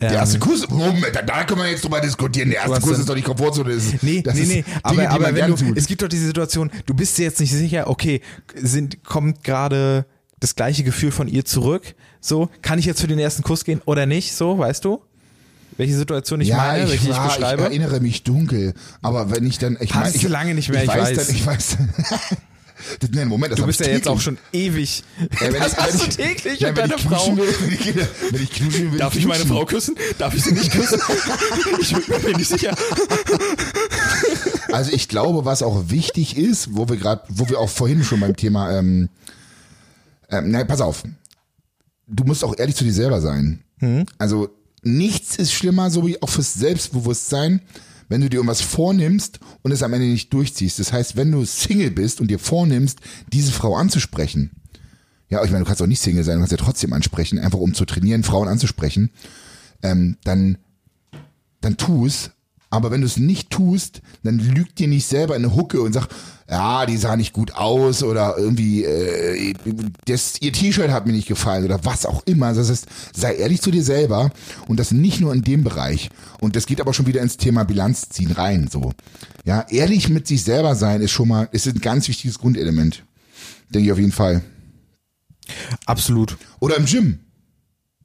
Ähm, 0.00 0.08
der 0.08 0.18
erste 0.18 0.38
Kuss, 0.40 0.68
Moment, 0.68 1.06
da, 1.24 1.44
können 1.44 1.60
wir 1.60 1.70
jetzt 1.70 1.84
drüber 1.84 2.00
diskutieren. 2.00 2.50
Der 2.50 2.62
erste 2.62 2.80
Kuss 2.80 2.98
ist 2.98 3.08
doch 3.08 3.14
die 3.14 3.22
Komfortzone. 3.22 3.72
Ist, 3.72 4.02
Nee, 4.02 4.22
das 4.22 4.34
nee, 4.34 4.40
ist 4.40 4.48
nee, 4.48 4.64
Dinge, 4.90 5.10
aber, 5.10 5.26
aber 5.26 5.34
wenn 5.34 5.50
du, 5.50 5.56
tut. 5.56 5.76
es 5.76 5.86
gibt 5.86 6.02
doch 6.02 6.08
diese 6.08 6.26
Situation, 6.26 6.70
du 6.86 6.94
bist 6.94 7.16
dir 7.16 7.24
jetzt 7.24 7.40
nicht 7.40 7.52
sicher, 7.52 7.88
okay, 7.88 8.20
sind, 8.56 9.04
kommt 9.04 9.44
gerade 9.44 10.04
das 10.40 10.56
gleiche 10.56 10.82
Gefühl 10.82 11.12
von 11.12 11.28
ihr 11.28 11.44
zurück, 11.44 11.94
so, 12.20 12.50
kann 12.60 12.78
ich 12.78 12.86
jetzt 12.86 13.00
für 13.00 13.06
den 13.06 13.18
ersten 13.18 13.42
Kuss 13.42 13.64
gehen 13.64 13.80
oder 13.84 14.04
nicht, 14.06 14.34
so, 14.34 14.58
weißt 14.58 14.84
du? 14.84 15.00
Welche 15.76 15.96
Situation 15.96 16.40
ich 16.40 16.48
ja, 16.48 16.56
meine, 16.56 16.84
ich, 16.84 16.90
welche 16.90 17.10
ich 17.10 17.16
war, 17.16 17.26
ich 17.28 17.36
beschreibe? 17.36 17.62
erinnere 17.64 18.00
mich 18.00 18.22
dunkel, 18.22 18.74
aber 19.02 19.30
wenn 19.30 19.46
ich 19.46 19.58
dann, 19.58 19.76
ich 19.80 19.94
mein, 19.94 20.14
ich, 20.14 20.22
lange 20.22 20.54
nicht 20.54 20.70
mehr, 20.70 20.82
ich 20.82 20.88
weiß. 20.88 21.16
weiß. 21.16 21.26
Dann, 21.26 21.36
ich 21.36 21.46
weiß. 21.46 21.76
Nee, 23.12 23.24
Moment, 23.24 23.52
das 23.52 23.60
du 23.60 23.66
bist 23.66 23.80
ich 23.80 23.86
ja 23.86 23.92
jetzt 23.94 24.02
täglich. 24.04 24.16
auch 24.18 24.20
schon 24.20 24.38
ewig. 24.52 25.02
Ja, 25.20 25.26
wenn 25.40 25.52
das 25.60 25.72
ich- 25.72 25.78
hast 25.78 25.92
wenn 25.92 25.98
du 25.98 26.04
ich- 26.06 26.16
täglich 26.16 26.60
ja, 26.60 26.68
mit 26.68 26.78
deiner 26.78 26.96
ich 26.96 27.02
Frau. 27.02 27.36
Will, 27.36 27.54
wenn, 27.60 27.72
ich, 27.72 27.96
wenn 28.32 28.42
ich 28.42 28.50
knutschen 28.52 28.92
will, 28.92 28.98
Darf 28.98 29.14
ich 29.16 29.24
meine 29.26 29.38
knutschen. 29.44 29.56
Frau 29.56 29.64
küssen? 29.66 29.94
Darf 30.18 30.34
ich 30.34 30.42
sie 30.44 30.52
nicht 30.52 30.70
küssen? 30.72 31.00
ich 31.80 31.92
bin 31.94 32.22
mir 32.22 32.36
nicht 32.36 32.48
sicher. 32.48 32.76
Also 34.72 34.92
ich 34.92 35.08
glaube, 35.08 35.44
was 35.44 35.62
auch 35.62 35.90
wichtig 35.90 36.36
ist, 36.36 36.74
wo 36.74 36.88
wir 36.88 36.96
gerade, 36.96 37.22
wo 37.28 37.48
wir 37.48 37.58
auch 37.60 37.68
vorhin 37.68 38.02
schon 38.04 38.20
beim 38.20 38.36
Thema, 38.36 38.72
ähm, 38.78 39.08
ähm, 40.30 40.50
na, 40.50 40.64
pass 40.64 40.80
auf, 40.80 41.04
du 42.06 42.24
musst 42.24 42.42
auch 42.44 42.56
ehrlich 42.58 42.74
zu 42.76 42.84
dir 42.84 42.92
selber 42.92 43.20
sein. 43.20 43.60
Also 44.18 44.48
nichts 44.82 45.36
ist 45.36 45.52
schlimmer, 45.52 45.90
so 45.90 46.06
wie 46.06 46.20
auch 46.22 46.28
fürs 46.28 46.54
Selbstbewusstsein, 46.54 47.60
wenn 48.08 48.20
du 48.20 48.28
dir 48.28 48.36
irgendwas 48.36 48.60
vornimmst 48.60 49.40
und 49.62 49.72
es 49.72 49.82
am 49.82 49.92
Ende 49.92 50.06
nicht 50.06 50.32
durchziehst. 50.32 50.78
Das 50.78 50.92
heißt, 50.92 51.16
wenn 51.16 51.32
du 51.32 51.44
Single 51.44 51.90
bist 51.90 52.20
und 52.20 52.30
dir 52.30 52.38
vornimmst, 52.38 53.00
diese 53.32 53.52
Frau 53.52 53.76
anzusprechen, 53.76 54.50
ja, 55.30 55.42
ich 55.44 55.50
meine, 55.50 55.64
du 55.64 55.66
kannst 55.66 55.82
auch 55.82 55.86
nicht 55.86 56.00
Single 56.00 56.24
sein, 56.24 56.34
du 56.34 56.40
kannst 56.40 56.52
ja 56.52 56.58
trotzdem 56.58 56.92
ansprechen, 56.92 57.38
einfach 57.38 57.58
um 57.58 57.74
zu 57.74 57.84
trainieren, 57.84 58.22
Frauen 58.22 58.48
anzusprechen, 58.48 59.10
ähm, 59.82 60.16
dann 60.24 60.58
dann 61.64 61.76
tu 61.76 62.06
es. 62.06 62.30
Aber 62.74 62.90
wenn 62.90 63.02
du 63.02 63.06
es 63.06 63.18
nicht 63.18 63.50
tust, 63.50 64.02
dann 64.24 64.40
lügt 64.40 64.80
dir 64.80 64.88
nicht 64.88 65.06
selber 65.06 65.36
in 65.36 65.44
eine 65.44 65.54
Hucke 65.54 65.80
und 65.80 65.92
sag, 65.92 66.08
ja, 66.50 66.86
die 66.86 66.96
sah 66.96 67.16
nicht 67.16 67.32
gut 67.32 67.54
aus 67.54 68.02
oder 68.02 68.34
irgendwie 68.36 68.82
äh, 68.82 69.54
das, 70.06 70.42
ihr 70.42 70.52
T-Shirt 70.52 70.90
hat 70.90 71.06
mir 71.06 71.12
nicht 71.12 71.28
gefallen 71.28 71.64
oder 71.64 71.84
was 71.84 72.04
auch 72.04 72.24
immer. 72.26 72.52
Das 72.52 72.68
heißt, 72.68 72.86
sei 73.14 73.36
ehrlich 73.36 73.62
zu 73.62 73.70
dir 73.70 73.84
selber 73.84 74.32
und 74.66 74.80
das 74.80 74.90
nicht 74.90 75.20
nur 75.20 75.32
in 75.32 75.42
dem 75.42 75.62
Bereich. 75.62 76.10
Und 76.40 76.56
das 76.56 76.66
geht 76.66 76.80
aber 76.80 76.92
schon 76.94 77.06
wieder 77.06 77.22
ins 77.22 77.36
Thema 77.36 77.62
Bilanz 77.62 78.08
ziehen 78.08 78.32
rein. 78.32 78.68
So, 78.68 78.92
ja, 79.44 79.64
ehrlich 79.70 80.08
mit 80.08 80.26
sich 80.26 80.42
selber 80.42 80.74
sein 80.74 81.00
ist 81.00 81.12
schon 81.12 81.28
mal, 81.28 81.48
ist 81.52 81.68
ein 81.68 81.80
ganz 81.80 82.08
wichtiges 82.08 82.40
Grundelement, 82.40 83.04
denke 83.72 83.86
ich 83.86 83.92
auf 83.92 84.00
jeden 84.00 84.10
Fall. 84.10 84.42
Absolut. 85.86 86.36
Oder 86.58 86.76
im 86.76 86.86
Gym. 86.86 87.20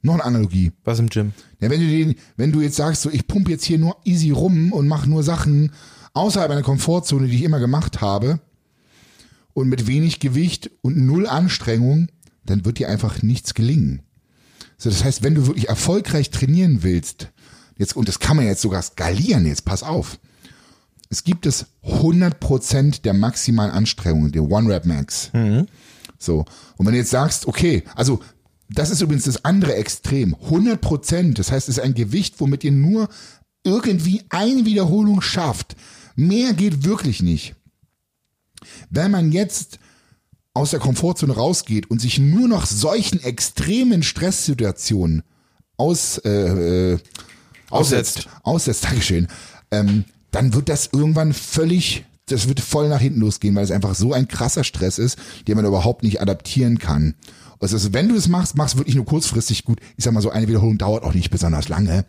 Noch 0.01 0.13
eine 0.13 0.23
Analogie. 0.23 0.71
Was 0.83 0.99
im 0.99 1.09
Gym? 1.09 1.33
Ja, 1.59 1.69
wenn 1.69 1.81
du 1.81 1.87
den, 1.87 2.15
wenn 2.37 2.51
du 2.51 2.61
jetzt 2.61 2.77
sagst, 2.77 3.01
so 3.01 3.09
ich 3.09 3.27
pump 3.27 3.49
jetzt 3.49 3.65
hier 3.65 3.77
nur 3.77 3.97
easy 4.05 4.31
rum 4.31 4.71
und 4.71 4.87
mache 4.87 5.09
nur 5.09 5.23
Sachen 5.23 5.71
außerhalb 6.13 6.51
einer 6.51 6.63
Komfortzone, 6.63 7.27
die 7.27 7.35
ich 7.35 7.43
immer 7.43 7.59
gemacht 7.59 8.01
habe 8.01 8.39
und 9.53 9.67
mit 9.67 9.87
wenig 9.87 10.19
Gewicht 10.19 10.71
und 10.81 10.97
null 10.97 11.27
Anstrengung, 11.27 12.07
dann 12.45 12.65
wird 12.65 12.79
dir 12.79 12.89
einfach 12.89 13.21
nichts 13.21 13.53
gelingen. 13.53 14.01
So, 14.77 14.89
das 14.89 15.03
heißt, 15.03 15.23
wenn 15.23 15.35
du 15.35 15.47
wirklich 15.47 15.67
erfolgreich 15.67 16.31
trainieren 16.31 16.83
willst, 16.83 17.29
jetzt, 17.77 17.95
und 17.95 18.07
das 18.07 18.19
kann 18.19 18.37
man 18.37 18.45
jetzt 18.45 18.61
sogar 18.61 18.81
skalieren, 18.81 19.45
jetzt 19.45 19.65
pass 19.65 19.83
auf. 19.83 20.17
Es 21.09 21.23
gibt 21.23 21.45
es 21.45 21.65
100% 21.83 23.01
der 23.01 23.13
maximalen 23.13 23.71
Anstrengungen, 23.71 24.31
der 24.31 24.43
One 24.43 24.73
Rep 24.73 24.85
Max. 24.85 25.31
So. 26.17 26.45
Und 26.77 26.85
wenn 26.85 26.93
du 26.93 26.99
jetzt 26.99 27.09
sagst, 27.09 27.47
okay, 27.47 27.83
also 27.95 28.21
das 28.69 28.89
ist 28.89 29.01
übrigens 29.01 29.25
das 29.25 29.43
andere 29.45 29.75
Extrem. 29.75 30.35
100 30.35 30.79
Prozent, 30.79 31.39
das 31.39 31.51
heißt, 31.51 31.69
es 31.69 31.77
ist 31.77 31.83
ein 31.83 31.95
Gewicht, 31.95 32.35
womit 32.39 32.63
ihr 32.63 32.71
nur 32.71 33.09
irgendwie 33.63 34.23
eine 34.29 34.65
Wiederholung 34.65 35.21
schafft. 35.21 35.75
Mehr 36.15 36.53
geht 36.53 36.83
wirklich 36.83 37.21
nicht. 37.21 37.55
Wenn 38.89 39.11
man 39.11 39.31
jetzt 39.31 39.79
aus 40.53 40.71
der 40.71 40.79
Komfortzone 40.79 41.33
rausgeht 41.33 41.89
und 41.89 41.99
sich 41.99 42.19
nur 42.19 42.47
noch 42.47 42.65
solchen 42.65 43.21
extremen 43.21 44.03
Stresssituationen 44.03 45.23
aus, 45.77 46.17
äh, 46.19 46.93
äh, 46.93 46.99
aussetzt, 47.69 48.27
aussetzt, 48.43 48.83
Dankeschön, 48.89 49.27
ähm, 49.71 50.05
dann 50.31 50.53
wird 50.53 50.69
das 50.69 50.89
irgendwann 50.91 51.33
völlig, 51.33 52.05
das 52.31 52.47
wird 52.47 52.59
voll 52.59 52.89
nach 52.89 53.01
hinten 53.01 53.19
losgehen, 53.19 53.55
weil 53.55 53.63
es 53.63 53.71
einfach 53.71 53.95
so 53.95 54.13
ein 54.13 54.27
krasser 54.27 54.63
Stress 54.63 54.97
ist, 54.97 55.17
den 55.47 55.55
man 55.55 55.65
überhaupt 55.65 56.03
nicht 56.03 56.21
adaptieren 56.21 56.79
kann. 56.79 57.15
Also 57.61 57.93
wenn 57.93 58.07
du 58.07 58.15
es 58.15 58.29
machst, 58.29 58.55
machst 58.55 58.77
wirklich 58.77 58.95
nur 58.95 59.05
kurzfristig 59.05 59.65
gut. 59.65 59.81
Ich 59.97 60.05
sag 60.05 60.13
mal 60.13 60.21
so, 60.21 60.29
eine 60.29 60.47
Wiederholung 60.47 60.77
dauert 60.77 61.03
auch 61.03 61.13
nicht 61.13 61.29
besonders 61.29 61.67
lange. 61.67 62.05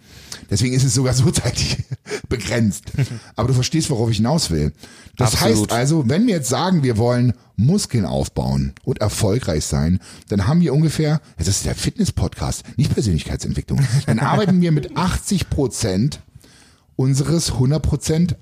Deswegen 0.48 0.74
ist 0.74 0.84
es 0.84 0.94
sogar 0.94 1.12
so 1.14 1.30
zeitlich 1.30 1.78
begrenzt. 2.28 2.92
Aber 3.34 3.48
du 3.48 3.54
verstehst, 3.54 3.90
worauf 3.90 4.10
ich 4.10 4.18
hinaus 4.18 4.50
will. 4.50 4.72
Das 5.16 5.34
Absolut. 5.34 5.70
heißt 5.70 5.72
also, 5.72 6.08
wenn 6.08 6.26
wir 6.26 6.34
jetzt 6.34 6.48
sagen, 6.48 6.84
wir 6.84 6.98
wollen 6.98 7.32
Muskeln 7.56 8.04
aufbauen 8.04 8.72
und 8.84 9.00
erfolgreich 9.00 9.64
sein, 9.64 9.98
dann 10.28 10.46
haben 10.46 10.60
wir 10.60 10.72
ungefähr, 10.72 11.20
das 11.36 11.48
ist 11.48 11.66
der 11.66 11.74
Fitness-Podcast, 11.74 12.62
nicht 12.76 12.94
Persönlichkeitsentwicklung, 12.94 13.80
dann 14.06 14.20
arbeiten 14.20 14.60
wir 14.60 14.70
mit 14.70 14.96
80 14.96 15.50
Prozent 15.50 16.20
unseres 16.94 17.52
100% 17.52 18.36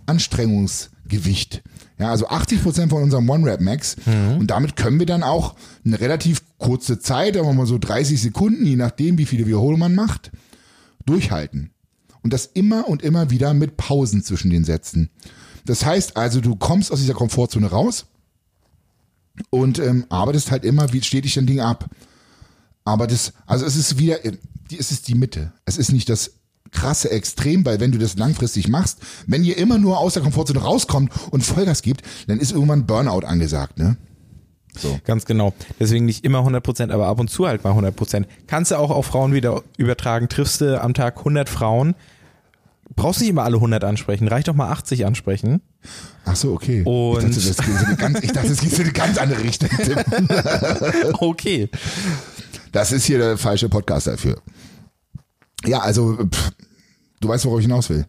Anstrengungsgewicht. 1.09 1.63
Ja, 1.99 2.11
also 2.11 2.29
80% 2.29 2.91
von 2.91 3.03
unserem 3.03 3.29
One-Rap-Max. 3.29 3.97
Und 4.39 4.49
damit 4.49 4.77
können 4.77 4.99
wir 4.99 5.07
dann 5.07 5.23
auch 5.23 5.57
eine 5.85 5.99
relativ 6.01 6.43
kurze 6.59 6.99
Zeit, 7.01 7.35
wir 7.35 7.53
mal 7.53 7.67
so 7.67 7.79
30 7.79 8.21
Sekunden, 8.21 8.65
je 8.65 8.77
nachdem, 8.77 9.19
wie 9.19 9.27
viele 9.27 9.47
Wiederholungen 9.47 9.81
man 9.81 9.95
macht, 9.95 10.31
durchhalten. 11.07 11.71
Und 12.23 12.33
das 12.33 12.47
immer 12.47 12.89
und 12.89 13.03
immer 13.03 13.31
wieder 13.31 13.55
mit 13.55 13.77
Pausen 13.77 14.23
zwischen 14.23 14.51
den 14.51 14.65
Sätzen. 14.65 15.11
Das 15.65 15.85
heißt 15.85 16.17
also, 16.17 16.41
du 16.41 16.57
kommst 16.57 16.93
aus 16.93 17.01
dieser 17.01 17.15
Komfortzone 17.15 17.67
raus 17.69 18.07
und 19.51 19.79
ähm, 19.79 20.07
arbeitest 20.09 20.51
halt 20.51 20.65
immer 20.65 20.93
wie 20.93 21.03
stetig 21.03 21.35
dein 21.35 21.47
Ding 21.47 21.61
ab. 21.61 21.91
Aber 22.85 23.07
das, 23.07 23.33
also 23.47 23.67
es 23.67 23.77
ist 23.77 23.99
wieder, 23.99 24.19
es 24.77 24.91
ist 24.93 25.09
die 25.09 25.15
Mitte. 25.15 25.53
Es 25.65 25.79
ist 25.79 25.93
nicht 25.93 26.09
das 26.09 26.33
krasse 26.73 27.11
Extrem, 27.11 27.65
weil 27.65 27.81
wenn 27.81 27.93
du 27.93 27.99
das 27.99 28.17
langfristig 28.17 28.69
machst, 28.69 28.99
wenn 29.27 29.45
ihr 29.45 29.57
immer 29.57 29.79
nur 29.79 29.99
aus 29.99 30.15
der 30.15 30.23
Komfortzone 30.23 30.61
rauskommt 30.61 31.13
und 31.31 31.43
Vollgas 31.43 31.83
gibt, 31.83 32.03
dann 32.27 32.39
ist 32.41 32.53
irgendwann 32.53 32.87
Burnout 32.87 33.27
angesagt, 33.27 33.79
ne? 33.79 33.97
Ganz 35.05 35.25
genau. 35.25 35.55
Deswegen 35.81 36.05
nicht 36.05 36.25
immer 36.25 36.41
100%, 36.47 36.93
aber 36.93 37.07
ab 37.09 37.19
und 37.19 37.29
zu 37.29 37.49
halt 37.49 37.65
mal 37.65 37.73
100%. 37.73 38.27
Kannst 38.47 38.71
du 38.71 38.77
auch 38.77 38.91
auf 38.91 39.07
Frauen 39.07 39.33
wieder 39.33 39.63
übertragen. 39.77 40.29
Triffst 40.29 40.61
du 40.61 40.81
am 40.81 40.95
Tag 40.95 41.19
100 41.19 41.49
Frauen, 41.49 41.97
brauchst 42.95 43.21
nicht 43.21 43.31
immer 43.31 43.43
alle 43.43 43.57
100 43.57 43.83
ansprechen. 43.83 44.29
Reicht 44.29 44.47
doch 44.47 44.55
mal 44.55 44.71
80 44.71 45.05
ansprechen. 45.05 45.63
Ach 46.25 46.37
so, 46.37 46.53
okay. 46.53 46.83
Und- 46.85 47.25
ich 47.25 47.35
dachte, 47.35 47.49
das 47.49 47.57
geht 47.57 47.69
in 47.69 47.79
so 47.79 47.87
eine 47.87 47.97
ganz, 47.97 48.21
ich 48.21 48.33
dachte, 48.33 48.49
das 48.51 48.61
geht 48.61 48.73
in 48.79 48.85
eine 48.85 48.93
ganz 48.93 49.19
andere 49.19 49.43
Richtung. 49.43 49.69
Okay. 51.19 51.69
Das 52.71 52.93
ist 52.93 53.05
hier 53.07 53.19
der 53.19 53.39
falsche 53.39 53.69
Podcast 53.69 54.07
dafür. 54.07 54.41
Ja, 55.67 55.81
also 55.81 56.17
pff, 56.17 56.53
du 57.21 57.29
weißt, 57.29 57.45
worauf 57.45 57.59
ich 57.59 57.67
hinaus 57.67 57.91
will. 57.91 58.07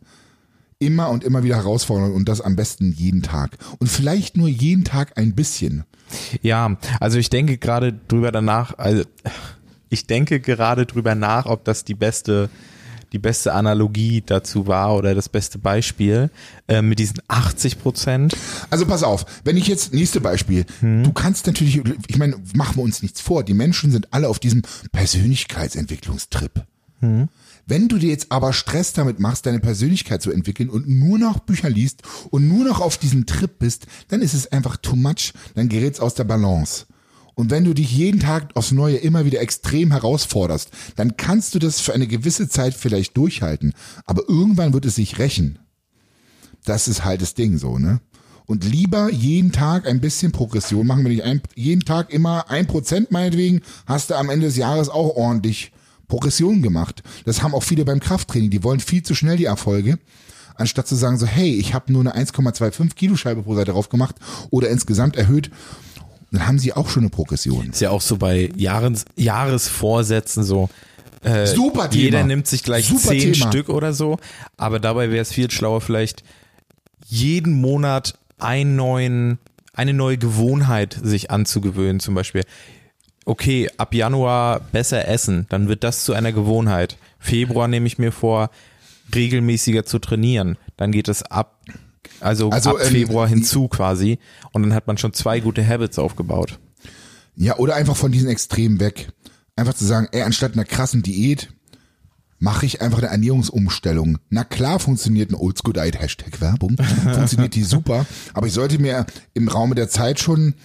Immer 0.80 1.10
und 1.10 1.24
immer 1.24 1.44
wieder 1.44 1.58
herausfordern 1.58 2.14
und 2.14 2.30
das 2.30 2.40
am 2.40 2.56
besten 2.56 2.94
jeden 2.94 3.22
Tag. 3.22 3.58
Und 3.80 3.88
vielleicht 3.88 4.38
nur 4.38 4.48
jeden 4.48 4.86
Tag 4.86 5.18
ein 5.18 5.36
bisschen. 5.36 5.84
Ja, 6.42 6.78
also 7.00 7.18
ich 7.18 7.30
denke 7.30 7.58
gerade 7.58 7.94
drüber 8.08 8.32
danach, 8.32 8.78
also 8.78 9.04
ich 9.90 10.08
denke 10.08 10.40
gerade 10.40 10.86
drüber 10.86 11.16
nach, 11.16 11.48
ob 11.48 11.66
das 11.66 11.84
die 11.84 11.96
beste, 11.96 12.50
die 13.12 13.20
beste 13.20 13.54
Analogie 13.54 14.24
dazu 14.26 14.68
war 14.68 14.96
oder 14.96 15.16
das 15.16 15.28
beste 15.28 15.58
Beispiel 15.58 16.30
äh, 16.68 16.82
mit 16.82 17.00
diesen 17.00 17.20
80 17.28 17.80
Prozent. 17.80 18.38
Also 18.70 18.86
pass 18.86 19.04
auf, 19.04 19.26
wenn 19.44 19.58
ich 19.58 19.68
jetzt, 19.68 19.94
nächste 19.94 20.22
Beispiel, 20.22 20.66
du 20.82 21.12
kannst 21.12 21.48
natürlich, 21.48 21.82
ich 22.08 22.18
meine, 22.18 22.38
machen 22.54 22.78
wir 22.78 22.84
uns 22.84 23.02
nichts 23.02 23.20
vor, 23.20 23.44
die 23.44 23.54
Menschen 23.56 23.92
sind 23.92 24.14
alle 24.14 24.30
auf 24.30 24.40
diesem 24.40 24.62
Persönlichkeitsentwicklungstrip. 24.92 26.64
Wenn 27.66 27.88
du 27.88 27.98
dir 27.98 28.10
jetzt 28.10 28.32
aber 28.32 28.52
Stress 28.52 28.94
damit 28.94 29.20
machst, 29.20 29.46
deine 29.46 29.60
Persönlichkeit 29.60 30.22
zu 30.22 30.32
entwickeln 30.32 30.70
und 30.70 30.88
nur 30.88 31.20
noch 31.20 31.40
Bücher 31.40 31.70
liest 31.70 32.02
und 32.32 32.48
nur 32.48 32.66
noch 32.66 32.82
auf 32.82 32.98
diesem 32.98 33.26
Trip 33.26 33.60
bist, 33.60 33.86
dann 34.08 34.22
ist 34.22 34.34
es 34.34 34.52
einfach 34.52 34.78
too 34.78 34.96
much, 34.96 35.34
dann 35.56 35.70
gerät's 35.70 36.00
aus 36.00 36.16
der 36.16 36.24
Balance. 36.24 36.86
Und 37.36 37.52
wenn 37.52 37.64
du 37.64 37.74
dich 37.74 37.96
jeden 37.96 38.20
Tag 38.20 38.50
aufs 38.56 38.72
Neue 38.72 38.98
immer 38.98 39.24
wieder 39.24 39.40
extrem 39.40 39.92
herausforderst, 39.92 40.72
dann 40.98 41.16
kannst 41.16 41.56
du 41.56 41.60
das 41.60 41.80
für 41.80 41.94
eine 41.94 42.08
gewisse 42.08 42.50
Zeit 42.50 42.74
vielleicht 42.74 43.16
durchhalten. 43.16 43.74
Aber 44.06 44.24
irgendwann 44.28 44.74
wird 44.74 44.86
es 44.86 44.96
sich 44.96 45.20
rächen. 45.20 45.60
Das 46.66 46.90
ist 46.90 47.06
halt 47.06 47.22
das 47.22 47.36
Ding 47.36 47.58
so, 47.58 47.80
ne? 47.80 48.02
Und 48.46 48.66
lieber 48.66 49.12
jeden 49.12 49.52
Tag 49.52 49.88
ein 49.88 50.02
bisschen 50.02 50.32
Progression 50.32 50.86
machen. 50.86 51.06
Wenn 51.06 51.12
ich 51.12 51.24
ein, 51.24 51.42
jeden 51.56 51.86
Tag 51.86 52.12
immer 52.12 52.50
ein 52.50 52.68
Prozent 52.68 53.12
meinetwegen, 53.12 53.62
hast 53.86 54.10
du 54.10 54.16
am 54.16 54.30
Ende 54.30 54.48
des 54.48 54.58
Jahres 54.58 54.90
auch 54.90 55.16
ordentlich 55.16 55.72
Progression 56.10 56.62
gemacht. 56.62 57.02
Das 57.24 57.42
haben 57.42 57.56
auch 57.56 57.64
viele 57.64 57.86
beim 57.86 58.02
Krafttraining. 58.02 58.50
Die 58.50 58.64
wollen 58.66 58.82
viel 58.82 59.04
zu 59.04 59.16
schnell 59.16 59.38
die 59.38 59.46
Erfolge 59.46 59.98
anstatt 60.56 60.90
zu 60.90 60.96
sagen 60.96 61.18
so, 61.18 61.26
hey, 61.26 61.56
ich 61.56 61.74
habe 61.74 61.90
nur 61.94 62.02
eine 62.02 62.14
1,25 62.18 62.94
Kilo 62.94 63.16
Scheibe 63.16 63.44
pro 63.44 63.56
Seite 63.56 63.72
drauf 63.72 63.88
gemacht 63.88 64.18
oder 64.50 64.68
insgesamt 64.68 65.16
erhöht 65.16 65.50
dann 66.32 66.48
haben 66.48 66.60
sie 66.60 66.74
auch 66.74 66.90
schon 66.90 67.04
eine 67.04 67.10
Progression. 67.10 67.70
Ist 67.70 67.82
ja 67.82 67.90
auch 67.90 68.02
so 68.02 68.18
bei 68.18 68.52
Jahres, 68.56 69.06
Jahresvorsätzen 69.16 70.44
so. 70.44 70.70
Äh, 71.24 71.48
Super 71.48 71.90
Thema. 71.90 72.04
Jeder 72.04 72.24
nimmt 72.24 72.48
sich 72.48 72.64
gleich 72.64 72.88
Super 72.88 73.10
zehn 73.10 73.34
Thema. 73.34 73.48
Stück 73.48 73.70
oder 73.70 73.94
so, 73.94 74.20
aber 74.58 74.80
dabei 74.80 75.12
wäre 75.12 75.22
es 75.22 75.34
viel 75.34 75.50
schlauer, 75.52 75.82
vielleicht 75.82 76.24
jeden 77.08 77.60
Monat 77.60 78.18
einen 78.38 78.76
neuen, 78.76 79.40
eine 79.74 79.94
neue 79.94 80.18
Gewohnheit 80.18 80.98
sich 81.02 81.32
anzugewöhnen. 81.32 82.00
Zum 82.00 82.14
Beispiel, 82.14 82.44
okay, 83.30 83.70
ab 83.78 83.94
Januar 83.94 84.60
besser 84.60 85.08
essen, 85.08 85.46
dann 85.50 85.68
wird 85.68 85.84
das 85.84 86.04
zu 86.04 86.14
einer 86.14 86.32
Gewohnheit. 86.32 86.98
Februar 87.20 87.68
nehme 87.68 87.86
ich 87.86 88.00
mir 88.00 88.12
vor, 88.12 88.50
regelmäßiger 89.14 89.86
zu 89.86 90.00
trainieren. 90.00 90.58
Dann 90.78 90.92
geht 90.92 91.08
es 91.08 91.24
ab, 91.24 91.62
also, 92.20 92.50
Also, 92.50 92.72
ab 92.72 92.78
ähm, 92.84 92.92
Februar 92.92 93.28
hinzu 93.28 93.68
quasi. 93.68 94.20
Und 94.52 94.64
dann 94.64 94.74
hat 94.74 94.88
man 94.88 94.98
schon 94.98 95.14
zwei 95.14 95.40
gute 95.40 95.66
Habits 95.66 96.00
aufgebaut. 96.00 96.60
Ja, 97.36 97.58
oder 97.58 97.76
einfach 97.76 97.96
von 97.96 98.12
diesen 98.12 98.30
Extremen 98.30 98.80
weg. 98.80 99.10
Einfach 99.56 99.74
zu 99.74 99.86
sagen, 99.86 100.08
ey, 100.12 100.24
anstatt 100.24 100.54
einer 100.54 100.66
krassen 100.66 101.04
Diät 101.04 101.50
mache 102.40 102.66
ich 102.66 102.82
einfach 102.82 103.00
eine 103.00 103.10
Ernährungsumstellung. 103.10 104.18
Na 104.30 104.44
klar 104.44 104.80
funktioniert 104.80 105.32
ein 105.32 105.36
Oldschool 105.36 105.74
Diet, 105.74 106.00
Hashtag 106.00 106.42
Werbung, 106.42 106.78
funktioniert 107.14 107.54
die 107.54 107.64
super, 107.64 108.06
aber 108.34 108.48
ich 108.48 108.54
sollte 108.54 108.80
mir 108.80 109.06
im 109.34 109.50
Raume 109.50 109.76
der 109.76 109.90
Zeit 109.90 110.20
schon 110.20 110.56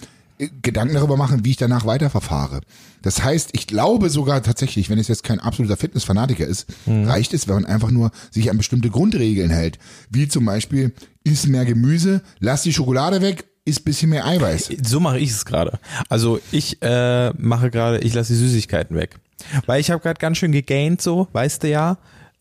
Gedanken 0.61 0.95
darüber 0.95 1.17
machen, 1.17 1.45
wie 1.45 1.51
ich 1.51 1.57
danach 1.57 1.85
weiterverfahre. 1.85 2.61
Das 3.01 3.23
heißt, 3.23 3.51
ich 3.53 3.67
glaube 3.67 4.09
sogar 4.09 4.43
tatsächlich, 4.43 4.89
wenn 4.89 4.99
es 4.99 5.07
jetzt 5.07 5.23
kein 5.23 5.39
absoluter 5.39 5.77
Fitnessfanatiker 5.77 6.45
ist, 6.45 6.65
reicht 6.87 7.33
es, 7.33 7.47
wenn 7.47 7.55
man 7.55 7.65
einfach 7.65 7.91
nur 7.91 8.11
sich 8.31 8.49
an 8.49 8.57
bestimmte 8.57 8.89
Grundregeln 8.89 9.49
hält. 9.49 9.79
Wie 10.09 10.27
zum 10.27 10.45
Beispiel, 10.45 10.91
iss 11.23 11.47
mehr 11.47 11.65
Gemüse, 11.65 12.21
lass 12.39 12.63
die 12.63 12.73
Schokolade 12.73 13.21
weg, 13.21 13.45
iss 13.63 13.79
bisschen 13.79 14.09
mehr 14.09 14.25
Eiweiß. 14.25 14.69
So 14.83 14.99
mache 14.99 15.19
ich 15.19 15.29
es 15.29 15.45
gerade. 15.45 15.79
Also 16.09 16.39
ich 16.51 16.81
äh, 16.81 17.31
mache 17.37 17.69
gerade, 17.71 17.99
ich 17.99 18.13
lasse 18.13 18.33
die 18.33 18.39
Süßigkeiten 18.39 18.95
weg. 18.95 19.15
Weil 19.65 19.81
ich 19.81 19.91
habe 19.91 20.01
gerade 20.01 20.19
ganz 20.19 20.37
schön 20.37 20.51
gegaint, 20.51 21.01
so, 21.01 21.27
weißt 21.33 21.63
du 21.63 21.69
ja. 21.69 21.97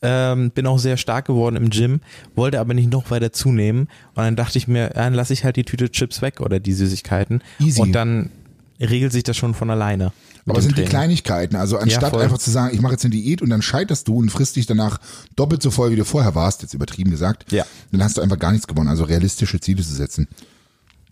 Ähm, 0.07 0.51
bin 0.51 0.67
auch 0.67 0.79
sehr 0.79 0.99
stark 0.99 1.27
geworden 1.27 1.57
im 1.57 1.71
Gym, 1.71 2.01
wollte 2.35 2.61
aber 2.61 2.75
nicht 2.75 2.93
noch 2.93 3.11
weiter 3.11 3.33
zunehmen. 3.33 3.89
Und 4.15 4.23
dann 4.23 4.37
dachte 4.37 4.59
ich 4.59 4.69
mir, 4.69 4.83
ja, 4.83 4.89
dann 4.91 5.15
lasse 5.15 5.33
ich 5.33 5.45
halt 5.45 5.57
die 5.57 5.65
Tüte 5.65 5.91
Chips 5.91 6.21
weg 6.21 6.41
oder 6.41 6.61
die 6.61 6.75
Süßigkeiten. 6.75 7.43
Easy. 7.59 7.81
Und 7.81 7.93
dann 7.93 8.31
regelt 8.81 9.13
sich 9.13 9.23
das 9.23 9.37
schon 9.37 9.55
von 9.55 9.71
alleine. 9.71 10.13
Aber 10.47 10.59
es 10.59 10.65
sind 10.65 10.73
die 10.73 10.83
Training. 10.83 10.91
Kleinigkeiten. 10.91 11.57
Also 11.57 11.79
anstatt 11.79 12.11
voll. 12.11 12.23
einfach 12.23 12.37
zu 12.37 12.51
sagen, 12.51 12.75
ich 12.75 12.83
mache 12.83 12.93
jetzt 12.93 13.05
eine 13.07 13.13
Diät 13.15 13.41
und 13.41 13.49
dann 13.49 13.63
scheiterst 13.63 14.07
du 14.09 14.19
und 14.19 14.29
frisst 14.31 14.57
dich 14.57 14.67
danach 14.67 15.01
doppelt 15.37 15.63
so 15.63 15.71
voll, 15.71 15.91
wie 15.91 15.97
du 15.97 16.05
vorher 16.05 16.35
warst, 16.35 16.61
jetzt 16.61 16.75
übertrieben 16.75 17.11
gesagt, 17.11 17.51
Ja. 17.51 17.65
dann 17.93 18.05
hast 18.05 18.19
du 18.19 18.21
einfach 18.21 18.39
gar 18.39 18.53
nichts 18.53 18.67
gewonnen. 18.67 18.89
Also 18.91 19.05
realistische 19.05 19.59
Ziele 19.59 19.83
zu 19.83 19.95
setzen. 19.95 20.29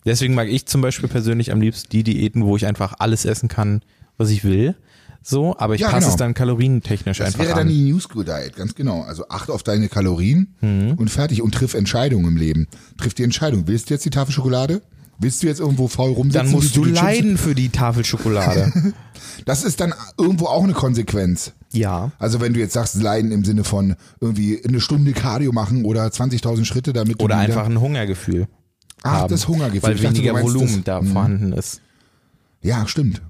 Deswegen 0.05 0.35
mag 0.35 0.49
ich 0.49 0.65
zum 0.67 0.81
Beispiel 0.81 1.09
persönlich 1.09 1.51
am 1.51 1.61
liebsten 1.61 1.89
die 1.89 2.03
Diäten, 2.03 2.43
wo 2.45 2.55
ich 2.57 2.67
einfach 2.67 2.93
alles 2.99 3.25
essen 3.25 3.47
kann, 3.49 3.81
was 4.17 4.29
ich 4.29 4.43
will. 4.43 4.75
So, 5.25 5.55
aber 5.57 5.75
ich 5.75 5.81
Ja, 5.81 5.87
passe 5.89 6.01
genau. 6.01 6.11
es 6.11 6.15
dann 6.17 6.33
kalorientechnisch 6.33 7.17
Das 7.19 7.27
einfach 7.27 7.39
wäre 7.39 7.49
dann 7.55 7.67
an. 7.67 7.69
die 7.69 7.89
New 7.91 7.99
School 7.99 8.25
Diet, 8.25 8.55
ganz 8.57 8.75
genau. 8.75 9.03
Also 9.03 9.27
achte 9.29 9.53
auf 9.53 9.63
deine 9.63 9.87
Kalorien 9.87 10.53
Mhm. 10.61 10.95
und 10.97 11.09
fertig 11.09 11.41
und 11.41 11.53
triff 11.55 11.73
Entscheidungen 11.73 12.27
im 12.27 12.35
Leben. 12.37 12.67
Triff 12.97 13.13
die 13.13 13.23
Entscheidung. 13.23 13.63
Willst 13.67 13.89
du 13.89 13.93
jetzt 13.93 14.03
die 14.05 14.09
Tafel 14.09 14.33
Schokolade? 14.33 14.81
Willst 15.19 15.41
du 15.41 15.47
jetzt 15.47 15.59
irgendwo 15.61 15.87
faul 15.87 16.11
rumsitzen? 16.11 16.47
Dann 16.47 16.51
musst 16.51 16.75
du 16.75 16.83
Chips- 16.83 17.01
leiden 17.01 17.37
für 17.37 17.55
die 17.55 17.69
Tafel 17.69 18.03
Schokolade. 18.05 18.71
Das 19.45 19.63
ist 19.63 19.79
dann 19.79 19.93
irgendwo 20.17 20.45
auch 20.45 20.63
eine 20.63 20.73
Konsequenz. 20.73 21.53
ja. 21.71 22.11
Also 22.19 22.39
wenn 22.41 22.53
du 22.53 22.59
jetzt 22.59 22.73
sagst, 22.73 23.01
leiden 23.01 23.31
im 23.31 23.43
Sinne 23.45 23.63
von 23.63 23.95
irgendwie 24.21 24.61
eine 24.65 24.79
Stunde 24.79 25.11
Cardio 25.13 25.51
machen 25.51 25.85
oder 25.85 26.05
20.000 26.05 26.65
Schritte, 26.65 26.93
damit 26.93 27.19
du 27.19 27.25
Oder 27.25 27.37
einfach 27.37 27.65
ein 27.65 27.79
Hungergefühl. 27.79 28.47
Ach, 29.01 29.11
haben, 29.21 29.29
das 29.31 29.47
Hungergefühl. 29.47 29.83
Weil 29.83 29.95
Ich 29.95 30.01
dachte, 30.01 30.13
du 30.13 30.19
weniger 30.19 30.33
meinst 30.33 30.47
Volumen 30.53 30.75
das- 30.75 30.83
da 30.83 31.01
vorhanden 31.01 31.53
ist. 31.53 31.81
Ja, 32.61 32.85
stimmt. 32.87 33.21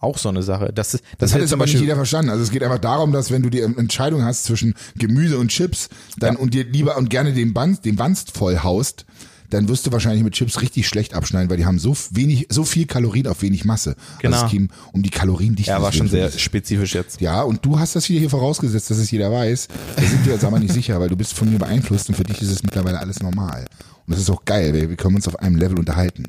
Auch 0.00 0.16
so 0.18 0.30
eine 0.30 0.42
Sache. 0.42 0.72
Das, 0.74 0.92
das, 0.92 1.02
Das 1.18 1.34
hat 1.34 1.42
jetzt 1.42 1.52
aber 1.52 1.66
nicht 1.66 1.78
jeder 1.78 1.94
verstanden. 1.94 2.30
Also 2.30 2.42
es 2.42 2.50
geht 2.50 2.62
einfach 2.62 2.78
darum, 2.78 3.12
dass 3.12 3.30
wenn 3.30 3.42
du 3.42 3.50
die 3.50 3.60
Entscheidung 3.60 4.24
hast 4.24 4.44
zwischen 4.44 4.74
Gemüse 4.96 5.38
und 5.38 5.48
Chips, 5.48 5.88
dann 6.18 6.34
Ja. 6.34 6.40
und 6.40 6.54
dir 6.54 6.64
lieber 6.64 6.96
und 6.96 7.10
gerne 7.10 7.32
den 7.34 7.54
Wanst, 7.54 7.84
den 7.84 7.98
Wanst 7.98 8.36
voll 8.36 8.58
haust, 8.62 9.04
dann 9.50 9.68
wirst 9.68 9.84
du 9.84 9.92
wahrscheinlich 9.92 10.22
mit 10.22 10.32
Chips 10.34 10.62
richtig 10.62 10.86
schlecht 10.88 11.12
abschneiden, 11.12 11.50
weil 11.50 11.56
die 11.56 11.66
haben 11.66 11.78
so 11.80 11.94
wenig, 12.12 12.46
so 12.50 12.64
viel 12.64 12.86
Kalorien 12.86 13.26
auf 13.26 13.42
wenig 13.42 13.64
Masse. 13.64 13.96
Genau. 14.20 14.36
Also 14.36 14.46
es 14.46 14.52
ging 14.52 14.70
um 14.92 15.02
die 15.02 15.10
Kaloriendichte. 15.10 15.72
er 15.72 15.82
war 15.82 15.92
schon 15.92 16.08
sehr 16.08 16.30
spezifisch 16.30 16.94
jetzt. 16.94 17.20
Ja, 17.20 17.42
und 17.42 17.64
du 17.66 17.78
hast 17.78 17.94
das 17.96 18.08
wieder 18.08 18.20
hier 18.20 18.30
vorausgesetzt, 18.30 18.90
dass 18.90 18.98
es 18.98 19.10
jeder 19.10 19.30
weiß. 19.32 19.68
Da 19.96 20.02
sind 20.02 20.24
wir 20.24 20.32
jetzt 20.34 20.44
aber 20.44 20.60
nicht 20.60 20.72
sicher, 20.72 20.98
weil 21.00 21.08
du 21.08 21.16
bist 21.16 21.34
von 21.34 21.50
mir 21.50 21.58
beeinflusst 21.58 22.08
und 22.08 22.14
für 22.14 22.22
dich 22.24 22.40
ist 22.40 22.50
es 22.50 22.62
mittlerweile 22.62 23.00
alles 23.00 23.20
normal. 23.20 23.66
Und 24.06 24.14
das 24.14 24.20
ist 24.20 24.30
auch 24.30 24.44
geil, 24.44 24.72
weil 24.72 24.88
wir 24.88 24.96
können 24.96 25.16
uns 25.16 25.26
auf 25.28 25.36
einem 25.40 25.56
Level 25.56 25.78
unterhalten. 25.78 26.24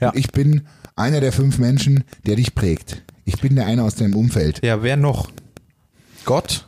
Ja. 0.00 0.10
Und 0.10 0.18
ich 0.18 0.30
bin 0.30 0.62
einer 0.96 1.20
der 1.20 1.32
fünf 1.32 1.58
Menschen, 1.58 2.04
der 2.26 2.36
dich 2.36 2.54
prägt. 2.54 3.02
Ich 3.24 3.40
bin 3.40 3.54
der 3.56 3.66
eine 3.66 3.82
aus 3.84 3.94
deinem 3.94 4.14
Umfeld. 4.16 4.60
Ja, 4.64 4.82
wer 4.82 4.96
noch? 4.96 5.30
Gott? 6.24 6.66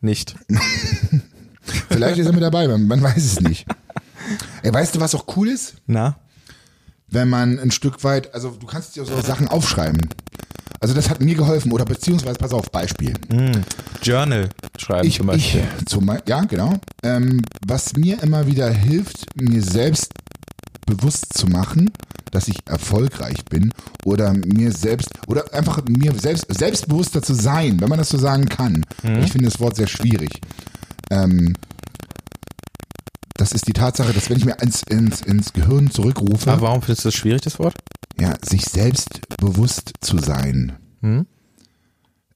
Nicht. 0.00 0.34
Vielleicht 1.88 2.18
ist 2.18 2.26
er 2.26 2.32
mit 2.32 2.42
dabei, 2.42 2.68
man, 2.68 2.86
man 2.86 3.02
weiß 3.02 3.16
es 3.24 3.40
nicht. 3.40 3.66
Ey, 4.62 4.72
weißt 4.72 4.94
du, 4.94 5.00
was 5.00 5.14
auch 5.14 5.24
cool 5.36 5.48
ist? 5.48 5.76
Na? 5.86 6.16
Wenn 7.08 7.28
man 7.28 7.58
ein 7.58 7.70
Stück 7.70 8.02
weit, 8.04 8.34
also 8.34 8.50
du 8.50 8.66
kannst 8.66 8.96
dir 8.96 9.04
so 9.04 9.20
Sachen 9.20 9.48
aufschreiben. 9.48 10.00
Also 10.80 10.94
das 10.94 11.08
hat 11.08 11.20
mir 11.22 11.34
geholfen. 11.34 11.72
Oder 11.72 11.84
beziehungsweise, 11.84 12.38
pass 12.38 12.52
auf, 12.52 12.70
Beispiel. 12.70 13.14
Journal 14.02 14.50
schreiben 14.78 15.06
Ich, 15.08 15.16
zum 15.18 15.30
ich 15.30 15.54
Beispiel. 15.54 15.62
zum, 15.86 16.06
Be- 16.06 16.22
ja, 16.26 16.42
genau. 16.44 16.74
Ähm, 17.02 17.42
was 17.66 17.96
mir 17.96 18.22
immer 18.22 18.46
wieder 18.46 18.70
hilft, 18.70 19.26
mir 19.40 19.62
selbst 19.62 20.12
bewusst 20.86 21.36
zu 21.36 21.46
machen, 21.46 21.90
dass 22.30 22.48
ich 22.48 22.58
erfolgreich 22.66 23.44
bin 23.44 23.72
oder 24.04 24.32
mir 24.32 24.72
selbst 24.72 25.10
oder 25.28 25.52
einfach 25.54 25.82
mir 25.86 26.12
selbst 26.14 26.46
selbstbewusster 26.52 27.22
zu 27.22 27.34
sein, 27.34 27.80
wenn 27.80 27.88
man 27.88 27.98
das 27.98 28.08
so 28.08 28.18
sagen 28.18 28.46
kann. 28.48 28.84
Mhm. 29.02 29.20
Ich 29.22 29.32
finde 29.32 29.48
das 29.48 29.60
Wort 29.60 29.76
sehr 29.76 29.86
schwierig. 29.86 30.40
Ähm, 31.10 31.54
das 33.36 33.52
ist 33.52 33.66
die 33.66 33.72
Tatsache, 33.72 34.12
dass 34.12 34.30
wenn 34.30 34.36
ich 34.36 34.44
mir 34.44 34.56
ins, 34.60 34.82
ins, 34.84 35.20
ins 35.20 35.52
Gehirn 35.52 35.90
zurückrufe, 35.90 36.50
Aber 36.52 36.62
warum 36.62 36.82
findest 36.82 37.04
du 37.04 37.08
das 37.08 37.14
schwierig, 37.14 37.42
das 37.42 37.58
Wort? 37.58 37.74
ja, 38.20 38.34
sich 38.42 38.64
selbst 38.64 39.26
bewusst 39.38 39.92
zu 40.00 40.18
sein. 40.18 40.74
Hm? 41.00 41.26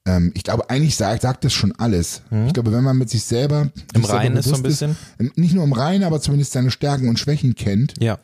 Ähm, 0.06 0.32
ich 0.34 0.42
glaube, 0.42 0.68
eigentlich 0.70 0.96
sagt, 0.96 1.22
sagt 1.22 1.44
das 1.44 1.52
schon 1.52 1.72
alles. 1.78 2.22
Ich 2.46 2.52
glaube, 2.52 2.72
wenn 2.72 2.82
man 2.82 2.98
mit 2.98 3.10
sich 3.10 3.22
selber? 3.22 3.70
Im 3.94 4.04
Reinen 4.04 4.36
ist 4.36 4.48
so 4.48 4.56
ein 4.56 4.62
bisschen? 4.64 4.96
ähm, 5.20 5.30
nicht 5.36 5.54
nur 5.54 5.62
im 5.62 5.72
Reinen, 5.72 6.02
aber 6.02 6.20
zumindest 6.20 6.52
seine 6.52 6.72
Stärken 6.72 7.08
und 7.08 7.18
Schwächen 7.20 7.54
kennt 7.54 7.94
Ja. 8.00 8.18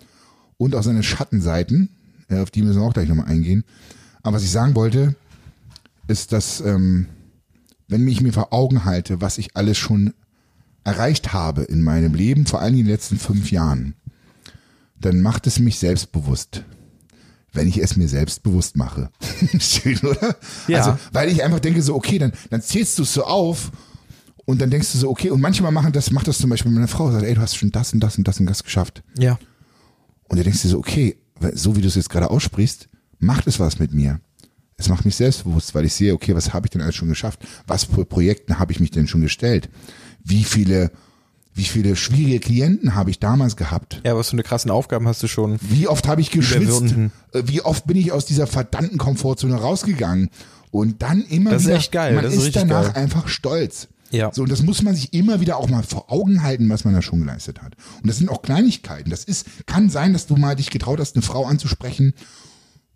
Und 0.57 0.75
auch 0.75 0.83
seine 0.83 1.03
Schattenseiten, 1.03 1.91
auf 2.31 2.51
die 2.51 2.63
müssen 2.63 2.81
wir 2.81 2.87
auch 2.87 2.95
gleich 2.95 3.09
nochmal 3.09 3.27
eingehen. 3.27 3.65
Aber 4.23 4.37
was 4.37 4.45
ich 4.45 4.51
sagen 4.51 4.75
wollte, 4.75 5.15
ist, 6.09 6.33
dass 6.33 6.61
ähm, 6.61 7.07
wenn 7.89 8.07
ich 8.09 8.21
mir 8.21 8.33
vor 8.33 8.53
Augen 8.53 8.85
halte, 8.85 9.21
was 9.21 9.39
ich 9.39 9.57
alles 9.57 9.79
schon 9.79 10.15
erreicht 10.85 11.33
habe 11.33 11.63
in 11.63 11.83
meinem 11.83 12.15
Leben, 12.15 12.47
vor 12.47 12.61
allem 12.61 12.75
in 12.75 12.85
den 12.85 12.87
letzten 12.87 13.19
fünf 13.19 13.51
Jahren, 13.51 13.95
dann 15.01 15.21
macht 15.21 15.47
es 15.47 15.59
mich 15.59 15.79
selbstbewusst. 15.79 16.65
Wenn 17.53 17.69
ich 17.69 17.79
es 17.79 17.97
mir 17.97 18.09
selbst 18.09 18.43
bewusst 18.43 18.77
mache. 18.77 19.11
Schön, 19.59 19.99
oder? 19.99 20.37
Ja. 20.67 20.79
Also, 20.79 20.99
weil 21.13 21.31
ich 21.31 21.43
einfach 21.45 21.61
denke 21.61 21.83
so, 21.83 21.95
okay, 21.95 22.19
dann, 22.19 22.33
dann 22.51 22.61
zählst 22.61 22.99
du 22.99 23.05
es 23.05 23.15
so 23.15 23.25
auf 23.25 23.71
und 24.45 24.61
dann 24.61 24.71
denkst 24.71 24.91
du 24.93 24.99
so, 24.99 25.09
okay, 25.09 25.31
und 25.31 25.41
manchmal 25.41 25.71
machen 25.71 25.93
das, 25.93 26.11
macht 26.11 26.27
das 26.27 26.39
zum 26.39 26.51
Beispiel 26.51 26.73
meine 26.73 26.89
Frau, 26.89 27.11
sagt, 27.13 27.25
ey, 27.25 27.35
du 27.35 27.41
hast 27.41 27.57
schon 27.57 27.71
das 27.71 27.93
und 27.93 28.01
das 28.01 28.19
und 28.19 28.27
das 28.27 28.41
und 28.41 28.47
das 28.47 28.65
geschafft. 28.65 29.03
Ja. 29.17 29.39
Und 30.29 30.39
du 30.39 30.43
denkst 30.43 30.63
dir 30.63 30.69
so, 30.69 30.79
okay, 30.79 31.17
so 31.53 31.77
wie 31.77 31.81
du 31.81 31.89
es 31.89 31.95
jetzt 31.95 32.11
gerade 32.11 32.31
aussprichst, 32.31 32.89
macht 33.19 33.47
es 33.47 33.61
was 33.61 33.79
mit 33.79 33.93
mir. 33.93 34.21
Es 34.77 34.89
macht 34.89 35.05
mich 35.05 35.15
selbstbewusst, 35.17 35.75
weil 35.75 35.85
ich 35.85 35.95
sehe, 35.95 36.13
okay, 36.15 36.35
was 36.35 36.53
habe 36.53 36.67
ich 36.67 36.71
denn 36.71 36.81
alles 36.83 36.97
schon 36.97 37.09
geschafft? 37.09 37.41
Was 37.67 37.85
für 37.85 38.05
Projekten 38.05 38.59
habe 38.59 38.73
ich 38.73 38.81
mich 38.81 38.91
denn 38.91 39.07
schon 39.07 39.21
gestellt? 39.21 39.69
Wie 40.25 40.43
viele, 40.43 40.91
wie 41.55 41.65
viele 41.65 41.95
schwierige 41.95 42.41
Klienten 42.41 42.95
habe 42.95 43.11
ich 43.11 43.21
damals 43.21 43.57
gehabt? 43.57 44.01
Ja, 44.05 44.17
was 44.17 44.31
für 44.31 44.35
eine 44.35 44.43
krassen 44.43 44.71
Aufgaben 44.71 45.07
hast 45.07 45.23
du 45.23 45.29
schon? 45.29 45.59
Wie 45.61 45.87
oft 45.87 46.09
habe 46.09 46.21
ich 46.21 46.31
geschwitzt? 46.31 46.65
Überwunden. 46.65 47.13
Äh, 47.33 47.43
Wie 47.47 47.61
oft 47.61 47.87
bin 47.87 47.97
ich 47.97 48.11
aus 48.11 48.27
dieser 48.27 48.47
verdammten 48.49 48.99
Komfortzone 48.99 49.55
rausgegangen? 49.55 50.31
Und 50.73 51.03
dann 51.03 51.23
immer 51.23 51.51
Das 51.51 51.63
ist 51.63 51.69
wieder, 51.69 51.77
echt 51.77 51.93
geil, 51.93 52.15
man 52.17 52.25
das 52.25 52.35
ist 52.35 52.47
ist, 52.49 52.57
danach 52.57 52.95
geil. 52.95 53.03
einfach 53.05 53.29
stolz. 53.29 53.87
Ja. 54.15 54.31
So, 54.33 54.43
und 54.43 54.51
das 54.53 54.63
muss 54.63 54.83
man 54.83 54.95
sich 54.95 55.13
immer 55.13 55.41
wieder 55.41 55.57
auch 55.57 55.69
mal 55.69 55.83
vor 55.83 56.11
Augen 56.13 56.43
halten, 56.43 56.69
was 56.71 56.85
man 56.85 56.95
da 56.95 57.03
schon 57.03 57.21
geleistet 57.21 57.61
hat. 57.63 57.75
Und 58.03 58.09
das 58.09 58.19
sind 58.19 58.29
auch 58.31 58.43
Kleinigkeiten. 58.43 59.11
Das 59.11 59.25
ist, 59.25 59.67
kann 59.67 59.91
sein, 59.91 60.13
dass 60.13 60.27
du 60.27 60.37
mal 60.37 60.55
dich 60.57 60.71
getraut 60.71 61.01
hast, 61.01 61.17
eine 61.17 61.23
Frau 61.23 61.45
anzusprechen 61.47 62.15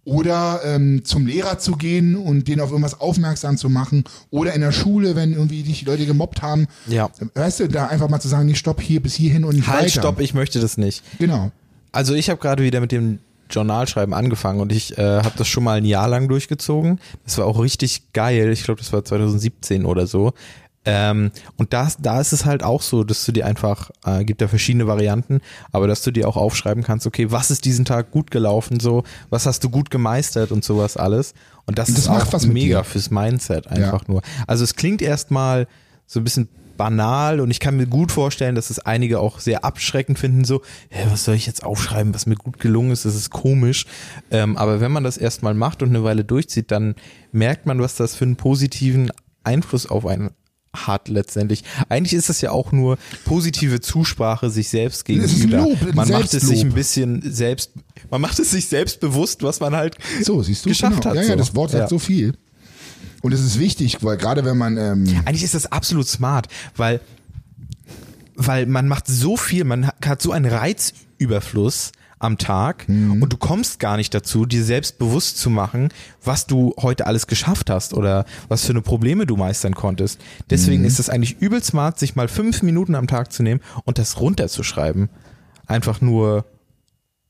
Oder 0.05 0.61
ähm, 0.65 1.05
zum 1.05 1.27
Lehrer 1.27 1.59
zu 1.59 1.73
gehen 1.73 2.17
und 2.17 2.49
den 2.49 2.61
auf 2.61 2.71
irgendwas 2.71 2.99
aufmerksam 2.99 3.59
zu 3.59 3.69
machen. 3.69 4.05
Oder 4.31 4.55
in 4.55 4.63
der 4.63 4.73
Schule, 4.73 5.17
wenn 5.17 5.35
irgendwie 5.35 5.63
dich 5.63 5.81
die 5.81 5.85
Leute 5.85 6.07
gemobbt 6.07 6.41
haben. 6.41 6.67
Ja. 6.87 7.11
Weißt 7.35 7.61
du, 7.61 7.69
da 7.69 7.89
einfach 7.89 8.09
mal 8.09 8.19
zu 8.21 8.29
sagen, 8.29 8.47
nee, 8.47 8.55
stopp, 8.55 8.81
hier 8.81 9.03
bis 9.03 9.15
hierhin 9.15 9.45
und 9.45 9.57
nicht 9.57 9.69
Halt, 9.69 9.81
weiter. 9.83 10.01
stopp, 10.01 10.21
ich 10.21 10.33
möchte 10.33 10.61
das 10.61 10.79
nicht. 10.79 11.03
Genau. 11.19 11.51
Also 11.93 12.15
ich 12.15 12.31
habe 12.31 12.41
gerade 12.41 12.63
wieder 12.63 12.81
mit 12.81 12.91
dem 12.91 13.19
Journalschreiben 13.51 14.15
angefangen 14.15 14.61
und 14.61 14.73
ich 14.73 14.97
äh, 14.97 15.03
habe 15.03 15.33
das 15.37 15.49
schon 15.49 15.65
mal 15.65 15.79
ein 15.79 15.85
Jahr 15.85 16.09
lang 16.09 16.29
durchgezogen. 16.29 17.01
Das 17.25 17.37
war 17.39 17.47
auch 17.47 17.61
richtig 17.61 18.13
geil. 18.15 18.51
Ich 18.53 18.63
glaube, 18.63 18.81
das 18.81 18.93
war 18.93 19.05
2017 19.05 19.85
oder 19.85 20.07
so. 20.07 20.33
Ähm, 20.91 21.33
und 21.59 21.75
das, 21.75 21.99
da 21.99 22.19
ist 22.19 22.33
es 22.33 22.47
halt 22.47 22.63
auch 22.63 22.81
so, 22.81 23.05
dass 23.05 23.23
du 23.27 23.33
dir 23.33 23.45
einfach, 23.45 23.91
äh, 24.07 24.25
gibt 24.25 24.41
ja 24.41 24.49
verschiedene 24.49 24.87
Varianten, 24.87 25.43
aber 25.71 25.87
dass 25.87 26.01
du 26.01 26.11
dir 26.11 26.27
auch 26.27 26.39
aufschreiben 26.39 26.83
kannst, 26.83 27.07
okay, 27.07 27.31
was 27.31 27.51
ist 27.51 27.67
diesen 27.67 27.85
Tag 27.85 28.11
gut 28.11 28.31
gelaufen, 28.31 28.81
so, 28.81 29.05
was 29.29 29.45
hast 29.45 29.63
du 29.63 29.69
gut 29.69 29.91
gemeistert 29.91 30.51
und 30.51 30.65
sowas 30.65 30.97
alles. 30.97 31.35
Und 31.67 31.79
das, 31.79 31.91
Und 31.91 31.99
das 31.99 32.05
ist 32.05 32.11
macht 32.11 32.29
auch 32.29 32.33
was 32.33 32.47
mega 32.47 32.85
fürs 32.85 33.11
Mindset 33.11 33.67
einfach 33.67 34.09
nur. 34.09 34.23
Also 34.47 34.65
es 34.65 34.77
klingt 34.77 35.03
erstmal 35.03 35.67
so 36.07 36.21
ein 36.21 36.25
bisschen 36.25 36.49
banal 36.79 37.41
und 37.41 37.51
ich 37.51 37.61
kann 37.61 37.77
mir 37.77 37.87
gut 37.87 38.11
vorstellen, 38.11 38.55
dass 38.55 38.71
es 38.71 38.79
einige 38.79 39.21
auch 39.21 39.41
sehr 39.41 39.65
abschreckend 39.65 40.19
finden, 40.19 40.47
so, 40.47 40.63
hä, 40.89 41.07
was 41.11 41.25
soll 41.25 41.35
ich 41.35 41.45
jetzt 41.45 41.65
aufschreiben, 41.65 42.15
was 42.15 42.25
mir 42.25 42.37
gut 42.37 42.61
gelungen 42.61 42.93
ist, 42.93 43.05
das 43.05 43.15
ist 43.15 43.29
komisch. 43.29 43.85
Ähm, 44.31 44.57
aber 44.57 44.81
wenn 44.81 44.93
man 44.93 45.05
das 45.05 45.19
erstmal 45.19 45.53
macht 45.53 45.83
und 45.83 45.91
eine 45.91 46.03
Weile 46.03 46.25
durchzieht, 46.25 46.71
dann 46.71 46.95
merkt 47.31 47.67
man, 47.67 47.79
was 47.79 47.97
das 47.97 48.15
für 48.15 48.25
einen 48.25 48.37
positiven 48.37 49.13
Einfluss 49.45 49.85
auf 49.87 50.07
einen 50.07 50.31
hat 50.87 51.09
letztendlich. 51.09 51.65
Eigentlich 51.89 52.15
ist 52.15 52.29
das 52.29 52.41
ja 52.41 52.51
auch 52.51 52.73
nur 52.73 52.99
positive 53.25 53.81
Zusprache 53.81 54.51
sich 54.51 54.69
selbst 54.69 55.05
gegenüber. 55.05 55.59
Lob, 55.59 55.95
man 55.95 56.09
macht 56.09 56.25
es 56.25 56.31
sich 56.33 56.41
Selbstlob. 56.43 56.65
ein 56.67 56.75
bisschen 56.75 57.23
selbst, 57.33 57.73
man 58.11 58.21
macht 58.21 58.39
es 58.39 58.51
sich 58.51 58.67
selbst 58.67 59.01
bewusst, 59.01 59.43
was 59.43 59.61
man 59.61 59.75
halt 59.75 59.97
So, 60.23 60.43
siehst 60.43 60.65
du, 60.65 60.69
geschafft 60.71 61.03
genau. 61.03 61.11
hat. 61.11 61.17
Ja, 61.17 61.23
ja, 61.31 61.37
das 61.37 61.55
Wort 61.55 61.71
sagt 61.73 61.83
Ja. 61.85 61.89
so 61.89 61.99
viel. 61.99 62.35
Und 63.23 63.33
es 63.33 63.41
ist 63.41 63.59
wichtig, 63.59 63.99
weil 64.03 64.17
gerade 64.17 64.45
wenn 64.45 64.57
man, 64.57 64.77
ähm, 64.77 65.05
Eigentlich 65.25 65.43
ist 65.43 65.55
das 65.55 65.67
absolut 65.73 66.07
smart, 66.07 66.47
weil, 66.77 67.01
weil 68.37 68.67
man 68.67 68.87
macht 68.87 69.07
so 69.09 69.37
viel, 69.37 69.65
man 69.65 69.89
hat 70.05 70.23
so 70.23 70.31
einen 70.33 70.47
Reizüberfluss 70.51 71.93
am 72.21 72.37
Tag 72.39 72.89
Mhm. 72.89 73.23
und 73.23 73.33
du 73.33 73.37
kommst 73.37 73.79
gar 73.79 73.97
nicht 73.97 74.13
dazu, 74.15 74.45
dir 74.47 74.65
selbst 74.65 74.99
bewusst 74.99 75.39
zu 75.39 75.51
machen, 75.51 75.89
was 76.25 76.47
du 76.47 76.75
heute 76.81 77.07
alles 77.07 77.27
geschafft 77.27 77.71
hast 77.71 77.95
oder 77.95 78.25
was 78.49 78.65
für 78.65 78.71
eine 78.73 78.83
Probleme 78.83 79.25
du 79.27 79.37
meistern 79.37 79.75
konntest. 79.75 80.21
Deswegen 80.51 80.83
Mhm. 80.83 80.89
ist 80.89 80.99
es 80.99 81.09
eigentlich 81.11 81.41
übel 81.41 81.63
smart, 81.63 81.99
sich 81.99 82.17
mal 82.17 82.29
fünf 82.29 82.63
Minuten 82.63 82.95
am 82.95 83.07
Tag 83.07 83.33
zu 83.33 83.43
nehmen 83.43 83.61
und 83.85 83.99
das 83.99 84.21
runterzuschreiben. 84.21 85.09
Einfach 85.67 86.01
nur, 86.01 86.45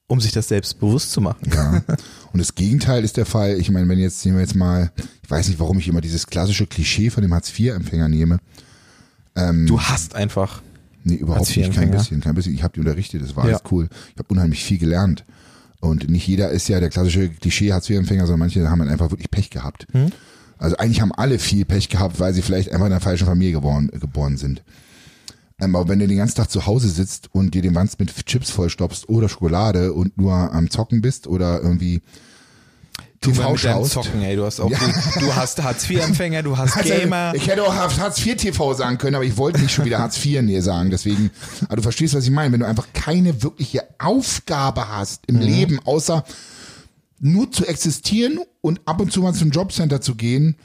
um 0.06 0.20
sich 0.22 0.32
das 0.32 0.48
selbst 0.48 0.80
bewusst 0.80 1.12
zu 1.12 1.20
machen. 1.20 1.50
ja. 1.54 1.82
Und 2.32 2.38
das 2.40 2.54
Gegenteil 2.54 3.04
ist 3.04 3.16
der 3.18 3.26
Fall. 3.26 3.58
Ich 3.58 3.70
meine, 3.70 3.88
wenn 3.88 3.98
jetzt, 3.98 4.24
nehmen 4.24 4.38
wir 4.38 4.42
jetzt 4.42 4.54
mal, 4.54 4.90
ich 5.22 5.30
weiß 5.30 5.48
nicht, 5.48 5.58
warum 5.60 5.78
ich 5.78 5.88
immer 5.88 6.00
dieses 6.00 6.26
klassische 6.26 6.66
Klischee 6.66 7.10
von 7.10 7.22
dem 7.22 7.34
Hartz-IV-Empfänger 7.34 8.08
nehme. 8.08 8.38
Du 9.66 9.80
hast 9.80 10.14
einfach 10.14 10.62
Nee, 11.04 11.14
überhaupt 11.14 11.56
nicht, 11.56 11.72
kein 11.72 11.90
bisschen, 11.90 12.20
kein 12.20 12.34
bisschen. 12.34 12.54
Ich 12.54 12.62
habe 12.62 12.74
die 12.74 12.80
unterrichtet, 12.80 13.22
das 13.22 13.36
war 13.36 13.44
Ja. 13.44 13.50
alles 13.50 13.62
cool. 13.70 13.88
Ich 14.12 14.18
habe 14.18 14.28
unheimlich 14.32 14.62
viel 14.64 14.78
gelernt. 14.78 15.24
Und 15.80 16.08
nicht 16.10 16.26
jeder 16.26 16.50
ist 16.50 16.68
ja 16.68 16.80
der 16.80 16.90
klassische 16.90 17.28
Klischee 17.28 17.72
Hartz-IV-Empfänger, 17.72 18.26
sondern 18.26 18.40
manche 18.40 18.68
haben 18.68 18.80
dann 18.80 18.88
einfach 18.88 19.10
wirklich 19.10 19.30
Pech 19.30 19.50
gehabt. 19.50 19.86
Hm? 19.92 20.10
Also 20.58 20.76
eigentlich 20.76 21.00
haben 21.00 21.12
alle 21.12 21.38
viel 21.38 21.64
Pech 21.64 21.88
gehabt, 21.88 22.18
weil 22.18 22.34
sie 22.34 22.42
vielleicht 22.42 22.72
einfach 22.72 22.86
in 22.86 22.90
der 22.92 23.00
falschen 23.00 23.26
Familie 23.26 23.52
geboren, 23.52 23.88
geboren 23.92 24.36
sind. 24.36 24.64
Ähm, 25.60 25.76
aber 25.76 25.88
wenn 25.88 26.00
du 26.00 26.08
den 26.08 26.18
ganzen 26.18 26.36
Tag 26.36 26.50
zu 26.50 26.66
Hause 26.66 26.88
sitzt 26.88 27.32
und 27.32 27.54
dir 27.54 27.62
den 27.62 27.74
Wanst 27.76 28.00
mit 28.00 28.26
Chips 28.26 28.50
vollstopfst 28.50 29.08
oder 29.08 29.28
Schokolade 29.28 29.92
und 29.92 30.18
nur 30.18 30.34
am 30.34 30.68
Zocken 30.70 31.00
bist 31.00 31.26
oder 31.28 31.62
irgendwie 31.62 32.02
Du 33.20 33.32
TV 33.32 33.56
schaust. 33.56 33.92
Zocken, 33.92 34.22
ey, 34.22 34.36
du 34.36 34.44
hast 34.44 34.60
auch, 34.60 34.70
Ja. 34.70 34.78
du, 34.78 35.20
du 35.20 35.34
hast 35.34 35.60
Hartz-IV-Empfänger, 35.62 36.42
du 36.44 36.56
hast 36.56 36.76
Also, 36.76 36.94
Gamer. 36.94 37.32
Ich 37.34 37.48
hätte 37.48 37.64
auch 37.64 37.74
Hartz 37.74 38.24
IV 38.24 38.36
TV 38.36 38.74
sagen 38.74 38.96
können, 38.98 39.16
aber 39.16 39.24
ich 39.24 39.36
wollte 39.36 39.60
nicht 39.60 39.72
schon 39.74 39.84
wieder 39.84 39.98
Hartz 39.98 40.24
IV 40.24 40.40
nee 40.42 40.60
sagen. 40.60 40.90
Deswegen, 40.90 41.30
aber 41.66 41.76
du 41.76 41.82
verstehst, 41.82 42.14
was 42.14 42.24
ich 42.24 42.30
meine. 42.30 42.52
Wenn 42.52 42.60
du 42.60 42.66
einfach 42.66 42.86
keine 42.94 43.42
wirkliche 43.42 43.82
Aufgabe 43.98 44.88
hast 44.88 45.22
im 45.26 45.40
Leben, 45.40 45.80
außer 45.84 46.24
nur 47.20 47.50
zu 47.50 47.66
existieren 47.66 48.38
und 48.60 48.80
ab 48.84 49.00
und 49.00 49.12
zu 49.12 49.20
mal 49.22 49.34
zum 49.34 49.50
Jobcenter 49.50 50.00
zu 50.00 50.14
gehen, 50.14 50.56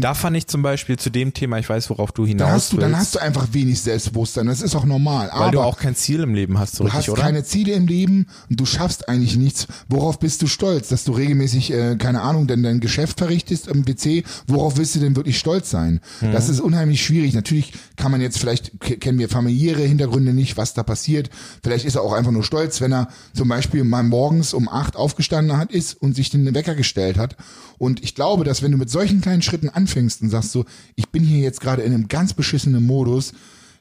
Da 0.00 0.14
fand 0.14 0.36
ich 0.36 0.48
zum 0.48 0.60
Beispiel 0.62 0.98
zu 0.98 1.08
dem 1.08 1.32
Thema, 1.34 1.56
ich 1.56 1.68
weiß, 1.68 1.88
worauf 1.90 2.10
du 2.10 2.26
hinaus 2.26 2.46
dann 2.48 2.52
hast 2.56 2.72
du, 2.72 2.76
willst, 2.78 2.84
dann 2.84 2.96
hast 2.98 3.14
du 3.14 3.18
einfach 3.20 3.46
wenig 3.52 3.80
Selbstbewusstsein. 3.80 4.46
Das 4.46 4.60
ist 4.60 4.74
auch 4.74 4.84
normal. 4.84 5.28
weil 5.32 5.40
aber 5.40 5.50
du 5.52 5.60
auch 5.60 5.78
kein 5.78 5.94
Ziel 5.94 6.18
im 6.20 6.34
Leben 6.34 6.58
hast, 6.58 6.74
so 6.74 6.78
Du 6.82 6.88
richtig, 6.88 6.98
hast 7.06 7.08
oder? 7.10 7.22
keine 7.22 7.44
Ziele 7.44 7.72
im 7.74 7.86
Leben 7.86 8.26
und 8.50 8.58
du 8.58 8.66
schaffst 8.66 9.08
eigentlich 9.08 9.36
nichts. 9.36 9.68
Worauf 9.88 10.18
bist 10.18 10.42
du 10.42 10.48
stolz? 10.48 10.88
Dass 10.88 11.04
du 11.04 11.12
regelmäßig, 11.12 11.72
äh, 11.72 11.94
keine 11.94 12.22
Ahnung, 12.22 12.48
denn 12.48 12.64
dein 12.64 12.80
Geschäft 12.80 13.18
verrichtest 13.18 13.68
am 13.70 13.84
PC. 13.84 14.24
Worauf 14.48 14.78
willst 14.78 14.96
du 14.96 14.98
denn 14.98 15.14
wirklich 15.14 15.38
stolz 15.38 15.70
sein? 15.70 16.00
Mhm. 16.20 16.32
Das 16.32 16.48
ist 16.48 16.58
unheimlich 16.60 17.04
schwierig. 17.04 17.32
Natürlich 17.32 17.72
kann 17.94 18.10
man 18.10 18.20
jetzt, 18.20 18.38
vielleicht 18.38 18.80
ke- 18.80 18.96
kennen 18.96 19.20
wir 19.20 19.28
familiäre 19.28 19.82
Hintergründe 19.82 20.32
nicht, 20.32 20.56
was 20.56 20.74
da 20.74 20.82
passiert. 20.82 21.30
Vielleicht 21.62 21.84
ist 21.84 21.94
er 21.94 22.02
auch 22.02 22.14
einfach 22.14 22.32
nur 22.32 22.42
stolz, 22.42 22.80
wenn 22.80 22.92
er 22.92 23.06
zum 23.32 23.46
Beispiel 23.46 23.84
mal 23.84 24.02
morgens 24.02 24.54
um 24.54 24.68
acht 24.68 24.96
aufgestanden 24.96 25.56
hat, 25.56 25.70
ist 25.70 25.94
und 25.94 26.16
sich 26.16 26.30
den 26.30 26.52
Wecker 26.52 26.74
gestellt 26.74 27.16
hat. 27.16 27.36
Und 27.78 28.02
ich 28.02 28.16
glaube, 28.16 28.42
dass 28.42 28.62
wenn 28.62 28.72
du 28.72 28.78
mit 28.78 28.90
solchen 28.90 29.20
kleinen 29.20 29.42
Schritten 29.52 29.68
anfängst 29.68 30.22
und 30.22 30.30
sagst 30.30 30.50
so, 30.52 30.64
ich 30.96 31.10
bin 31.10 31.22
hier 31.22 31.40
jetzt 31.40 31.60
gerade 31.60 31.82
in 31.82 31.92
einem 31.92 32.08
ganz 32.08 32.32
beschissenen 32.32 32.86
Modus, 32.86 33.32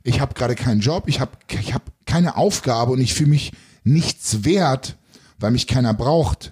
ich 0.04 0.20
habe 0.20 0.34
gerade 0.34 0.56
keinen 0.56 0.82
Job, 0.82 1.06
ich 1.08 1.22
habe 1.22 1.32
ich 1.62 1.74
hab 1.74 1.84
keine 2.06 2.36
Aufgabe 2.36 2.92
und 2.92 3.00
ich 3.00 3.14
fühle 3.14 3.30
mich 3.30 3.54
nichts 3.86 4.44
wert, 4.44 4.98
weil 5.40 5.52
mich 5.52 5.68
keiner 5.68 5.94
braucht, 5.94 6.52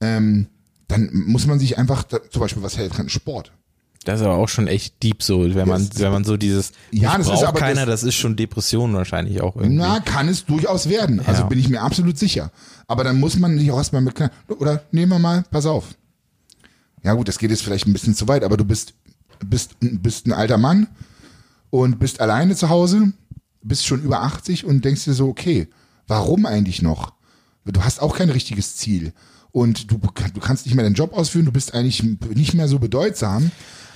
ähm, 0.00 0.48
dann 0.88 1.10
muss 1.12 1.46
man 1.46 1.60
sich 1.60 1.78
einfach, 1.78 2.02
da, 2.02 2.18
zum 2.28 2.40
Beispiel, 2.40 2.62
was 2.64 2.76
hält 2.76 2.96
dran? 2.98 3.08
Sport. 3.08 3.52
Das 4.04 4.18
ist 4.20 4.26
aber 4.26 4.36
auch 4.36 4.48
schon 4.48 4.66
echt 4.66 5.00
deep 5.04 5.22
so, 5.22 5.42
wenn 5.54 5.68
man, 5.68 5.86
Das- 5.88 6.00
wenn 6.00 6.10
man 6.10 6.24
so 6.24 6.36
dieses, 6.36 6.72
Ja, 6.90 7.16
das 7.18 7.28
ist 7.28 7.44
aber 7.44 7.60
keiner, 7.60 7.86
das- 7.86 8.00
das, 8.00 8.08
ist 8.08 8.14
schon 8.16 8.34
Depression 8.34 8.94
wahrscheinlich 8.94 9.42
auch 9.42 9.54
irgendwie. 9.54 9.76
Na, 9.76 10.00
kann 10.00 10.26
es 10.28 10.44
durchaus 10.46 10.88
werden. 10.88 11.20
Also 11.20 11.42
Ja. 11.42 11.46
bin 11.48 11.58
ich 11.60 11.68
mir 11.68 11.82
absolut 11.82 12.18
sicher. 12.18 12.50
Aber 12.88 13.04
dann 13.04 13.20
muss 13.20 13.38
man 13.38 13.56
sich 13.58 13.70
auch 13.70 13.76
erstmal 13.76 14.02
mit, 14.02 14.14
oder 14.48 14.82
nehmen 14.90 15.12
wir 15.12 15.18
mal, 15.20 15.44
pass 15.50 15.66
auf. 15.66 15.84
Ja 17.02 17.14
gut, 17.14 17.28
das 17.28 17.38
geht 17.38 17.50
jetzt 17.50 17.62
vielleicht 17.62 17.86
ein 17.86 17.92
bisschen 17.92 18.14
zu 18.14 18.28
weit, 18.28 18.44
aber 18.44 18.56
du 18.56 18.64
bist, 18.64 18.94
bist, 19.44 19.76
bist 19.80 20.26
ein 20.26 20.32
alter 20.32 20.58
Mann 20.58 20.88
und 21.70 21.98
bist 21.98 22.20
alleine 22.20 22.54
zu 22.54 22.68
Hause, 22.68 23.12
bist 23.62 23.86
schon 23.86 24.02
über 24.02 24.22
80 24.22 24.64
und 24.64 24.84
denkst 24.84 25.04
dir 25.04 25.14
so, 25.14 25.28
okay, 25.28 25.68
warum 26.06 26.46
eigentlich 26.46 26.82
noch? 26.82 27.14
Du 27.64 27.82
hast 27.82 28.00
auch 28.00 28.16
kein 28.16 28.30
richtiges 28.30 28.76
Ziel. 28.76 29.12
Und 29.52 29.90
du, 29.90 29.98
du 29.98 30.40
kannst 30.40 30.66
nicht 30.66 30.74
mehr 30.74 30.84
deinen 30.84 30.94
Job 30.94 31.12
ausführen, 31.12 31.46
du 31.46 31.52
bist 31.52 31.74
eigentlich 31.74 32.02
nicht 32.34 32.54
mehr 32.54 32.68
so 32.68 32.78
bedeutsam. 32.78 33.50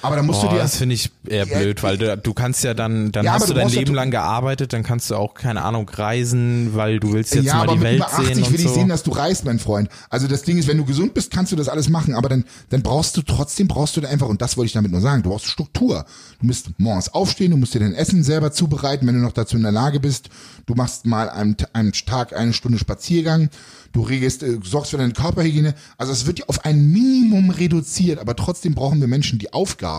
Aber 0.05 0.17
dann 0.17 0.27
musst 0.27 0.43
Boah, 0.43 0.51
du 0.51 0.55
dir. 0.57 0.63
das 0.63 0.77
finde 0.77 0.95
ich 0.95 1.11
eher 1.27 1.47
Ja, 1.47 1.59
blöd, 1.59 1.83
weil 1.83 1.97
du, 1.99 2.17
du 2.19 2.35
kannst 2.35 2.63
ja 2.63 2.75
dann, 2.75 3.11
dann 3.11 3.25
Ja, 3.25 3.33
aber 3.33 3.41
hast 3.41 3.51
du 3.51 3.55
dein 3.55 3.63
brauchst 3.65 3.75
ja- 3.75 3.81
Leben 3.81 3.95
lang 3.95 4.11
gearbeitet, 4.11 4.73
dann 4.73 4.83
kannst 4.83 5.11
du 5.11 5.17
auch, 5.17 5.35
keine 5.35 5.63
Ahnung, 5.63 5.89
reisen, 5.89 6.71
weil 6.75 7.01
du 7.01 7.13
willst 7.13 7.35
jetzt 7.35 7.45
ja, 7.47 7.55
mal 7.55 7.63
aber 7.63 7.73
die 7.73 7.79
mit 7.79 7.85
Welt 7.85 7.97
über 7.97 8.07
80 8.13 8.27
sehen 8.27 8.43
und 8.45 8.53
will 8.53 8.61
ich 8.61 8.67
so. 8.69 8.75
sehen, 8.75 8.89
dass 8.89 9.03
du 9.03 9.11
reist, 9.13 9.45
mein 9.45 9.59
Freund. 9.59 9.89
Also 10.11 10.29
das 10.29 10.43
Ding 10.43 10.59
ist, 10.59 10.69
wenn 10.69 10.77
du 10.77 10.85
gesund 10.85 11.15
bist, 11.15 11.31
kannst 11.31 11.53
du 11.53 11.57
das 11.57 11.69
alles 11.69 11.89
machen, 11.89 12.15
aber 12.15 12.29
dann, 12.29 12.45
dann 12.71 12.83
brauchst 12.83 13.17
du 13.17 13.23
trotzdem, 13.23 13.67
brauchst 13.67 13.97
du 13.97 14.01
da 14.03 14.09
einfach, 14.09 14.29
und 14.29 14.43
das 14.43 14.57
wollte 14.57 14.67
ich 14.67 14.73
damit 14.75 14.91
nur 14.93 15.01
sagen, 15.01 15.23
du 15.23 15.31
brauchst 15.31 15.47
Struktur. 15.47 16.05
Du 16.41 16.47
musst 16.47 16.69
morgens 16.79 17.09
aufstehen, 17.15 17.51
du 17.53 17.57
musst 17.57 17.75
dir 17.75 17.81
dein 17.81 17.95
Essen 17.95 18.23
selber 18.23 18.53
zubereiten, 18.53 19.07
wenn 19.07 19.15
du 19.15 19.21
noch 19.21 19.33
dazu 19.33 19.57
in 19.57 19.63
der 19.63 19.73
Lage 19.73 20.01
bist. 20.01 20.29
Du 20.67 20.75
machst 20.75 21.07
mal 21.07 21.31
einen, 21.31 21.57
einen 21.73 21.93
Tag 21.93 22.37
eine 22.37 22.53
Stunde 22.53 22.79
Spaziergang, 22.79 23.49
du 23.93 24.03
regelst, 24.03 24.43
äh, 24.43 24.59
sorgst 24.63 24.91
für 24.91 24.99
deine 24.99 25.13
Körperhygiene. 25.13 25.75
Also 25.99 26.13
es 26.13 26.27
wird 26.27 26.41
ja 26.41 26.45
auf 26.49 26.65
ein 26.65 26.91
Minimum 26.91 27.51
reduziert, 27.51 28.19
aber 28.19 28.35
trotzdem 28.37 28.75
brauchen 28.75 29.01
wir 29.01 29.07
Menschen 29.09 29.39
die 29.39 29.53
Aufgaben, 29.53 29.94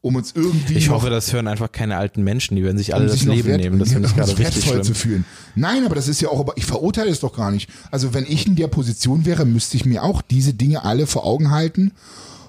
um 0.00 0.16
uns 0.16 0.32
irgendwie 0.34 0.74
ich 0.74 0.88
noch 0.88 0.96
hoffe, 0.96 1.10
das 1.10 1.32
hören 1.32 1.46
einfach 1.46 1.70
keine 1.70 1.96
alten 1.96 2.24
Menschen, 2.24 2.56
die 2.56 2.64
werden 2.64 2.76
sich 2.76 2.92
alle 2.92 3.04
um 3.04 3.08
das 3.08 3.18
sich 3.18 3.26
noch 3.26 3.34
Leben 3.34 3.48
wert, 3.48 3.60
nehmen. 3.60 3.78
Das 3.78 3.92
finde 3.92 4.08
ich 4.08 4.16
gerade 4.16 4.36
richtig 4.36 4.66
wertvoll 4.66 4.82
zu 4.82 4.94
schlimm. 4.94 5.10
fühlen. 5.12 5.24
Nein, 5.54 5.84
aber 5.86 5.94
das 5.94 6.08
ist 6.08 6.20
ja 6.20 6.28
auch, 6.28 6.40
aber 6.40 6.56
ich 6.56 6.66
verurteile 6.66 7.10
es 7.10 7.20
doch 7.20 7.36
gar 7.36 7.52
nicht. 7.52 7.70
Also 7.92 8.12
wenn 8.12 8.26
ich 8.26 8.46
in 8.46 8.56
der 8.56 8.66
Position 8.66 9.24
wäre, 9.24 9.44
müsste 9.44 9.76
ich 9.76 9.84
mir 9.84 10.02
auch 10.02 10.20
diese 10.20 10.54
Dinge 10.54 10.84
alle 10.84 11.06
vor 11.06 11.24
Augen 11.24 11.50
halten. 11.52 11.92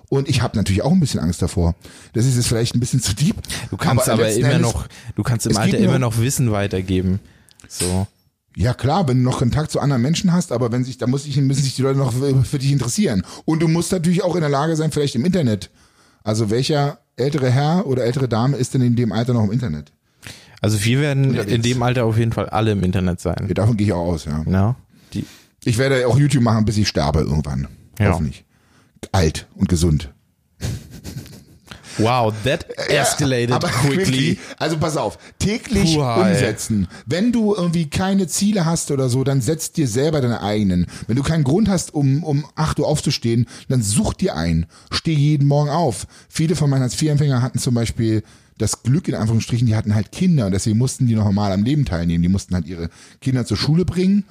Und 0.09 0.29
ich 0.29 0.41
habe 0.41 0.57
natürlich 0.57 0.83
auch 0.83 0.91
ein 0.91 0.99
bisschen 0.99 1.19
Angst 1.19 1.41
davor. 1.41 1.75
Das 2.13 2.25
ist 2.25 2.35
jetzt 2.35 2.47
vielleicht 2.47 2.75
ein 2.75 2.79
bisschen 2.79 3.01
zu 3.01 3.15
deep. 3.15 3.35
Du 3.71 3.77
kannst 3.77 4.09
aber, 4.09 4.23
letzten 4.23 4.41
immer 4.41 4.53
Endes- 4.53 4.73
noch, 4.73 4.87
du 5.15 5.23
kannst 5.23 5.47
im 5.47 5.57
Alter 5.57 5.77
immer 5.77 5.97
noch 5.99 6.19
Wissen 6.19 6.51
weitergeben. 6.51 7.19
So. 7.67 8.07
Ja 8.55 8.75
klar, 8.75 9.07
wenn 9.07 9.17
du 9.17 9.23
noch 9.23 9.39
Kontakt 9.39 9.71
zu 9.71 9.79
anderen 9.79 10.03
Menschen 10.03 10.31
hast, 10.31 10.51
aber 10.51 10.71
wenn 10.71 10.83
sich, 10.83 10.99
da 10.99 11.07
muss 11.07 11.25
ich, 11.25 11.37
müssen 11.37 11.63
sich 11.63 11.75
die 11.75 11.81
Leute 11.81 11.97
noch 11.97 12.13
für, 12.13 12.43
für 12.43 12.59
dich 12.59 12.71
interessieren. 12.71 13.23
Und 13.45 13.61
du 13.61 13.67
musst 13.67 13.91
natürlich 13.91 14.23
auch 14.23 14.35
in 14.35 14.41
der 14.41 14.49
Lage 14.49 14.75
sein, 14.75 14.91
vielleicht 14.91 15.15
im 15.15 15.25
Internet. 15.25 15.71
Also 16.23 16.49
welcher 16.49 16.99
ältere 17.15 17.49
Herr 17.49 17.85
oder 17.85 18.03
ältere 18.03 18.27
Dame 18.27 18.57
ist 18.57 18.73
denn 18.73 18.81
in 18.81 18.95
dem 18.95 19.11
Alter 19.11 19.33
noch 19.33 19.43
im 19.43 19.51
Internet? 19.51 19.91
Also 20.61 20.83
wir 20.83 21.01
werden 21.01 21.29
Unterwegs. 21.31 21.51
in 21.51 21.61
dem 21.61 21.83
Alter 21.83 22.05
auf 22.05 22.17
jeden 22.17 22.31
Fall 22.31 22.47
alle 22.49 22.71
im 22.71 22.83
Internet 22.83 23.19
sein. 23.19 23.45
Ja, 23.47 23.53
davon 23.53 23.75
gehe 23.75 23.87
ich 23.87 23.93
auch 23.93 24.07
aus, 24.07 24.25
ja. 24.25 24.43
Ja. 24.49 24.75
Ich 25.65 25.77
werde 25.77 26.07
auch 26.07 26.17
YouTube 26.17 26.43
machen, 26.43 26.65
bis 26.65 26.77
ich 26.77 26.87
sterbe 26.87 27.19
irgendwann. 27.19 27.67
Ja. 27.99 28.11
Hoffentlich. 28.11 28.45
Alt 29.11 29.47
und 29.55 29.69
gesund. 29.69 30.13
Wow, 31.97 32.33
that 32.43 32.65
escalated 32.89 33.51
aber 33.51 33.67
quickly. 33.67 33.97
wirklich, 33.97 34.39
also 34.57 34.77
pass 34.77 34.97
auf, 34.97 35.17
täglich 35.39 35.95
Puh, 35.95 36.01
umsetzen. 36.01 36.87
Wenn 37.05 37.31
du 37.31 37.53
irgendwie 37.55 37.89
keine 37.89 38.27
Ziele 38.27 38.65
hast 38.65 38.91
oder 38.91 39.09
so, 39.09 39.23
dann 39.23 39.41
setz 39.41 39.71
dir 39.71 39.87
selber 39.87 40.21
deine 40.21 40.41
eigenen. 40.41 40.87
Wenn 41.07 41.15
du 41.15 41.23
keinen 41.23 41.43
Grund 41.43 41.69
hast, 41.69 41.93
um, 41.93 42.23
um 42.23 42.45
8 42.55 42.79
Uhr 42.79 42.87
aufzustehen, 42.87 43.47
dann 43.69 43.81
such 43.81 44.13
dir 44.13 44.35
einen. 44.35 44.65
Steh 44.91 45.13
jeden 45.13 45.47
Morgen 45.47 45.69
auf. 45.69 46.07
Viele 46.29 46.55
von 46.55 46.69
meinen 46.69 46.81
Hartz-IV-Empfängern 46.81 47.41
hatten 47.41 47.59
zum 47.59 47.75
Beispiel 47.75 48.23
das 48.57 48.83
Glück, 48.83 49.07
in 49.07 49.15
Anführungsstrichen, 49.15 49.67
die 49.67 49.75
hatten 49.75 49.95
halt 49.95 50.11
Kinder 50.11 50.45
und 50.45 50.51
deswegen 50.51 50.77
mussten 50.77 51.07
die 51.07 51.15
noch 51.15 51.31
mal 51.31 51.51
am 51.51 51.63
Leben 51.63 51.85
teilnehmen. 51.85 52.21
Die 52.21 52.29
mussten 52.29 52.55
halt 52.55 52.67
ihre 52.67 52.89
Kinder 53.21 53.45
zur 53.45 53.57
Schule 53.57 53.85
bringen 53.85 54.25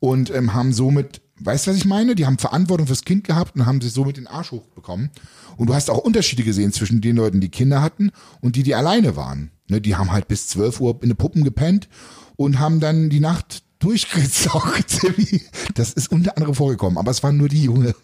und 0.00 0.30
ähm, 0.30 0.54
haben 0.54 0.72
somit, 0.72 1.20
weißt 1.40 1.66
du, 1.66 1.70
was 1.70 1.76
ich 1.76 1.84
meine? 1.84 2.14
Die 2.14 2.26
haben 2.26 2.38
Verantwortung 2.38 2.86
fürs 2.86 3.04
Kind 3.04 3.24
gehabt 3.24 3.56
und 3.56 3.66
haben 3.66 3.80
sich 3.80 3.92
somit 3.92 4.16
den 4.16 4.26
Arsch 4.26 4.52
hochbekommen. 4.52 5.10
Und 5.56 5.68
du 5.68 5.74
hast 5.74 5.90
auch 5.90 5.98
Unterschiede 5.98 6.44
gesehen 6.44 6.72
zwischen 6.72 7.00
den 7.00 7.16
Leuten, 7.16 7.40
die 7.40 7.48
Kinder 7.48 7.82
hatten 7.82 8.10
und 8.40 8.56
die, 8.56 8.62
die 8.62 8.74
alleine 8.74 9.16
waren. 9.16 9.50
Ne, 9.68 9.80
die 9.80 9.96
haben 9.96 10.12
halt 10.12 10.28
bis 10.28 10.48
12 10.48 10.80
Uhr 10.80 10.98
in 11.02 11.10
den 11.10 11.16
Puppen 11.16 11.44
gepennt 11.44 11.88
und 12.36 12.58
haben 12.58 12.80
dann 12.80 13.10
die 13.10 13.20
Nacht 13.20 13.62
durchgezockt. 13.78 15.06
Das 15.74 15.92
ist 15.92 16.10
unter 16.10 16.36
anderem 16.36 16.54
vorgekommen, 16.54 16.98
aber 16.98 17.12
es 17.12 17.22
waren 17.22 17.36
nur 17.36 17.48
die 17.48 17.64
Jüngeren. 17.64 17.94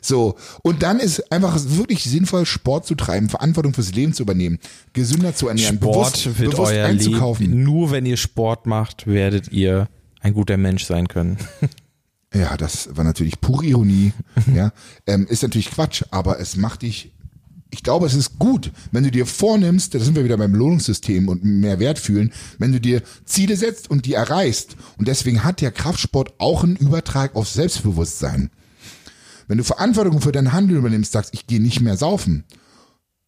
So, 0.00 0.36
und 0.62 0.82
dann 0.82 1.00
ist 1.00 1.30
einfach 1.30 1.58
wirklich 1.62 2.02
sinnvoll, 2.04 2.46
Sport 2.46 2.86
zu 2.86 2.94
treiben, 2.94 3.28
Verantwortung 3.28 3.74
fürs 3.74 3.92
Leben 3.92 4.14
zu 4.14 4.22
übernehmen, 4.22 4.58
gesünder 4.94 5.34
zu 5.34 5.48
ernähren, 5.48 5.76
Sport 5.76 6.12
bewusst, 6.12 6.38
wird 6.38 6.50
bewusst 6.52 6.72
euer 6.72 6.86
einzukaufen. 6.86 7.46
Leben. 7.46 7.62
Nur 7.62 7.90
wenn 7.90 8.06
ihr 8.06 8.16
Sport 8.16 8.66
macht, 8.66 9.06
werdet 9.06 9.52
ihr 9.52 9.88
ein 10.20 10.34
guter 10.34 10.56
Mensch 10.56 10.84
sein 10.84 11.08
können. 11.08 11.38
Ja, 12.34 12.58
das 12.58 12.94
war 12.94 13.04
natürlich 13.04 13.40
pure 13.40 13.64
Ironie. 13.64 14.12
ja, 14.54 14.72
ähm, 15.06 15.26
ist 15.26 15.42
natürlich 15.42 15.70
Quatsch, 15.70 16.02
aber 16.10 16.38
es 16.40 16.56
macht 16.56 16.82
dich. 16.82 17.14
Ich 17.70 17.82
glaube, 17.82 18.06
es 18.06 18.14
ist 18.14 18.38
gut, 18.38 18.72
wenn 18.92 19.04
du 19.04 19.10
dir 19.10 19.26
vornimmst, 19.26 19.94
da 19.94 19.98
sind 19.98 20.14
wir 20.14 20.24
wieder 20.24 20.38
beim 20.38 20.52
Belohnungssystem 20.52 21.28
und 21.28 21.44
mehr 21.44 21.78
Wert 21.80 21.98
fühlen, 21.98 22.32
wenn 22.58 22.72
du 22.72 22.80
dir 22.80 23.02
Ziele 23.26 23.56
setzt 23.56 23.90
und 23.90 24.06
die 24.06 24.14
erreichst. 24.14 24.76
Und 24.96 25.08
deswegen 25.08 25.44
hat 25.44 25.60
der 25.60 25.70
Kraftsport 25.70 26.34
auch 26.38 26.64
einen 26.64 26.76
Übertrag 26.76 27.36
auf 27.36 27.48
Selbstbewusstsein. 27.48 28.50
Wenn 29.48 29.58
du 29.58 29.64
Verantwortung 29.64 30.20
für 30.20 30.32
dein 30.32 30.52
Handeln 30.52 30.78
übernimmst, 30.78 31.12
sagst, 31.12 31.34
ich 31.34 31.46
gehe 31.46 31.60
nicht 31.60 31.80
mehr 31.80 31.96
saufen. 31.96 32.44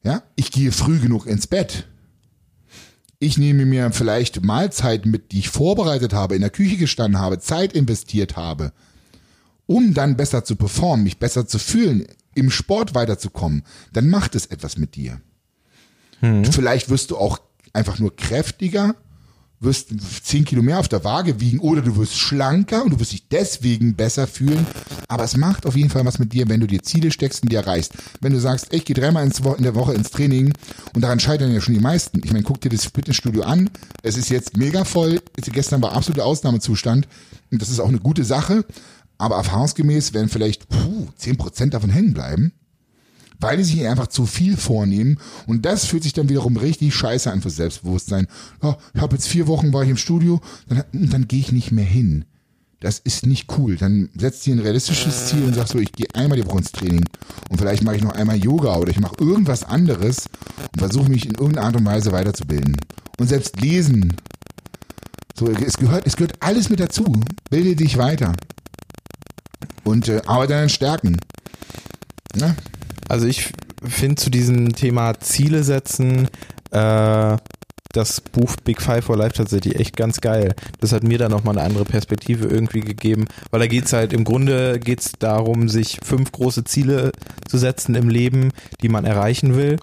Ja, 0.02 0.22
ich 0.36 0.50
gehe 0.52 0.72
früh 0.72 0.98
genug 0.98 1.26
ins 1.26 1.46
Bett. 1.46 1.89
Ich 3.22 3.36
nehme 3.36 3.66
mir 3.66 3.92
vielleicht 3.92 4.42
Mahlzeiten 4.42 5.10
mit, 5.10 5.32
die 5.32 5.40
ich 5.40 5.50
vorbereitet 5.50 6.14
habe, 6.14 6.34
in 6.34 6.40
der 6.40 6.48
Küche 6.48 6.78
gestanden 6.78 7.20
habe, 7.20 7.38
Zeit 7.38 7.74
investiert 7.74 8.36
habe, 8.36 8.72
um 9.66 9.92
dann 9.92 10.16
besser 10.16 10.42
zu 10.42 10.56
performen, 10.56 11.04
mich 11.04 11.18
besser 11.18 11.46
zu 11.46 11.58
fühlen, 11.58 12.06
im 12.34 12.50
Sport 12.50 12.94
weiterzukommen, 12.94 13.62
dann 13.92 14.08
macht 14.08 14.34
es 14.34 14.46
etwas 14.46 14.78
mit 14.78 14.96
dir. 14.96 15.20
Vielleicht 16.50 16.88
wirst 16.88 17.10
du 17.10 17.18
auch 17.18 17.38
einfach 17.74 17.98
nur 17.98 18.16
kräftiger, 18.16 18.94
wirst 19.60 19.88
10 20.24 20.46
Kilo 20.46 20.62
mehr 20.62 20.78
auf 20.78 20.88
der 20.88 21.04
Waage 21.04 21.38
wiegen 21.38 21.60
oder 21.60 21.82
du 21.82 21.96
wirst 21.96 22.18
schlanker 22.18 22.82
und 22.82 22.92
du 22.92 23.00
wirst 23.00 23.12
dich 23.12 23.28
deswegen 23.28 23.94
besser 23.94 24.26
fühlen. 24.26 24.66
Aber 25.06 25.24
es 25.24 25.36
macht 25.36 25.66
auf 25.66 25.76
jeden 25.76 25.90
Fall 25.90 26.04
was 26.06 26.18
mit 26.18 26.32
dir, 26.32 26.48
wenn 26.48 26.60
du 26.60 26.66
dir 26.66 26.82
Ziele 26.82 27.10
steckst 27.10 27.42
und 27.42 27.52
die 27.52 27.56
erreichst. 27.56 27.92
Wenn 28.20 28.32
du 28.32 28.40
sagst, 28.40 28.72
ich 28.72 28.86
gehe 28.86 28.96
dreimal 28.96 29.24
in 29.26 29.62
der 29.62 29.74
Woche 29.74 29.92
ins 29.92 30.10
Training 30.10 30.52
und 30.94 31.02
daran 31.02 31.20
scheitern 31.20 31.52
ja 31.52 31.60
schon 31.60 31.74
die 31.74 31.80
meisten. 31.80 32.22
Ich 32.24 32.32
meine, 32.32 32.44
guck 32.44 32.60
dir 32.60 32.70
das 32.70 32.86
Fitnessstudio 32.86 33.42
an. 33.42 33.68
Es 34.02 34.16
ist 34.16 34.30
jetzt 34.30 34.56
mega 34.56 34.84
voll. 34.84 35.20
Gestern 35.36 35.82
war 35.82 35.92
absoluter 35.92 36.24
Ausnahmezustand 36.24 37.06
und 37.50 37.60
das 37.60 37.68
ist 37.68 37.80
auch 37.80 37.88
eine 37.88 38.00
gute 38.00 38.24
Sache. 38.24 38.64
Aber 39.18 39.36
erfahrungsgemäß 39.36 40.14
werden 40.14 40.30
vielleicht 40.30 40.70
puh, 40.70 41.08
10% 41.20 41.68
davon 41.68 41.90
hängen 41.90 42.14
bleiben 42.14 42.52
weil 43.40 43.56
die 43.56 43.64
sich 43.64 43.86
einfach 43.86 44.08
zu 44.08 44.26
viel 44.26 44.56
vornehmen 44.56 45.18
und 45.46 45.64
das 45.64 45.86
fühlt 45.86 46.02
sich 46.02 46.12
dann 46.12 46.28
wiederum 46.28 46.56
richtig 46.56 46.94
scheiße 46.94 47.30
an 47.30 47.42
für 47.42 47.50
Selbstbewusstsein. 47.50 48.26
Ja, 48.62 48.76
ich 48.94 49.00
habe 49.00 49.16
jetzt 49.16 49.28
vier 49.28 49.46
Wochen 49.46 49.72
war 49.72 49.82
ich 49.82 49.90
im 49.90 49.96
Studio, 49.96 50.40
dann, 50.68 50.84
und 50.92 51.12
dann 51.12 51.28
gehe 51.28 51.40
ich 51.40 51.52
nicht 51.52 51.72
mehr 51.72 51.84
hin. 51.84 52.24
Das 52.80 52.98
ist 52.98 53.26
nicht 53.26 53.58
cool. 53.58 53.76
Dann 53.76 54.08
setzt 54.16 54.46
dir 54.46 54.54
ein 54.54 54.60
realistisches 54.60 55.26
Ziel 55.26 55.44
und 55.44 55.54
sagst 55.54 55.74
so, 55.74 55.78
ich 55.78 55.92
gehe 55.92 56.06
einmal 56.14 56.40
die 56.40 56.46
Woche 56.46 56.58
ins 56.58 56.72
Training 56.72 57.04
und 57.50 57.58
vielleicht 57.58 57.82
mache 57.84 57.96
ich 57.96 58.02
noch 58.02 58.14
einmal 58.14 58.36
Yoga 58.36 58.76
oder 58.76 58.90
ich 58.90 59.00
mache 59.00 59.16
irgendwas 59.20 59.64
anderes 59.64 60.24
und 60.72 60.78
versuche 60.78 61.10
mich 61.10 61.26
in 61.26 61.32
irgendeiner 61.32 61.66
Art 61.66 61.76
und 61.76 61.84
Weise 61.84 62.10
weiterzubilden. 62.12 62.76
Und 63.18 63.28
selbst 63.28 63.60
lesen. 63.60 64.16
So, 65.38 65.48
es 65.48 65.76
gehört, 65.76 66.06
es 66.06 66.16
gehört 66.16 66.42
alles 66.42 66.70
mit 66.70 66.80
dazu. 66.80 67.04
Bilde 67.50 67.76
dich 67.76 67.98
weiter. 67.98 68.32
Und 69.84 70.08
äh, 70.08 70.22
arbeite 70.26 70.54
an 70.54 70.60
deinen 70.60 70.68
Stärken. 70.70 71.18
Ne? 72.34 72.56
Also 73.10 73.26
ich 73.26 73.52
finde 73.82 74.14
zu 74.14 74.30
diesem 74.30 74.72
Thema 74.72 75.18
Ziele 75.18 75.64
setzen, 75.64 76.28
äh, 76.70 77.36
das 77.92 78.20
Buch 78.20 78.54
Big 78.62 78.80
Five 78.80 79.04
for 79.04 79.16
Life 79.16 79.34
tatsächlich 79.34 79.80
echt 79.80 79.96
ganz 79.96 80.20
geil. 80.20 80.54
Das 80.78 80.92
hat 80.92 81.02
mir 81.02 81.18
dann 81.18 81.32
nochmal 81.32 81.58
eine 81.58 81.66
andere 81.66 81.84
Perspektive 81.84 82.46
irgendwie 82.46 82.82
gegeben, 82.82 83.24
weil 83.50 83.58
da 83.58 83.66
geht's 83.66 83.92
halt, 83.92 84.12
im 84.12 84.22
Grunde 84.22 84.78
geht's 84.78 85.14
darum, 85.18 85.68
sich 85.68 85.98
fünf 86.04 86.30
große 86.30 86.62
Ziele 86.62 87.10
zu 87.48 87.58
setzen 87.58 87.96
im 87.96 88.08
Leben, 88.08 88.52
die 88.80 88.88
man 88.88 89.04
erreichen 89.04 89.56
will. 89.56 89.78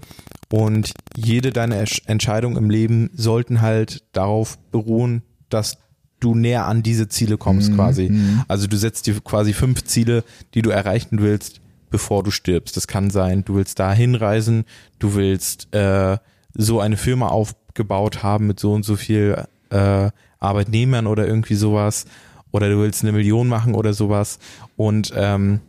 Und 0.49 0.93
jede 1.17 1.51
deiner 1.51 1.83
Entscheidungen 2.05 2.55
im 2.55 2.69
Leben 2.69 3.09
sollten 3.13 3.59
halt 3.59 4.03
darauf 4.13 4.57
beruhen, 4.71 5.21
dass 5.49 5.79
du 6.21 6.33
näher 6.33 6.65
an 6.65 6.81
diese 6.81 7.09
Ziele 7.09 7.37
kommst 7.37 7.75
quasi. 7.75 8.09
Also 8.47 8.67
du 8.67 8.77
setzt 8.77 9.05
dir 9.05 9.19
quasi 9.19 9.51
fünf 9.51 9.83
Ziele, 9.83 10.23
die 10.53 10.61
du 10.61 10.69
erreichen 10.69 11.19
willst, 11.19 11.59
bevor 11.89 12.23
du 12.23 12.31
stirbst. 12.31 12.75
Das 12.77 12.87
kann 12.87 13.09
sein, 13.09 13.43
du 13.45 13.55
willst 13.55 13.79
da 13.79 13.93
hinreisen, 13.93 14.65
du 14.99 15.15
willst 15.15 15.73
äh, 15.73 16.17
so 16.53 16.79
eine 16.79 16.97
Firma 16.97 17.27
aufgebaut 17.27 18.23
haben 18.23 18.47
mit 18.47 18.59
so 18.59 18.73
und 18.73 18.83
so 18.83 18.95
viel 18.95 19.43
äh, 19.69 20.09
Arbeitnehmern 20.39 21.07
oder 21.07 21.27
irgendwie 21.27 21.55
sowas. 21.55 22.05
Oder 22.51 22.69
du 22.69 22.77
willst 22.79 23.03
eine 23.03 23.11
Million 23.11 23.47
machen 23.47 23.75
oder 23.75 23.93
sowas. 23.93 24.39
Und 24.75 25.13
ähm, 25.15 25.59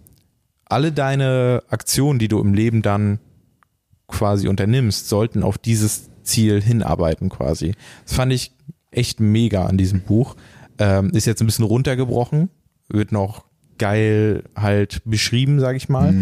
alle 0.65 0.93
deine 0.93 1.63
Aktionen, 1.69 2.19
die 2.19 2.29
du 2.29 2.41
im 2.41 2.55
Leben 2.55 2.83
dann 2.83 3.19
quasi 4.07 4.49
unternimmst, 4.49 5.09
sollten 5.09 5.43
auf 5.43 5.59
dieses 5.59 6.09
Ziel 6.23 6.63
hinarbeiten 6.63 7.29
quasi. 7.29 7.75
Das 8.05 8.15
fand 8.15 8.33
ich 8.33 8.53
echt 8.91 9.21
mega 9.21 9.67
an 9.67 9.77
diesem 9.77 10.03
Buch. 10.03 10.37
Ähm, 10.79 11.11
ist 11.11 11.27
jetzt 11.27 11.41
ein 11.41 11.47
bisschen 11.47 11.65
runtergebrochen, 11.65 12.51
wird 12.89 13.13
noch 13.13 13.45
geil 13.79 14.43
halt 14.57 15.01
beschrieben, 15.05 15.61
sag 15.61 15.77
ich 15.77 15.89
mal, 15.89 16.15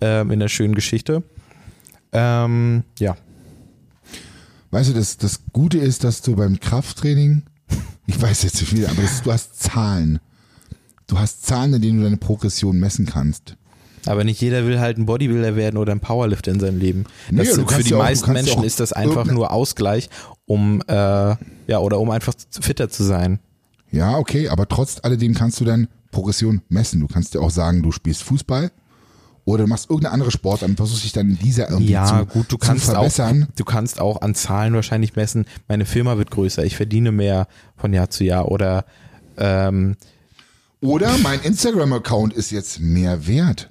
ähm, 0.00 0.30
in 0.30 0.40
der 0.40 0.48
schönen 0.48 0.74
Geschichte. 0.74 1.22
Ähm, 2.12 2.84
ja, 2.98 3.16
Weißt 4.70 4.90
du, 4.90 4.94
das, 4.94 5.16
das 5.16 5.40
Gute 5.52 5.78
ist, 5.78 6.04
dass 6.04 6.22
du 6.22 6.34
beim 6.36 6.58
Krafttraining, 6.60 7.44
ich 8.06 8.20
weiß 8.20 8.42
jetzt 8.42 8.60
nicht 8.60 8.70
viel, 8.70 8.86
aber 8.86 9.00
das, 9.00 9.22
du 9.22 9.32
hast 9.32 9.60
Zahlen. 9.62 10.18
Du 11.06 11.18
hast 11.18 11.46
Zahlen, 11.46 11.72
in 11.74 11.82
denen 11.82 11.98
du 11.98 12.04
deine 12.04 12.16
Progression 12.16 12.78
messen 12.78 13.06
kannst. 13.06 13.56
aber 14.06 14.24
nicht 14.24 14.40
jeder 14.40 14.66
will 14.66 14.80
halt 14.80 14.98
ein 14.98 15.06
Bodybuilder 15.06 15.54
werden 15.56 15.76
oder 15.78 15.92
ein 15.92 16.00
Powerlifter 16.00 16.50
in 16.50 16.60
seinem 16.60 16.78
Leben. 16.78 17.04
Nee, 17.30 17.44
Das, 17.44 17.54
für 17.72 17.82
die 17.84 17.90
ja 17.90 17.96
auch- 17.96 18.02
meisten 18.02 18.26
ja 18.26 18.32
Menschen 18.32 18.64
ist 18.64 18.80
das 18.80 18.92
einfach 18.92 19.24
nur 19.26 19.52
Ausgleich, 19.52 20.10
um 20.46 20.82
äh, 20.88 20.92
ja 20.94 21.78
oder 21.78 21.98
um 22.00 22.10
einfach 22.10 22.34
fitter 22.50 22.88
zu 22.88 23.04
sein. 23.04 23.38
Ja, 23.92 24.18
okay, 24.18 24.48
aber 24.48 24.68
trotz 24.68 24.98
alledem 25.02 25.32
kannst 25.34 25.60
du 25.60 25.64
dann 25.64 25.86
Progression 26.16 26.62
messen. 26.70 27.00
Du 27.00 27.08
kannst 27.08 27.34
ja 27.34 27.40
auch 27.42 27.50
sagen, 27.50 27.82
du 27.82 27.92
spielst 27.92 28.22
Fußball 28.22 28.72
oder 29.44 29.64
du 29.64 29.68
machst 29.68 29.90
irgendeine 29.90 30.14
andere 30.14 30.30
Sportart 30.30 30.70
und 30.70 30.76
versuchst 30.76 31.04
dich 31.04 31.12
dann 31.12 31.28
in 31.28 31.38
dieser 31.38 31.68
irgendwie 31.68 31.92
Ja, 31.92 32.06
zu, 32.06 32.26
gut, 32.26 32.50
du 32.50 32.56
kannst 32.56 32.88
auch, 32.88 32.94
verbessern. 32.94 33.48
du 33.54 33.64
kannst 33.64 34.00
auch 34.00 34.22
an 34.22 34.34
Zahlen 34.34 34.72
wahrscheinlich 34.72 35.14
messen. 35.14 35.44
Meine 35.68 35.84
Firma 35.84 36.16
wird 36.16 36.30
größer, 36.30 36.64
ich 36.64 36.74
verdiene 36.74 37.12
mehr 37.12 37.48
von 37.76 37.92
Jahr 37.92 38.08
zu 38.08 38.24
Jahr 38.24 38.48
oder 38.50 38.86
ähm, 39.36 39.96
Oder 40.80 41.16
mein 41.18 41.40
Instagram-Account 41.42 42.32
ist 42.32 42.50
jetzt 42.50 42.80
mehr 42.80 43.26
wert, 43.26 43.70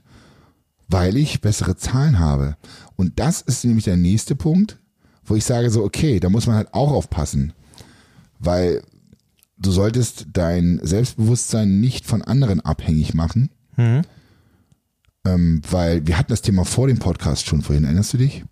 weil 0.88 1.17
ich 1.17 1.41
bessere 1.41 1.75
Zahlen 1.75 2.19
habe. 2.19 2.58
Und 2.95 3.19
das 3.19 3.41
ist 3.41 3.65
nämlich 3.65 3.86
der 3.86 3.97
nächste 3.97 4.36
Punkt, 4.36 4.77
wo 5.25 5.36
ich 5.36 5.43
sage 5.45 5.71
so, 5.71 5.84
okay, 5.84 6.19
da 6.19 6.29
muss 6.29 6.45
man 6.45 6.55
halt 6.58 6.73
auch 6.75 6.91
aufpassen. 6.91 7.53
Weil 8.39 8.84
du 9.57 9.71
solltest 9.71 10.27
dein 10.33 10.79
Selbstbewusstsein 10.83 11.79
nicht 11.79 12.05
von 12.05 12.21
anderen 12.21 12.61
abhängig 12.61 13.13
machen. 13.13 13.49
Ähm, 15.25 15.61
weil 15.69 16.05
wir 16.05 16.17
hatten 16.17 16.31
das 16.31 16.41
Thema 16.41 16.65
vor 16.65 16.87
dem 16.87 16.99
Podcast 16.99 17.47
schon 17.47 17.61
vorhin, 17.61 17.83
erinnerst 17.83 18.13
du 18.13 18.17
dich? 18.17 18.43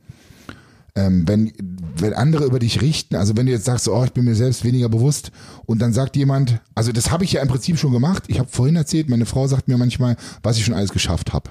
Ähm, 0.96 1.28
wenn, 1.28 1.52
wenn 1.98 2.14
andere 2.14 2.46
über 2.46 2.60
dich 2.60 2.82
richten, 2.82 3.16
also 3.16 3.36
wenn 3.36 3.46
du 3.48 3.52
jetzt 3.52 3.66
sagst, 3.66 3.88
oh, 3.88 4.04
ich 4.04 4.12
bin 4.12 4.26
mir 4.26 4.36
selbst 4.36 4.64
weniger 4.64 4.90
bewusst 4.90 5.32
und 5.66 5.80
dann 5.82 5.94
sagt 5.94 6.16
jemand, 6.16 6.60
also 6.76 6.92
das 6.92 7.10
habe 7.12 7.24
ich 7.24 7.34
ja 7.34 7.42
im 7.42 7.48
Prinzip 7.48 7.78
schon 7.80 7.92
gemacht, 7.92 8.24
ich 8.28 8.40
habe 8.40 8.50
vorhin 8.50 8.76
erzählt, 8.76 9.10
meine 9.10 9.26
Frau 9.26 9.48
sagt 9.48 9.68
mir 9.68 9.78
manchmal, 9.78 10.18
was 10.44 10.58
ich 10.58 10.66
schon 10.66 10.74
alles 10.76 10.92
geschafft 10.92 11.34
habe. 11.34 11.50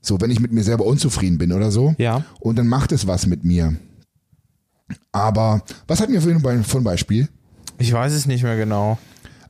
So, 0.00 0.20
wenn 0.20 0.30
ich 0.32 0.40
mit 0.40 0.52
mir 0.52 0.64
selber 0.64 0.84
unzufrieden 0.86 1.38
bin 1.38 1.52
oder 1.52 1.70
so. 1.70 1.94
Ja. 1.98 2.24
Und 2.40 2.56
dann 2.58 2.66
macht 2.66 2.90
es 2.90 3.06
was 3.06 3.26
mit 3.26 3.44
mir. 3.44 3.76
Aber 5.12 5.62
was 5.86 6.00
hatten 6.00 6.12
wir 6.12 6.20
vorhin 6.20 6.42
bei- 6.42 6.62
von 6.64 6.82
Beispiel? 6.82 7.28
Ich 7.78 7.92
weiß 7.92 8.12
es 8.12 8.26
nicht 8.26 8.42
mehr 8.42 8.56
genau. 8.56 8.98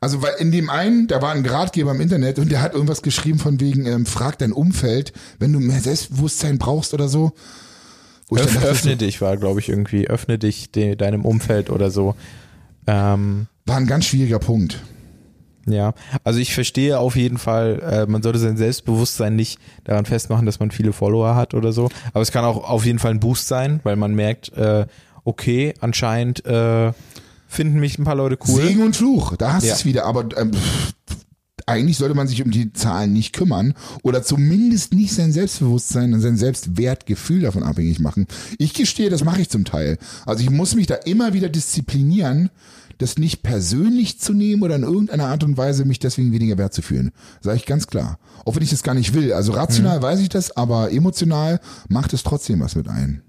Also 0.01 0.21
weil 0.21 0.35
in 0.39 0.51
dem 0.51 0.69
einen, 0.69 1.07
da 1.07 1.23
war 1.23 1.33
ein 1.33 1.47
Ratgeber 1.47 1.93
im 1.93 2.01
Internet 2.01 2.41
und 2.41 2.51
der 2.51 2.61
hat 2.61 2.75
irgendwas 2.75 3.03
geschrieben 3.03 3.39
von 3.39 3.61
wegen, 3.61 3.87
ähm, 3.87 4.05
frag 4.05 4.37
dein 4.39 4.53
Umfeld, 4.53 5.13
wenn 5.39 5.53
du 5.53 5.61
mehr 5.61 5.81
Selbstbewusstsein 5.81 6.59
brauchst 6.59 6.93
oder 6.93 7.09
so. 7.09 7.33
Öff, 8.33 8.53
dachte, 8.53 8.67
öffne 8.67 8.97
dich 8.97 9.21
war, 9.21 9.37
glaube 9.37 9.61
ich, 9.61 9.69
irgendwie. 9.69 10.09
Öffne 10.09 10.39
dich 10.39 10.73
de, 10.73 10.97
deinem 10.97 11.25
Umfeld 11.25 11.71
oder 11.71 11.91
so. 11.93 12.17
Ähm, 12.89 13.47
war 13.67 13.77
ein 13.77 13.87
ganz 13.87 14.07
schwieriger 14.07 14.41
Punkt. 14.41 14.81
ja, 15.67 15.95
also 16.25 16.41
ich 16.41 16.53
verstehe 16.53 16.99
auf 16.99 17.15
jeden 17.15 17.39
Fall, 17.39 17.79
äh, 17.81 18.11
man 18.11 18.23
sollte 18.23 18.41
sein 18.41 18.57
Selbstbewusstsein 18.57 19.37
nicht 19.37 19.61
daran 19.85 20.05
festmachen, 20.05 20.47
dass 20.47 20.59
man 20.59 20.73
viele 20.73 20.93
Follower 20.93 21.37
hat 21.37 21.55
oder 21.55 21.73
so. 21.73 21.91
Aber 22.13 22.23
es 22.23 22.33
kann 22.33 22.45
auch 22.45 22.69
auf 22.69 22.85
jeden 22.85 22.99
Fall 22.99 23.13
ein 23.13 23.21
Boost 23.21 23.47
sein, 23.47 23.79
weil 23.85 23.95
man 23.95 24.15
merkt, 24.15 24.53
äh, 24.55 24.87
okay, 25.25 25.75
anscheinend 25.81 26.45
äh, 26.45 26.93
finden 27.53 27.79
mich 27.81 27.99
ein 27.99 28.05
paar 28.05 28.15
Leute 28.17 28.39
cool. 28.49 28.63
Segen 28.63 28.83
und 28.83 28.97
Fluch, 28.97 29.37
da 29.37 29.53
hast 29.55 29.63
du 29.65 29.69
Ja. 29.69 29.75
es 29.75 29.85
wieder. 29.85 30.07
Aber 30.07 30.27
ähm, 30.39 30.51
eigentlich 31.67 31.97
sollte 31.99 32.15
man 32.15 32.27
sich 32.27 32.43
um 32.45 32.51
die 32.51 32.73
Zahlen 32.73 33.13
nicht 33.13 33.33
kümmern 33.35 33.75
oder 34.03 34.23
zumindest 34.23 34.95
nicht 34.95 35.13
sein 35.15 35.33
Selbstbewusstsein 35.33 36.13
und 36.13 36.21
sein 36.21 36.37
Selbstwertgefühl 36.37 37.43
davon 37.43 37.63
abhängig 37.63 38.01
machen. 38.01 38.27
Ich 38.59 38.75
gestehe, 38.75 39.11
das 39.11 39.23
mache 39.23 39.43
ich 39.43 39.49
zum 39.51 39.65
Teil. 39.65 39.99
Also 40.27 40.43
ich 40.43 40.51
muss 40.51 40.75
mich 40.75 40.87
da 40.87 40.95
immer 40.97 41.35
wieder 41.35 41.49
disziplinieren, 41.49 42.51
das 42.99 43.17
nicht 43.17 43.43
persönlich 43.43 44.19
zu 44.19 44.33
nehmen 44.33 44.63
oder 44.63 44.77
in 44.77 44.83
irgendeiner 44.83 45.27
Art 45.29 45.45
und 45.45 45.57
Weise 45.57 45.85
mich 45.85 45.99
deswegen 45.99 46.33
weniger 46.33 46.59
wert 46.59 46.75
zu 46.75 46.83
fühlen. 46.83 47.13
Sage 47.41 47.57
ich 47.59 47.67
ganz 47.67 47.87
klar. 47.87 48.19
Auch 48.45 48.57
wenn 48.57 48.63
ich 48.63 48.71
das 48.71 48.83
gar 48.83 48.95
nicht 48.95 49.15
will. 49.15 49.33
Also 49.33 49.53
rational 49.53 49.99
Mhm. 49.99 50.03
weiß 50.03 50.21
ich 50.21 50.29
das, 50.31 50.57
aber 50.57 50.91
emotional 50.91 51.61
macht 51.89 52.13
es 52.13 52.23
trotzdem 52.23 52.61
was 52.61 52.75
mit 52.77 52.89
ein. 52.89 53.23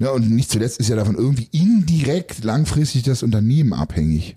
Ja, 0.00 0.10
und 0.10 0.30
nicht 0.30 0.50
zuletzt 0.50 0.80
ist 0.80 0.88
ja 0.88 0.96
davon 0.96 1.14
irgendwie 1.14 1.48
indirekt 1.52 2.42
langfristig 2.42 3.02
das 3.02 3.22
Unternehmen 3.22 3.74
abhängig. 3.74 4.36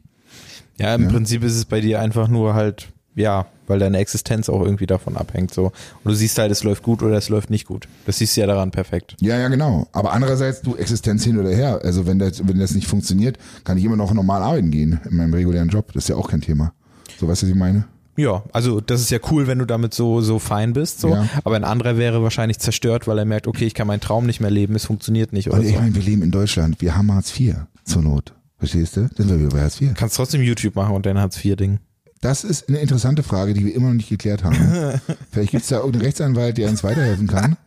Ja, 0.77 0.93
im 0.93 1.07
Prinzip 1.07 1.43
ist 1.43 1.55
es 1.55 1.65
bei 1.65 1.79
dir 1.79 2.01
einfach 2.01 2.27
nur 2.27 2.53
halt, 2.53 2.89
ja, 3.15 3.45
weil 3.67 3.79
deine 3.79 3.99
Existenz 3.99 4.49
auch 4.49 4.61
irgendwie 4.61 4.87
davon 4.87 5.15
abhängt. 5.15 5.53
So. 5.53 5.67
Und 5.67 5.73
du 6.03 6.15
siehst 6.15 6.37
halt, 6.37 6.51
es 6.51 6.63
läuft 6.63 6.83
gut 6.83 7.01
oder 7.01 7.15
es 7.15 7.29
läuft 7.29 7.49
nicht 7.49 7.65
gut. 7.65 7.87
Das 8.05 8.17
siehst 8.17 8.35
du 8.35 8.41
ja 8.41 8.47
daran 8.47 8.71
perfekt. 8.71 9.15
Ja, 9.21 9.37
ja, 9.37 9.47
genau. 9.47 9.87
Aber 9.93 10.11
andererseits, 10.11 10.61
du 10.61 10.75
Existenz 10.75 11.23
hin 11.23 11.39
oder 11.39 11.51
her. 11.51 11.79
Also 11.81 12.05
wenn 12.05 12.19
das, 12.19 12.45
wenn 12.45 12.59
das 12.59 12.75
nicht 12.75 12.87
funktioniert, 12.87 13.37
kann 13.63 13.77
ich 13.77 13.85
immer 13.85 13.95
noch 13.95 14.13
normal 14.13 14.41
arbeiten 14.41 14.69
gehen 14.69 14.99
in 15.09 15.15
meinem 15.15 15.33
regulären 15.33 15.69
Job. 15.69 15.93
Das 15.93 16.03
ist 16.03 16.09
ja 16.09 16.17
auch 16.17 16.29
kein 16.29 16.41
Thema. 16.41 16.73
So, 17.17 17.29
weißt 17.29 17.43
du, 17.43 17.45
was 17.45 17.51
ich 17.51 17.55
meine? 17.57 17.85
Ja, 18.15 18.43
also 18.51 18.79
das 18.79 19.01
ist 19.01 19.09
ja 19.09 19.17
cool, 19.31 19.47
wenn 19.47 19.59
du 19.59 19.65
damit 19.65 19.93
so 19.93 20.21
so 20.21 20.37
fein 20.39 20.73
bist, 20.73 20.99
so. 21.01 21.09
Ja. 21.09 21.27
Aber 21.43 21.55
ein 21.55 21.63
anderer 21.63 21.97
wäre 21.97 22.21
wahrscheinlich 22.21 22.59
zerstört, 22.59 23.07
weil 23.07 23.17
er 23.17 23.25
merkt, 23.25 23.47
okay, 23.47 23.65
ich 23.65 23.73
kann 23.73 23.87
meinen 23.87 24.01
Traum 24.01 24.25
nicht 24.25 24.39
mehr 24.39 24.51
leben, 24.51 24.75
es 24.75 24.85
funktioniert 24.85 25.33
nicht 25.33 25.47
oder 25.49 25.57
Und 25.59 25.65
ich 25.65 25.73
so. 25.73 25.79
meine, 25.79 25.95
wir 25.95 26.01
leben 26.01 26.21
in 26.21 26.31
Deutschland. 26.31 26.79
Wir 26.81 26.95
haben 26.95 27.11
Hartz 27.11 27.37
IV 27.39 27.55
zur 27.83 28.01
Not. 28.03 28.33
Verstehst 28.59 28.95
du? 28.97 29.09
Dann 29.15 29.27
sind 29.27 29.41
wir 29.41 29.49
bei 29.49 29.61
Hartz 29.61 29.81
IV. 29.81 29.93
Kannst 29.95 30.15
trotzdem 30.15 30.41
YouTube 30.41 30.75
machen 30.75 30.95
und 30.95 31.05
dein 31.05 31.17
Hartz 31.17 31.43
IV 31.43 31.55
Ding. 31.55 31.79
Das 32.21 32.43
ist 32.45 32.69
eine 32.69 32.77
interessante 32.77 33.21
Frage, 33.23 33.53
die 33.53 33.65
wir 33.65 33.75
immer 33.75 33.87
noch 33.87 33.95
nicht 33.95 34.09
geklärt 34.09 34.43
haben. 34.45 34.55
Vielleicht 35.31 35.51
gibt 35.51 35.63
es 35.63 35.69
da 35.69 35.77
irgendeinen 35.77 36.03
Rechtsanwalt, 36.05 36.57
der 36.57 36.69
uns 36.69 36.83
weiterhelfen 36.83 37.27
kann. 37.27 37.57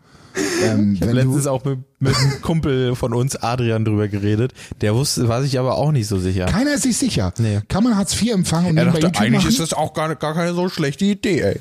Ähm, 0.63 0.97
wenn 1.01 1.09
du, 1.09 1.15
Letztens 1.15 1.47
auch 1.47 1.65
mit, 1.65 1.79
mit 1.99 2.15
einem 2.15 2.43
Kumpel 2.43 2.95
von 2.95 3.15
uns, 3.15 3.37
Adrian, 3.37 3.85
drüber 3.85 4.09
geredet. 4.09 4.53
Der 4.81 4.95
wusste, 4.95 5.29
war 5.29 5.43
sich 5.43 5.59
aber 5.59 5.77
auch 5.77 5.93
nicht 5.93 6.07
so 6.07 6.19
sicher. 6.19 6.47
keiner 6.47 6.75
ist 6.75 6.83
sich 6.83 6.97
sicher. 6.97 7.33
Nee. 7.39 7.61
Kann 7.69 7.85
man 7.85 7.97
Hartz 7.97 8.21
IV 8.21 8.33
empfangen 8.35 8.71
und 8.71 8.75
nebenbei 8.75 9.01
YouTube 9.01 9.31
machen? 9.31 9.55
das 9.59 9.73
auch 9.73 9.95
gar, 9.95 10.15
gar 10.17 10.35
keine 10.35 10.53
so 10.55 10.69
schlechte 10.69 11.05
Idee, 11.07 11.41
ey. 11.41 11.61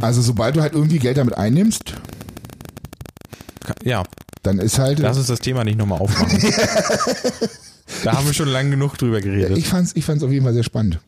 Also 0.00 0.22
sobald 0.22 0.56
du 0.56 0.60
halt 0.62 0.72
irgendwie 0.72 0.98
Geld 0.98 1.16
damit 1.16 1.36
einnimmst, 1.36 1.94
Ja, 3.82 4.02
dann 4.42 4.58
ist 4.58 4.78
halt. 4.78 4.98
lass 4.98 5.16
uns 5.16 5.26
das 5.26 5.40
Thema 5.40 5.64
nicht 5.64 5.78
nochmal 5.78 6.00
aufmachen. 6.00 6.38
da 8.04 8.12
haben 8.12 8.26
wir 8.26 8.34
schon 8.34 8.48
lange 8.48 8.70
genug 8.70 8.96
drüber 8.98 9.20
geredet. 9.20 9.56
ich 9.56 9.68
fand's, 9.68 9.92
ich 9.94 10.04
fand's 10.04 10.22
auf 10.22 10.30
jeden 10.30 10.44
Fall 10.44 10.54
sehr 10.54 10.64
spannend. 10.64 11.00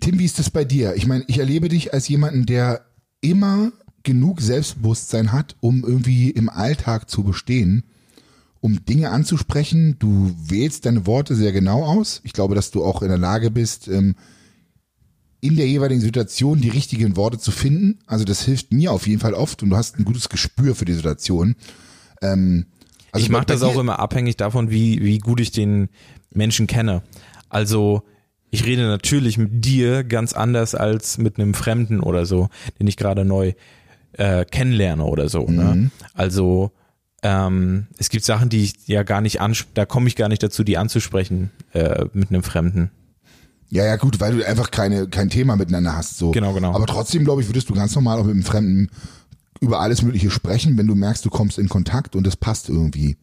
Tim, 0.00 0.18
wie 0.18 0.24
ist 0.24 0.38
das 0.38 0.50
bei 0.50 0.64
dir? 0.64 0.94
Ich 0.96 1.06
meine, 1.06 1.24
ich 1.26 1.38
erlebe 1.38 1.68
dich 1.68 1.92
als 1.92 2.08
jemanden, 2.08 2.46
der 2.46 2.82
immer 3.20 3.72
genug 4.08 4.40
Selbstbewusstsein 4.40 5.32
hat, 5.32 5.54
um 5.60 5.84
irgendwie 5.84 6.30
im 6.30 6.48
Alltag 6.48 7.10
zu 7.10 7.22
bestehen, 7.22 7.84
um 8.60 8.84
Dinge 8.86 9.10
anzusprechen. 9.10 9.96
Du 9.98 10.34
wählst 10.46 10.86
deine 10.86 11.06
Worte 11.06 11.34
sehr 11.34 11.52
genau 11.52 11.84
aus. 11.84 12.22
Ich 12.24 12.32
glaube, 12.32 12.54
dass 12.54 12.70
du 12.70 12.82
auch 12.82 13.02
in 13.02 13.08
der 13.08 13.18
Lage 13.18 13.50
bist, 13.50 13.86
ähm, 13.86 14.16
in 15.40 15.56
der 15.56 15.68
jeweiligen 15.68 16.00
Situation 16.00 16.62
die 16.62 16.70
richtigen 16.70 17.16
Worte 17.16 17.38
zu 17.38 17.50
finden. 17.50 17.98
Also 18.06 18.24
das 18.24 18.42
hilft 18.42 18.72
mir 18.72 18.92
auf 18.92 19.06
jeden 19.06 19.20
Fall 19.20 19.34
oft 19.34 19.62
und 19.62 19.68
du 19.68 19.76
hast 19.76 19.98
ein 19.98 20.06
gutes 20.06 20.30
Gespür 20.30 20.74
für 20.74 20.86
die 20.86 20.94
Situation. 20.94 21.54
Ähm, 22.22 22.64
also 23.12 23.24
ich 23.24 23.30
mache 23.30 23.44
das 23.44 23.62
auch 23.62 23.78
immer 23.78 23.98
abhängig 23.98 24.38
davon, 24.38 24.70
wie, 24.70 25.04
wie 25.04 25.18
gut 25.18 25.40
ich 25.40 25.50
den 25.50 25.90
Menschen 26.32 26.66
kenne. 26.66 27.02
Also 27.50 28.04
ich 28.50 28.64
rede 28.64 28.86
natürlich 28.86 29.36
mit 29.36 29.66
dir 29.66 30.02
ganz 30.02 30.32
anders 30.32 30.74
als 30.74 31.18
mit 31.18 31.38
einem 31.38 31.52
Fremden 31.52 32.00
oder 32.00 32.24
so, 32.24 32.48
den 32.80 32.86
ich 32.86 32.96
gerade 32.96 33.26
neu 33.26 33.52
äh, 34.12 34.44
kennenlerne 34.44 35.04
oder 35.04 35.28
so. 35.28 35.46
Mhm. 35.46 35.56
Ne? 35.56 35.90
Also 36.14 36.72
ähm, 37.22 37.88
es 37.98 38.10
gibt 38.10 38.24
Sachen, 38.24 38.48
die 38.48 38.64
ich 38.64 38.74
ja 38.86 39.02
gar 39.02 39.20
nicht 39.20 39.40
ans, 39.40 39.66
da 39.74 39.86
komme 39.86 40.08
ich 40.08 40.16
gar 40.16 40.28
nicht 40.28 40.42
dazu, 40.42 40.62
die 40.64 40.78
anzusprechen 40.78 41.50
äh, 41.72 42.04
mit 42.12 42.30
einem 42.30 42.42
Fremden. 42.42 42.90
Ja, 43.70 43.84
ja, 43.84 43.96
gut, 43.96 44.20
weil 44.20 44.36
du 44.36 44.46
einfach 44.46 44.70
keine, 44.70 45.08
kein 45.08 45.28
Thema 45.28 45.56
miteinander 45.56 45.94
hast. 45.94 46.16
So. 46.16 46.30
Genau, 46.30 46.54
genau. 46.54 46.74
Aber 46.74 46.86
trotzdem, 46.86 47.24
glaube 47.24 47.42
ich, 47.42 47.48
würdest 47.48 47.68
du 47.68 47.74
ganz 47.74 47.94
normal 47.94 48.18
auch 48.18 48.24
mit 48.24 48.34
einem 48.34 48.44
Fremden 48.44 48.88
über 49.60 49.80
alles 49.80 50.02
Mögliche 50.02 50.30
sprechen, 50.30 50.78
wenn 50.78 50.86
du 50.86 50.94
merkst, 50.94 51.24
du 51.24 51.30
kommst 51.30 51.58
in 51.58 51.68
Kontakt 51.68 52.16
und 52.16 52.26
das 52.26 52.36
passt 52.36 52.68
irgendwie. 52.68 53.16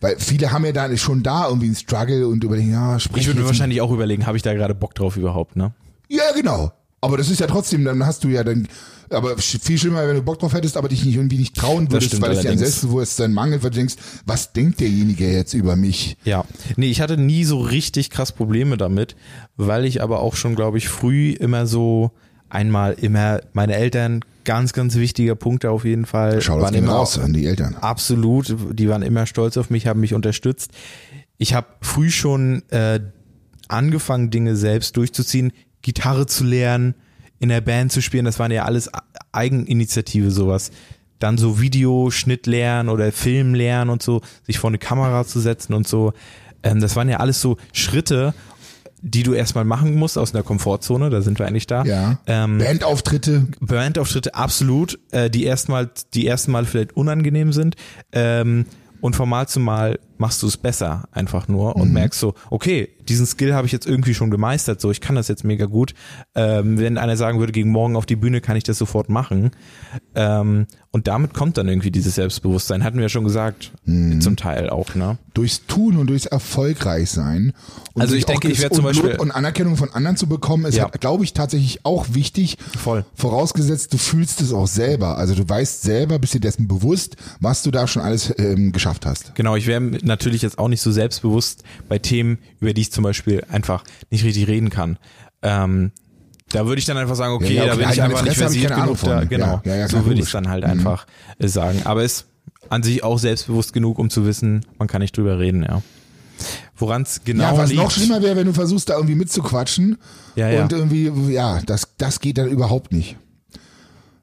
Weil 0.00 0.18
viele 0.18 0.50
haben 0.50 0.64
ja 0.64 0.72
dann 0.72 0.96
schon 0.98 1.22
da 1.22 1.46
irgendwie 1.46 1.66
einen 1.66 1.76
Struggle 1.76 2.26
und 2.26 2.42
überlegen, 2.42 2.72
ja, 2.72 2.98
sprich 2.98 3.22
Ich 3.22 3.26
würde 3.28 3.40
mir 3.40 3.46
wahrscheinlich 3.46 3.80
auch 3.80 3.92
überlegen, 3.92 4.26
habe 4.26 4.36
ich 4.36 4.42
da 4.42 4.52
gerade 4.54 4.74
Bock 4.74 4.94
drauf 4.94 5.16
überhaupt, 5.16 5.54
ne? 5.56 5.72
Ja, 6.08 6.24
genau. 6.34 6.72
Aber 7.04 7.18
das 7.18 7.28
ist 7.28 7.38
ja 7.38 7.46
trotzdem, 7.46 7.84
dann 7.84 8.06
hast 8.06 8.24
du 8.24 8.28
ja 8.28 8.42
dann, 8.42 8.66
aber 9.10 9.36
viel 9.36 9.76
schlimmer, 9.76 10.08
wenn 10.08 10.16
du 10.16 10.22
Bock 10.22 10.38
drauf 10.38 10.54
hättest, 10.54 10.78
aber 10.78 10.88
dich 10.88 11.04
nicht 11.04 11.16
irgendwie 11.16 11.36
nicht 11.36 11.54
trauen 11.54 11.92
würdest, 11.92 12.18
weil 12.22 12.30
es 12.30 12.40
dir 12.40 12.50
an. 12.50 12.56
Selbstbewusstsein 12.56 13.34
mangelt, 13.34 13.62
weil 13.62 13.68
du 13.68 13.76
denkst, 13.76 13.96
was 14.24 14.54
denkt 14.54 14.80
derjenige 14.80 15.30
jetzt 15.30 15.52
über 15.52 15.76
mich? 15.76 16.16
Ja, 16.24 16.46
nee, 16.76 16.88
ich 16.88 17.02
hatte 17.02 17.18
nie 17.18 17.44
so 17.44 17.60
richtig 17.60 18.08
krass 18.08 18.32
Probleme 18.32 18.78
damit, 18.78 19.16
weil 19.58 19.84
ich 19.84 20.00
aber 20.00 20.20
auch 20.20 20.34
schon, 20.34 20.54
glaube 20.54 20.78
ich, 20.78 20.88
früh 20.88 21.32
immer 21.32 21.66
so 21.66 22.10
einmal 22.48 22.94
immer 22.94 23.40
meine 23.52 23.74
Eltern 23.74 24.24
ganz, 24.44 24.72
ganz 24.72 24.94
wichtiger 24.94 25.34
Punkt 25.34 25.66
auf 25.66 25.84
jeden 25.84 26.06
Fall. 26.06 26.40
Schau 26.40 26.58
das 26.58 26.70
immer 26.70 26.92
raus 26.92 27.18
an 27.18 27.34
die 27.34 27.44
Eltern. 27.44 27.76
Absolut, 27.82 28.56
die 28.72 28.88
waren 28.88 29.02
immer 29.02 29.26
stolz 29.26 29.58
auf 29.58 29.68
mich, 29.68 29.86
haben 29.86 30.00
mich 30.00 30.14
unterstützt. 30.14 30.70
Ich 31.36 31.52
habe 31.52 31.66
früh 31.82 32.10
schon 32.10 32.62
äh, 32.70 33.00
angefangen, 33.68 34.30
Dinge 34.30 34.56
selbst 34.56 34.96
durchzuziehen, 34.96 35.52
Gitarre 35.84 36.26
zu 36.26 36.42
lernen, 36.44 36.94
in 37.38 37.50
der 37.50 37.60
Band 37.60 37.92
zu 37.92 38.00
spielen, 38.00 38.24
das 38.24 38.38
waren 38.38 38.50
ja 38.50 38.64
alles 38.64 38.90
Eigeninitiative 39.30 40.30
sowas. 40.30 40.72
Dann 41.18 41.38
so 41.38 41.60
Videoschnitt 41.60 42.46
lernen 42.46 42.88
oder 42.88 43.12
Film 43.12 43.54
lernen 43.54 43.90
und 43.90 44.02
so, 44.02 44.22
sich 44.42 44.58
vor 44.58 44.70
eine 44.70 44.78
Kamera 44.78 45.24
zu 45.24 45.38
setzen 45.38 45.74
und 45.74 45.86
so. 45.86 46.12
Ähm, 46.62 46.80
das 46.80 46.96
waren 46.96 47.08
ja 47.08 47.18
alles 47.18 47.40
so 47.40 47.56
Schritte, 47.72 48.34
die 49.02 49.22
du 49.22 49.34
erstmal 49.34 49.64
machen 49.64 49.94
musst 49.94 50.16
aus 50.16 50.34
einer 50.34 50.42
Komfortzone, 50.42 51.10
da 51.10 51.20
sind 51.20 51.38
wir 51.38 51.46
eigentlich 51.46 51.66
da. 51.66 51.84
Ja. 51.84 52.18
Ähm, 52.26 52.58
Bandauftritte, 52.58 53.46
Bandauftritte 53.60 54.34
absolut, 54.34 54.98
äh, 55.10 55.28
die 55.28 55.44
erstmal, 55.44 55.90
die 56.14 56.26
ersten 56.26 56.50
Mal 56.50 56.64
vielleicht 56.64 56.96
unangenehm 56.96 57.52
sind. 57.52 57.76
Ähm, 58.12 58.64
und 59.02 59.14
von 59.14 59.28
Mal 59.28 59.46
zu 59.46 59.60
Mal 59.60 59.98
machst 60.18 60.42
du 60.42 60.46
es 60.46 60.56
besser 60.56 61.04
einfach 61.12 61.48
nur 61.48 61.76
und 61.76 61.92
merkst 61.92 62.20
so, 62.20 62.34
okay, 62.50 62.88
diesen 63.08 63.26
Skill 63.26 63.54
habe 63.54 63.66
ich 63.66 63.72
jetzt 63.72 63.86
irgendwie 63.86 64.14
schon 64.14 64.30
gemeistert, 64.30 64.80
so 64.80 64.90
ich 64.90 65.00
kann 65.00 65.14
das 65.16 65.28
jetzt 65.28 65.44
mega 65.44 65.66
gut. 65.66 65.94
Ähm, 66.34 66.78
wenn 66.78 66.96
einer 66.98 67.16
sagen 67.16 67.38
würde, 67.38 67.52
gegen 67.52 67.70
morgen 67.70 67.96
auf 67.96 68.06
die 68.06 68.16
Bühne 68.16 68.40
kann 68.40 68.56
ich 68.56 68.64
das 68.64 68.78
sofort 68.78 69.08
machen. 69.10 69.50
Ähm, 70.14 70.66
und 70.90 71.08
damit 71.08 71.34
kommt 71.34 71.58
dann 71.58 71.68
irgendwie 71.68 71.90
dieses 71.90 72.14
Selbstbewusstsein, 72.14 72.84
hatten 72.84 72.96
wir 72.96 73.02
ja 73.04 73.08
schon 73.08 73.24
gesagt, 73.24 73.72
zum 73.84 74.36
Teil 74.36 74.70
auch, 74.70 74.94
ne? 74.94 75.18
durchs 75.34 75.66
Tun 75.66 75.96
und 75.96 76.06
durchs 76.06 76.26
Erfolgreichsein. 76.26 77.52
Und 77.94 78.02
Also 78.02 78.14
ich 78.14 78.24
denke, 78.26 78.46
ich 78.48 78.54
das- 78.54 78.62
werd 78.62 78.74
zum 78.74 78.84
Beispiel- 78.84 79.16
und 79.16 79.30
Anerkennung 79.32 79.76
von 79.76 79.90
anderen 79.92 80.16
zu 80.16 80.26
bekommen, 80.28 80.64
ist, 80.66 80.76
Ja. 80.76 80.88
glaube 80.88 81.24
ich, 81.24 81.32
tatsächlich 81.32 81.84
auch 81.84 82.06
wichtig. 82.12 82.56
Voll. 82.78 83.04
Vorausgesetzt, 83.14 83.92
du 83.92 83.98
fühlst 83.98 84.40
es 84.40 84.52
auch 84.52 84.66
selber. 84.68 85.18
Also 85.18 85.34
du 85.34 85.48
weißt 85.48 85.82
selber, 85.82 86.18
bist 86.18 86.34
dir 86.34 86.40
dessen 86.40 86.68
bewusst, 86.68 87.16
was 87.40 87.62
du 87.62 87.70
da 87.70 87.86
schon 87.86 88.02
alles 88.02 88.32
ähm, 88.38 88.72
geschafft 88.72 89.06
hast. 89.06 89.34
Genau, 89.34 89.56
ich 89.56 89.66
wäre 89.66 89.80
natürlich 90.04 90.42
jetzt 90.42 90.58
auch 90.58 90.68
nicht 90.68 90.80
so 90.80 90.92
selbstbewusst 90.92 91.62
bei 91.88 91.98
Themen, 91.98 92.38
über 92.60 92.72
die 92.72 92.82
ich 92.82 92.92
zum 92.92 93.04
Beispiel 93.04 93.44
einfach 93.50 93.84
nicht 94.10 94.24
richtig 94.24 94.46
reden 94.48 94.70
kann. 94.70 94.98
Ähm, 95.42 95.92
da 96.50 96.66
würde 96.66 96.78
ich 96.78 96.84
dann 96.86 96.96
einfach 96.96 97.16
sagen, 97.16 97.34
okay, 97.34 97.54
Ja, 97.54 97.64
ja, 97.64 97.66
da 97.66 97.72
okay, 97.72 97.78
bin 97.78 97.86
halt 97.86 97.94
ich 97.96 98.00
meine 98.02 98.14
einfach 98.14 98.24
nicht 98.26 98.36
versiert 98.38 98.70
keine 98.70 98.82
Ahnung 98.82 98.96
genug 98.96 99.10
da. 99.10 99.18
von. 99.20 99.28
Genau, 99.28 99.60
Ja, 99.64 99.88
so 99.88 99.96
würde 99.98 100.12
ich 100.14 100.18
logisch. 100.20 100.32
dann 100.32 100.48
halt 100.48 100.64
Mhm. 100.64 100.70
einfach 100.70 101.06
äh, 101.38 101.48
sagen. 101.48 101.82
Aber 101.84 102.04
ist 102.04 102.26
an 102.70 102.82
sich 102.82 103.02
auch 103.02 103.18
selbstbewusst 103.18 103.72
genug, 103.72 103.98
um 103.98 104.08
zu 104.10 104.24
wissen, 104.24 104.64
man 104.78 104.88
kann 104.88 105.00
nicht 105.02 105.16
drüber 105.16 105.38
reden, 105.38 105.62
ja. 105.62 105.82
Woran 106.76 107.02
es 107.02 107.20
genau 107.24 107.44
ja, 107.44 107.56
was 107.58 107.70
liegt. 107.70 107.80
noch 107.82 107.90
schlimmer 107.90 108.20
wäre, 108.22 108.36
wenn 108.36 108.46
du 108.46 108.52
versuchst, 108.52 108.88
da 108.88 108.94
irgendwie 108.94 109.14
mitzuquatschen 109.14 109.98
Ja, 110.34 110.48
ja. 110.48 110.62
und 110.62 110.72
irgendwie, 110.72 111.10
ja, 111.32 111.60
das, 111.66 111.88
das 111.98 112.20
geht 112.20 112.38
dann 112.38 112.48
überhaupt 112.48 112.92
nicht. 112.92 113.16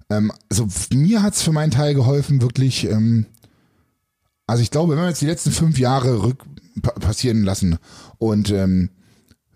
Ähm, 0.10 0.32
also 0.50 0.68
mir 0.94 1.24
hat's 1.24 1.42
für 1.42 1.52
meinen 1.54 1.72
Teil 1.72 1.94
geholfen, 1.94 2.42
wirklich, 2.42 2.86
ähm, 2.90 3.26
also 4.52 4.64
ich 4.64 4.70
glaube, 4.72 4.94
wenn 4.96 5.02
wir 5.04 5.08
jetzt 5.10 5.22
die 5.22 5.26
letzten 5.28 5.52
fünf 5.52 5.80
Jahre 5.80 6.24
rück 6.24 6.44
pa 6.82 6.92
passieren 6.92 7.44
lassen 7.44 7.78
und 8.18 8.50
ähm, 8.52 8.90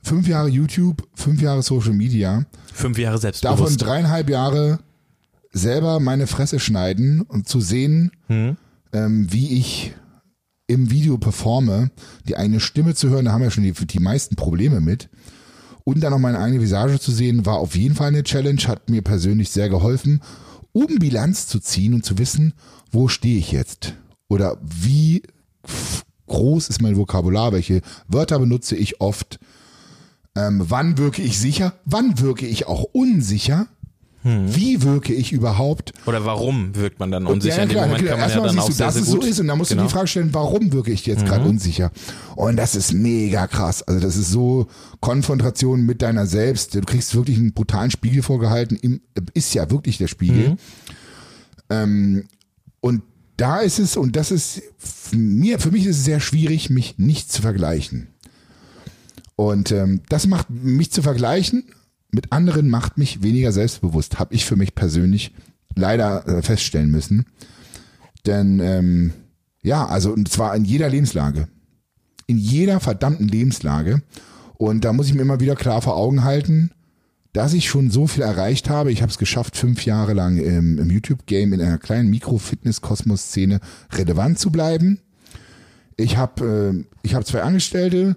fünf 0.01 0.27
Jahre 0.27 0.47
YouTube, 0.49 1.07
fünf 1.13 1.41
Jahre 1.41 1.63
Social 1.63 1.93
Media, 1.93 2.45
Fünf 2.73 2.97
Jahre 2.97 3.15
davon 3.19 3.21
selbstbewusst. 3.21 3.81
dreieinhalb 3.81 4.29
Jahre 4.29 4.79
selber 5.51 5.99
meine 5.99 6.27
Fresse 6.27 6.59
schneiden 6.59 7.21
und 7.21 7.47
zu 7.47 7.59
sehen, 7.61 8.11
Hm? 8.27 8.57
ähm, 8.93 9.31
wie 9.31 9.57
ich 9.59 9.93
im 10.67 10.89
Video 10.91 11.17
performe, 11.17 11.91
die 12.27 12.37
eigene 12.37 12.59
Stimme 12.59 12.95
zu 12.95 13.09
hören, 13.09 13.25
da 13.25 13.31
haben 13.33 13.41
wir 13.43 13.51
schon 13.51 13.63
die, 13.63 13.73
die 13.73 13.99
meisten 13.99 14.35
Probleme 14.35 14.81
mit. 14.81 15.09
Und 15.83 16.01
dann 16.01 16.11
noch 16.11 16.19
meine 16.19 16.39
eigene 16.39 16.61
Visage 16.61 16.99
zu 16.99 17.11
sehen, 17.11 17.45
war 17.45 17.57
auf 17.59 17.75
jeden 17.75 17.95
Fall 17.95 18.07
eine 18.07 18.23
Challenge, 18.23 18.61
hat 18.67 18.89
mir 18.89 19.01
persönlich 19.03 19.51
sehr 19.51 19.69
geholfen, 19.69 20.21
um 20.71 20.87
Bilanz 20.99 21.47
zu 21.47 21.59
ziehen 21.59 21.93
und 21.93 22.03
zu 22.03 22.17
wissen, 22.17 22.53
wo 22.91 23.07
stehe 23.07 23.37
ich 23.37 23.51
jetzt? 23.51 23.93
Oder 24.27 24.57
wie 24.61 25.23
groß 26.27 26.69
ist 26.69 26.81
mein 26.81 26.97
Vokabular? 26.97 27.51
Welche 27.51 27.81
Wörter 28.07 28.39
benutze 28.39 28.75
ich 28.75 29.01
oft? 29.01 29.39
Ähm, 30.35 30.63
wann 30.67 30.97
wirke 30.97 31.21
ich 31.21 31.39
sicher? 31.39 31.73
Wann 31.85 32.19
wirke 32.19 32.45
ich 32.47 32.67
auch 32.67 32.83
unsicher? 32.91 33.67
Wie 34.27 34.81
wirke 34.81 35.13
ich 35.13 35.31
überhaupt? 35.33 35.93
Oder 36.07 36.25
warum 36.25 36.75
wirkt 36.75 36.99
man 36.99 37.11
dann 37.11 37.27
unsicher? 37.27 37.57
Ja, 37.57 37.61
In 37.61 37.69
dem 37.69 37.73
klar, 37.75 37.85
Moment 37.85 38.03
klar. 38.05 38.17
kann 38.17 38.21
man 38.21 38.29
ja 38.29 38.35
Erstmal 38.35 38.49
dann 38.49 38.59
auch 38.59 38.65
siehst 38.65 38.69
du, 38.69 38.77
sehr, 38.77 38.85
dass 38.87 38.95
sehr 38.95 39.03
es 39.03 39.09
so 39.11 39.21
ist 39.21 39.39
und 39.39 39.47
dann 39.47 39.57
musst 39.59 39.69
du 39.69 39.75
Genau. 39.75 39.83
Mhm. 39.83 39.87
die 39.87 39.93
Frage 39.93 40.07
stellen, 40.07 40.29
warum 40.33 40.73
wirke 40.73 40.91
ich 40.91 41.05
jetzt 41.05 41.27
gerade 41.27 41.45
unsicher? 41.47 41.91
Und 42.35 42.55
das 42.55 42.75
ist 42.75 42.91
mega 42.91 43.45
krass. 43.45 43.83
Also 43.83 43.99
das 43.99 44.17
ist 44.17 44.31
so 44.31 44.65
Konfrontation 44.99 45.85
mit 45.85 46.01
deiner 46.01 46.25
selbst. 46.25 46.73
Du 46.73 46.81
kriegst 46.81 47.13
wirklich 47.13 47.37
einen 47.37 47.53
brutalen 47.53 47.91
Spiegel 47.91 48.23
vorgehalten. 48.23 48.99
Ist 49.35 49.53
ja 49.53 49.69
wirklich 49.69 49.99
der 49.99 50.07
Spiegel. 50.07 50.49
Mhm. 50.49 50.57
Ähm, 51.69 52.23
und 52.81 53.03
da 53.37 53.59
ist 53.59 53.79
es, 53.79 53.97
und 53.97 54.15
das 54.15 54.31
ist 54.31 54.61
mir, 55.11 55.59
für 55.59 55.71
mich 55.71 55.85
ist 55.85 55.97
es 55.97 56.05
sehr 56.05 56.19
schwierig, 56.19 56.69
mich 56.69 56.97
nicht 56.97 57.31
zu 57.31 57.41
vergleichen. 57.41 58.07
Und 59.35 59.71
ähm, 59.71 60.01
das 60.09 60.27
macht 60.27 60.49
mich 60.49 60.91
zu 60.91 61.01
vergleichen 61.01 61.65
mit 62.15 62.31
anderen 62.31 62.69
macht 62.69 62.97
mich 62.97 63.21
weniger 63.21 63.51
selbstbewusst, 63.51 64.19
habe 64.19 64.33
ich 64.33 64.45
für 64.45 64.55
mich 64.55 64.73
persönlich 64.73 65.33
leider 65.75 66.25
äh, 66.27 66.41
feststellen 66.41 66.89
müssen. 66.89 67.25
Denn 68.25 68.59
ähm, 68.61 69.13
ja, 69.61 69.85
also 69.85 70.13
und 70.13 70.29
zwar 70.29 70.55
in 70.55 70.63
jeder 70.63 70.89
Lebenslage. 70.89 71.49
In 72.25 72.37
jeder 72.37 72.79
verdammten 72.79 73.27
Lebenslage. 73.27 74.01
Und 74.57 74.85
da 74.85 74.93
muss 74.93 75.07
ich 75.07 75.13
mir 75.13 75.23
immer 75.23 75.41
wieder 75.41 75.55
klar 75.55 75.81
vor 75.81 75.97
Augen 75.97 76.23
halten, 76.23 76.71
dass 77.35 77.53
ich 77.53 77.67
schon 77.67 77.91
so 77.91 78.07
viel 78.07 78.23
erreicht 78.23 78.69
habe. 78.69 78.93
Ich 78.93 79.01
habe 79.01 79.11
es 79.11 79.17
geschafft, 79.17 79.57
fünf 79.57 79.83
Jahre 79.83 80.13
lang 80.13 80.37
im, 80.37 80.79
im 80.79 80.89
YouTube-Game 80.89 81.51
in 81.51 81.61
einer 81.61 81.77
kleinen 81.77 82.09
Mikro-Fitness-Kosmos-Szene 82.09 83.59
relevant 83.91 84.39
zu 84.39 84.51
bleiben. 84.51 84.99
Ich 85.97 86.15
habe 86.15 86.85
äh, 86.85 86.97
ich 87.01 87.13
hab 87.13 87.25
zwei 87.25 87.41
Angestellte, 87.41 88.15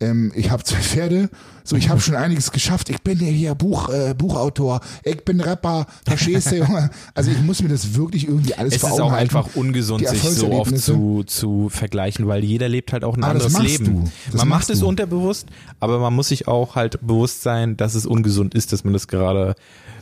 ähm, 0.00 0.32
ich 0.34 0.50
habe 0.50 0.64
zwei 0.64 0.78
Pferde, 0.78 1.28
so 1.62 1.76
ich 1.76 1.88
habe 1.88 2.00
schon 2.00 2.14
einiges 2.14 2.52
geschafft. 2.52 2.88
Ich 2.88 3.02
bin 3.02 3.20
ja 3.20 3.26
hier 3.26 3.54
Buch, 3.54 3.90
äh, 3.90 4.14
Buchautor, 4.16 4.80
ich 5.04 5.24
bin 5.24 5.40
Rapper, 5.40 5.86
verstehst 6.04 6.50
du, 6.50 6.56
Junge? 6.56 6.90
Also 7.14 7.30
ich 7.30 7.40
muss 7.40 7.62
mir 7.62 7.68
das 7.68 7.94
wirklich 7.94 8.26
irgendwie 8.26 8.54
alles 8.54 8.76
Es 8.76 8.82
ist 8.82 9.00
auch 9.00 9.12
halten. 9.12 9.36
einfach 9.36 9.54
ungesund, 9.54 10.06
sich 10.08 10.22
so 10.22 10.50
oft 10.52 10.76
zu, 10.78 11.22
zu 11.24 11.68
vergleichen, 11.68 12.26
weil 12.26 12.44
jeder 12.44 12.68
lebt 12.68 12.92
halt 12.92 13.04
auch 13.04 13.14
ein 13.16 13.20
das 13.20 13.54
anderes 13.54 13.58
Leben. 13.58 14.10
man 14.32 14.48
macht 14.48 14.70
es 14.70 14.82
unterbewusst, 14.82 15.46
aber 15.80 15.98
man 15.98 16.14
muss 16.14 16.28
sich 16.28 16.48
auch 16.48 16.76
halt 16.76 16.98
bewusst 17.06 17.42
sein, 17.42 17.76
dass 17.76 17.94
es 17.94 18.06
ungesund 18.06 18.54
ist, 18.54 18.72
dass 18.72 18.84
man 18.84 18.92
das 18.92 19.06
gerade 19.06 19.54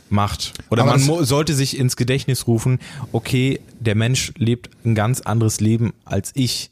macht. 0.09 0.53
Oder 0.69 0.83
Aber 0.83 0.97
man 0.97 1.25
sollte 1.25 1.53
sich 1.53 1.77
ins 1.77 1.95
Gedächtnis 1.95 2.47
rufen, 2.47 2.79
okay, 3.11 3.59
der 3.79 3.95
Mensch 3.95 4.33
lebt 4.37 4.69
ein 4.85 4.95
ganz 4.95 5.21
anderes 5.21 5.59
Leben 5.59 5.93
als 6.05 6.31
ich. 6.35 6.71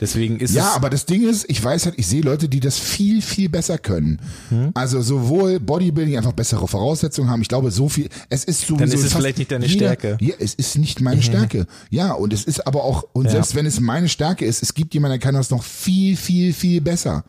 Deswegen 0.00 0.38
ist 0.40 0.54
Ja, 0.54 0.72
aber 0.74 0.88
das 0.88 1.04
Ding 1.06 1.28
ist, 1.28 1.44
ich 1.48 1.62
weiß 1.62 1.84
halt, 1.84 1.96
ich 1.98 2.06
sehe 2.06 2.22
Leute, 2.22 2.48
die 2.48 2.60
das 2.60 2.78
viel, 2.78 3.20
viel 3.20 3.48
besser 3.48 3.76
können. 3.78 4.18
Hm? 4.48 4.70
Also 4.74 5.02
sowohl 5.02 5.60
Bodybuilding 5.60 6.16
einfach 6.16 6.32
bessere 6.32 6.66
Voraussetzungen 6.66 7.28
haben. 7.28 7.42
Ich 7.42 7.48
glaube, 7.48 7.70
so 7.70 7.88
viel, 7.88 8.08
es 8.30 8.44
ist 8.44 8.62
sowieso. 8.62 8.76
Dann 8.76 8.92
ist 8.92 9.04
es 9.04 9.12
vielleicht 9.12 9.38
nicht 9.38 9.52
deine 9.52 9.66
jeder, 9.66 9.94
Stärke. 9.94 10.16
Ja, 10.20 10.34
es 10.38 10.54
ist 10.54 10.78
nicht 10.78 11.00
meine 11.00 11.22
Stärke. 11.22 11.66
Ja, 11.90 12.12
und 12.12 12.32
es 12.32 12.44
ist 12.44 12.66
aber 12.66 12.82
auch, 12.84 13.04
und 13.12 13.26
Ja. 13.26 13.32
selbst 13.32 13.54
wenn 13.54 13.66
es 13.66 13.78
meine 13.78 14.08
Stärke 14.08 14.44
ist, 14.44 14.62
es 14.62 14.72
gibt 14.74 14.94
jemanden, 14.94 15.18
der 15.18 15.20
kann 15.20 15.34
das 15.34 15.50
noch 15.50 15.62
viel, 15.62 16.16
viel, 16.16 16.52
viel 16.54 16.80
besser. 16.80 17.24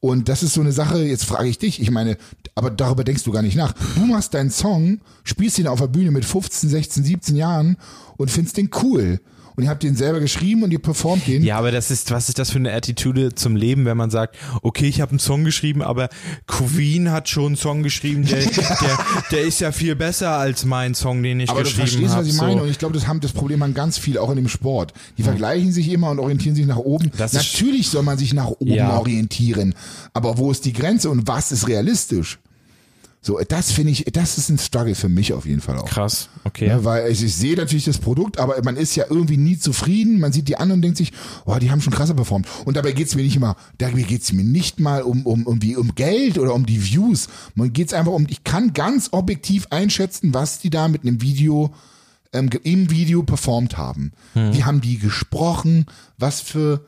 Und 0.00 0.28
das 0.28 0.42
ist 0.42 0.54
so 0.54 0.60
eine 0.60 0.72
Sache, 0.72 1.02
jetzt 1.02 1.24
frage 1.24 1.48
ich 1.48 1.58
dich, 1.58 1.80
ich 1.82 1.90
meine, 1.90 2.16
aber 2.54 2.70
darüber 2.70 3.02
denkst 3.04 3.24
du 3.24 3.32
gar 3.32 3.42
nicht 3.42 3.56
nach. 3.56 3.74
Du 3.96 4.06
machst 4.06 4.32
deinen 4.32 4.50
Song, 4.50 5.00
spielst 5.24 5.58
ihn 5.58 5.66
auf 5.66 5.80
der 5.80 5.88
Bühne 5.88 6.10
mit 6.12 6.24
15, 6.24 6.70
16, 6.70 7.04
17 7.04 7.36
Jahren 7.36 7.76
und 8.16 8.30
findest 8.30 8.56
den 8.56 8.70
cool. 8.82 9.20
Und 9.58 9.64
ihr 9.64 9.70
habt 9.70 9.82
den 9.82 9.96
selber 9.96 10.20
geschrieben 10.20 10.62
und 10.62 10.70
ihr 10.70 10.78
performt 10.78 11.26
den. 11.26 11.42
Ja, 11.42 11.58
aber 11.58 11.72
das 11.72 11.90
ist, 11.90 12.12
was 12.12 12.28
ist 12.28 12.38
das 12.38 12.52
für 12.52 12.58
eine 12.58 12.72
Attitude 12.72 13.34
zum 13.34 13.56
Leben, 13.56 13.86
wenn 13.86 13.96
man 13.96 14.08
sagt, 14.08 14.36
okay, 14.62 14.86
ich 14.86 15.00
habe 15.00 15.10
einen 15.10 15.18
Song 15.18 15.42
geschrieben, 15.42 15.82
aber 15.82 16.10
Queen 16.46 17.10
hat 17.10 17.28
schon 17.28 17.46
einen 17.46 17.56
Song 17.56 17.82
geschrieben, 17.82 18.24
der, 18.24 18.38
der, 18.46 18.98
der 19.32 19.40
ist 19.40 19.58
ja 19.60 19.72
viel 19.72 19.96
besser 19.96 20.30
als 20.30 20.64
mein 20.64 20.94
Song, 20.94 21.24
den 21.24 21.40
ich 21.40 21.50
Aber 21.50 21.64
du 21.64 21.64
geschrieben 21.64 21.88
verstehst, 21.88 22.12
habe. 22.14 22.20
was 22.28 22.32
ich 22.32 22.40
meine. 22.40 22.62
Und 22.62 22.68
ich 22.70 22.78
glaube, 22.78 22.94
das 22.94 23.08
haben 23.08 23.18
das 23.18 23.32
Problem 23.32 23.60
haben 23.64 23.74
ganz 23.74 23.98
viel, 23.98 24.16
auch 24.16 24.30
in 24.30 24.36
dem 24.36 24.48
Sport. 24.48 24.92
Die 25.16 25.24
vergleichen 25.24 25.72
sich 25.72 25.90
immer 25.90 26.10
und 26.12 26.20
orientieren 26.20 26.54
sich 26.54 26.64
nach 26.64 26.76
oben. 26.76 27.10
Das 27.18 27.32
Natürlich 27.32 27.88
soll 27.88 28.04
man 28.04 28.16
sich 28.16 28.32
nach 28.34 28.46
oben 28.46 28.72
Ja. 28.72 28.96
orientieren. 28.96 29.74
Aber 30.14 30.38
wo 30.38 30.52
ist 30.52 30.66
die 30.66 30.72
Grenze 30.72 31.10
und 31.10 31.26
was 31.26 31.50
ist 31.50 31.66
realistisch? 31.66 32.38
So, 33.28 33.38
das 33.46 33.72
finde 33.72 33.92
ich, 33.92 34.06
das 34.10 34.38
ist 34.38 34.48
ein 34.48 34.56
Struggle 34.56 34.94
für 34.94 35.10
mich 35.10 35.34
auf 35.34 35.44
jeden 35.44 35.60
Fall 35.60 35.76
auch. 35.76 35.84
Krass, 35.84 36.30
okay. 36.44 36.68
Ja, 36.68 36.82
weil 36.82 37.12
ich, 37.12 37.22
ich 37.22 37.36
sehe 37.36 37.56
natürlich 37.56 37.84
das 37.84 37.98
Produkt, 37.98 38.38
aber 38.38 38.58
man 38.64 38.78
ist 38.78 38.96
ja 38.96 39.04
irgendwie 39.10 39.36
nie 39.36 39.58
zufrieden. 39.58 40.18
Man 40.18 40.32
sieht 40.32 40.48
die 40.48 40.56
anderen 40.56 40.78
und 40.78 40.82
denkt 40.82 40.96
sich, 40.96 41.12
oh, 41.44 41.54
die 41.60 41.70
haben 41.70 41.82
schon 41.82 41.92
krasser 41.92 42.14
performt. 42.14 42.48
Und 42.64 42.78
dabei 42.78 42.92
geht's 42.92 43.14
mir 43.16 43.22
nicht 43.24 43.36
immer, 43.36 43.56
dabei 43.76 44.00
geht's 44.00 44.32
mir 44.32 44.44
nicht 44.44 44.80
mal 44.80 45.02
um, 45.02 45.26
um, 45.26 45.46
um, 45.46 45.60
die, 45.60 45.76
um 45.76 45.94
Geld 45.94 46.38
oder 46.38 46.54
um 46.54 46.64
die 46.64 46.82
Views. 46.82 47.28
Man 47.54 47.70
geht's 47.70 47.92
einfach 47.92 48.12
um, 48.12 48.26
ich 48.30 48.44
kann 48.44 48.72
ganz 48.72 49.10
objektiv 49.10 49.66
einschätzen, 49.68 50.32
was 50.32 50.60
die 50.60 50.70
da 50.70 50.88
mit 50.88 51.02
einem 51.02 51.20
Video, 51.20 51.74
ähm, 52.32 52.48
im 52.62 52.88
Video 52.88 53.24
performt 53.24 53.76
haben. 53.76 54.12
Hm. 54.32 54.54
Wie 54.54 54.64
haben 54.64 54.80
die 54.80 54.96
gesprochen? 54.98 55.84
Was 56.16 56.40
für, 56.40 56.80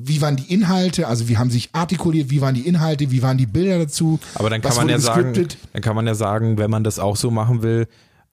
wie 0.00 0.20
waren 0.22 0.36
die 0.36 0.52
Inhalte? 0.52 1.08
Also 1.08 1.28
wie 1.28 1.38
haben 1.38 1.50
sich 1.50 1.70
artikuliert? 1.72 2.30
Wie 2.30 2.40
waren 2.40 2.54
die 2.54 2.66
Inhalte? 2.68 3.10
Wie 3.10 3.20
waren 3.20 3.36
die 3.36 3.46
Bilder 3.46 3.80
dazu? 3.80 4.20
Aber 4.36 4.48
dann 4.48 4.62
kann 4.62 4.76
man 4.76 4.88
ja 4.88 4.98
sagen, 5.00 5.32
gescriptet? 5.32 5.58
dann 5.72 5.82
kann 5.82 5.96
man 5.96 6.06
ja 6.06 6.14
sagen, 6.14 6.56
wenn 6.56 6.70
man 6.70 6.84
das 6.84 6.98
auch 7.00 7.16
so 7.16 7.32
machen 7.32 7.62
will, 7.62 7.88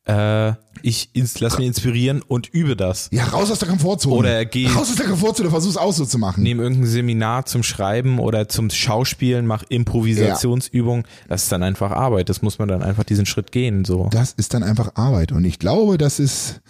äh, 0.08 0.54
ich 0.84 1.10
ins, 1.14 1.40
lass 1.40 1.58
mich 1.58 1.66
inspirieren 1.66 2.22
und 2.22 2.48
übe 2.54 2.76
das. 2.76 3.10
Ja, 3.12 3.24
raus 3.26 3.50
aus 3.50 3.58
der 3.58 3.68
Komfortzone. 3.70 4.16
Oder 4.16 4.46
geh- 4.46 4.68
Raus 4.68 4.92
aus 4.92 4.96
der 4.96 5.08
Komfortzone, 5.08 5.50
versuch's 5.50 5.78
auch 5.78 5.94
so 5.94 6.06
zu 6.06 6.20
machen. 6.20 6.44
Nehme 6.44 6.62
irgendein 6.62 6.86
Seminar 6.86 7.48
zum 7.48 7.64
Schreiben 7.64 8.20
oder 8.20 8.48
zum 8.48 8.70
Schauspielen, 8.70 9.48
mach 9.48 9.64
Improvisationsübungen. 9.70 11.06
Das 11.28 11.44
ist 11.44 11.52
dann 11.52 11.64
einfach 11.64 11.90
Arbeit. 11.92 12.30
Das 12.30 12.44
muss 12.44 12.60
man 12.60 12.68
dann 12.68 12.84
einfach 12.84 13.04
diesen 13.04 13.26
Schritt 13.26 13.52
gehen. 13.52 13.86
So. 13.86 14.10
das 14.12 14.34
ist 14.34 14.54
dann 14.54 14.62
einfach 14.62 14.92
Arbeit. 14.96 15.32
Und 15.32 15.44
ich 15.46 15.58
glaube, 15.58 15.98
das 15.98 16.20
ist, 16.20 16.62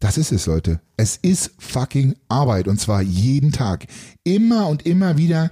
das 0.00 0.18
ist 0.18 0.32
es, 0.32 0.46
Leute. 0.46 0.80
Es 0.96 1.16
ist 1.22 1.52
fucking 1.58 2.14
Arbeit. 2.28 2.68
Und 2.68 2.80
zwar 2.80 3.00
jeden 3.02 3.52
Tag. 3.52 3.86
Immer 4.22 4.68
und 4.68 4.84
immer 4.86 5.16
wieder 5.16 5.50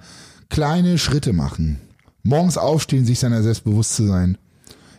kleine 0.50 0.98
Schritte 0.98 1.32
machen. 1.32 1.80
Morgens 2.22 2.58
aufstehen, 2.58 3.04
sich 3.06 3.18
seiner 3.18 3.42
selbst 3.42 3.64
bewusst 3.64 3.96
zu 3.96 4.06
sein. 4.06 4.38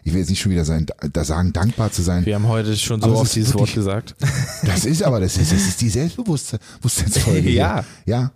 Ich 0.03 0.11
will 0.11 0.19
jetzt 0.19 0.29
nicht 0.29 0.41
schon 0.41 0.51
wieder 0.51 0.65
sein, 0.65 0.85
da 1.13 1.23
sagen, 1.23 1.53
dankbar 1.53 1.91
zu 1.91 2.01
sein. 2.01 2.25
Wir 2.25 2.35
haben 2.35 2.47
heute 2.49 2.75
schon 2.75 2.99
so 3.01 3.15
oft 3.15 3.33
dieses 3.35 3.53
Wort 3.53 3.61
wirklich- 3.69 3.75
gesagt. 3.75 4.15
Das 4.65 4.83
ist 4.85 5.01
aber, 5.03 5.19
das 5.21 5.37
ist, 5.37 5.51
das 5.51 5.61
ist 5.61 5.79
die 5.81 5.89
Selbstbewusstseinsfolge. 5.89 7.49
Ja. 7.49 7.85
Ja. 8.05 8.31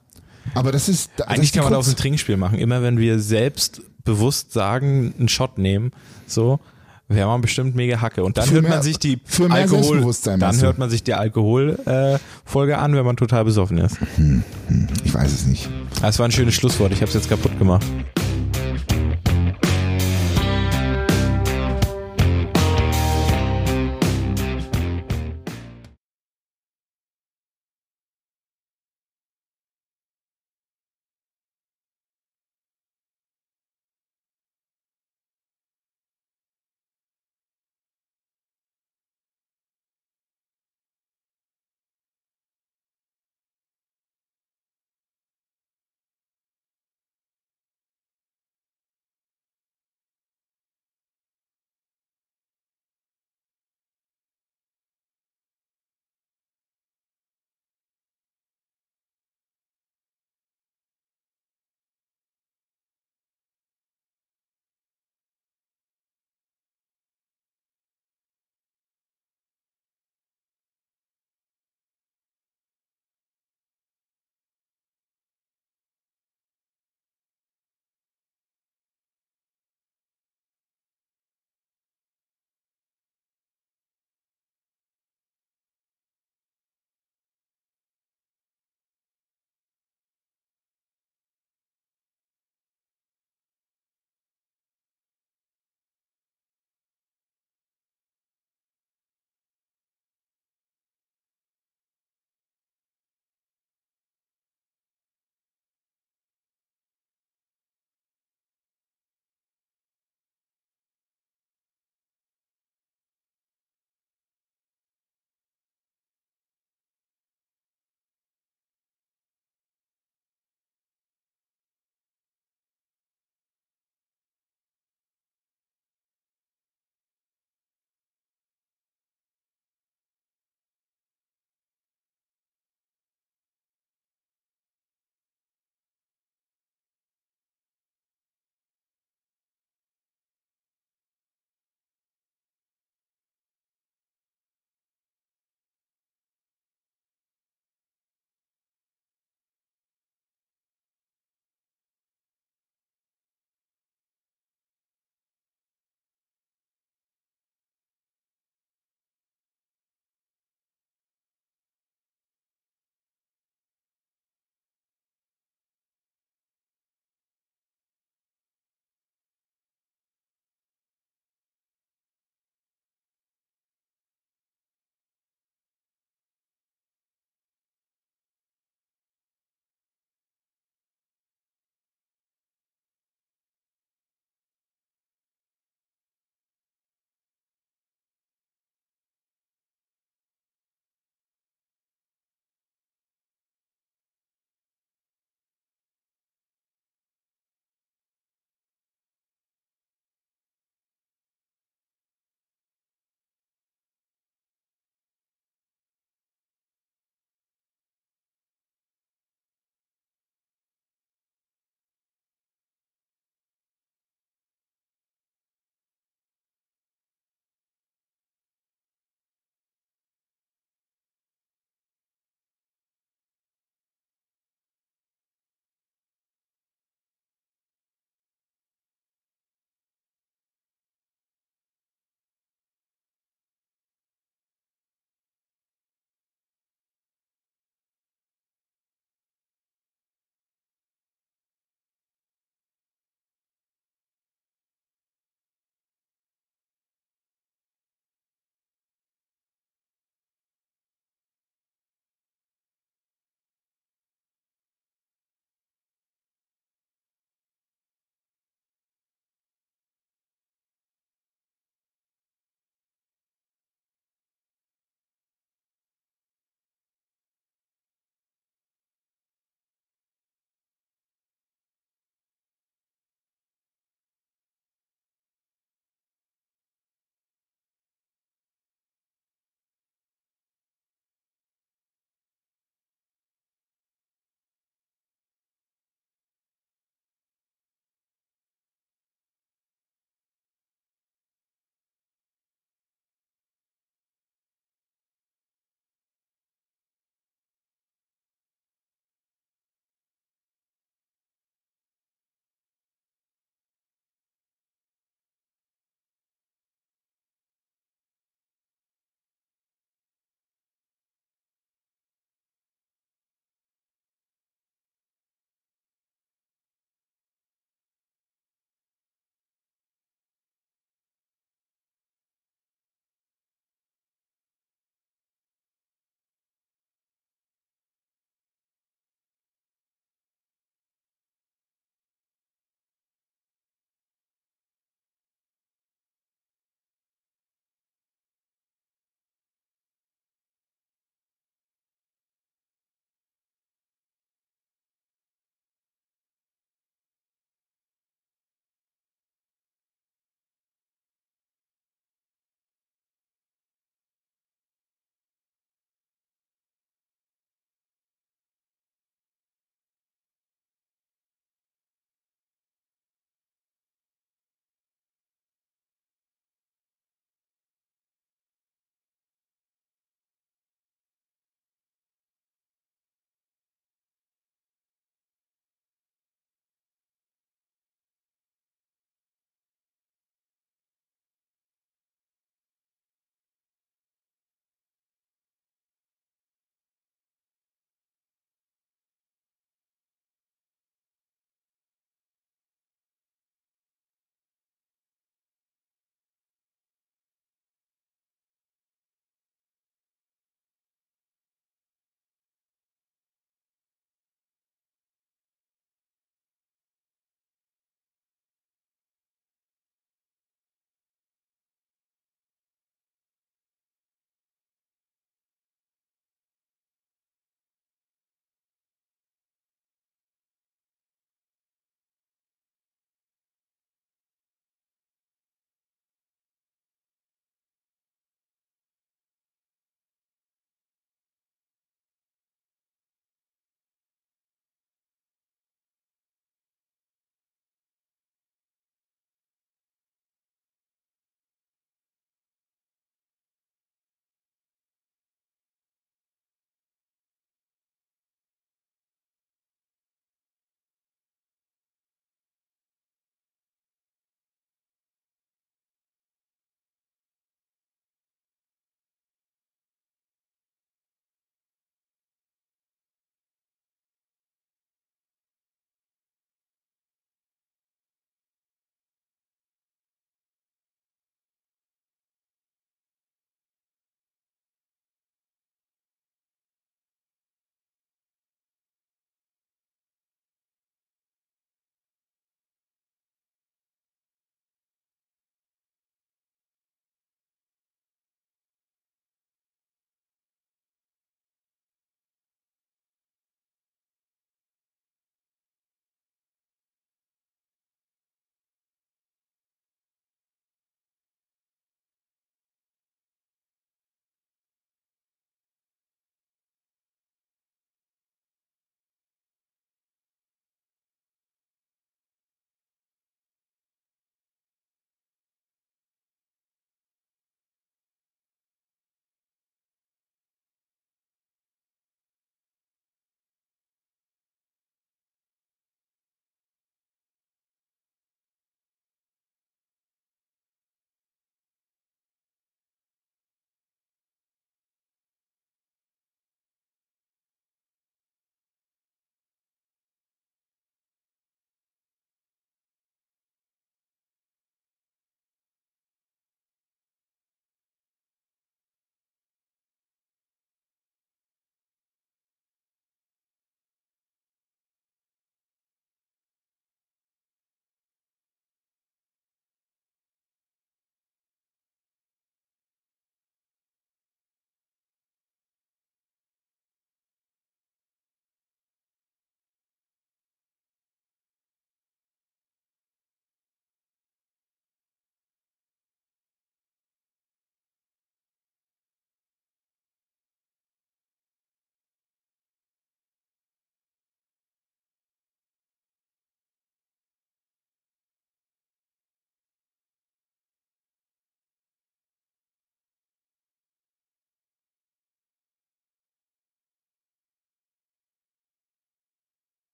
Aber 0.53 0.71
das 0.71 0.87
ist, 0.87 1.09
das 1.17 1.27
Eigentlich 1.27 1.49
ist 1.49 1.55
kann 1.55 1.63
man 1.65 1.73
Krux. 1.73 1.87
aus 1.87 1.93
ein 1.93 1.97
Trinkspiel 1.97 2.37
machen. 2.37 2.57
Immer 2.57 2.81
wenn 2.81 2.97
wir 2.99 3.19
selbst 3.19 3.81
bewusst 4.05 4.53
sagen, 4.53 5.13
einen 5.19 5.27
Shot 5.27 5.57
nehmen, 5.57 5.91
so, 6.25 6.59
wäre 7.07 7.27
man 7.27 7.41
bestimmt 7.41 7.75
mega 7.75 8.01
Hacke. 8.01 8.23
Und 8.23 8.37
dann 8.37 8.45
Für 8.47 8.55
hört 8.55 8.63
mehr- 8.63 8.71
man 8.71 8.81
sich 8.83 8.99
die 8.99 9.19
Alkohol, 9.49 10.05
dann 10.37 10.61
hört 10.61 10.77
man 10.77 10.89
sich 10.89 11.03
die 11.03 11.13
Alkoholfolge 11.13 12.71
äh, 12.71 12.75
an, 12.75 12.95
wenn 12.95 13.05
man 13.05 13.15
total 13.17 13.45
besoffen 13.45 13.77
ist. 13.77 13.97
Ich 15.03 15.13
weiß 15.13 15.31
es 15.31 15.45
nicht. 15.45 15.69
Das 16.01 16.19
war 16.19 16.25
ein 16.27 16.31
schönes 16.31 16.53
Schlusswort. 16.55 16.91
Ich 16.91 16.99
habe 17.01 17.07
es 17.09 17.13
jetzt 17.13 17.29
kaputt 17.29 17.57
gemacht. 17.57 17.85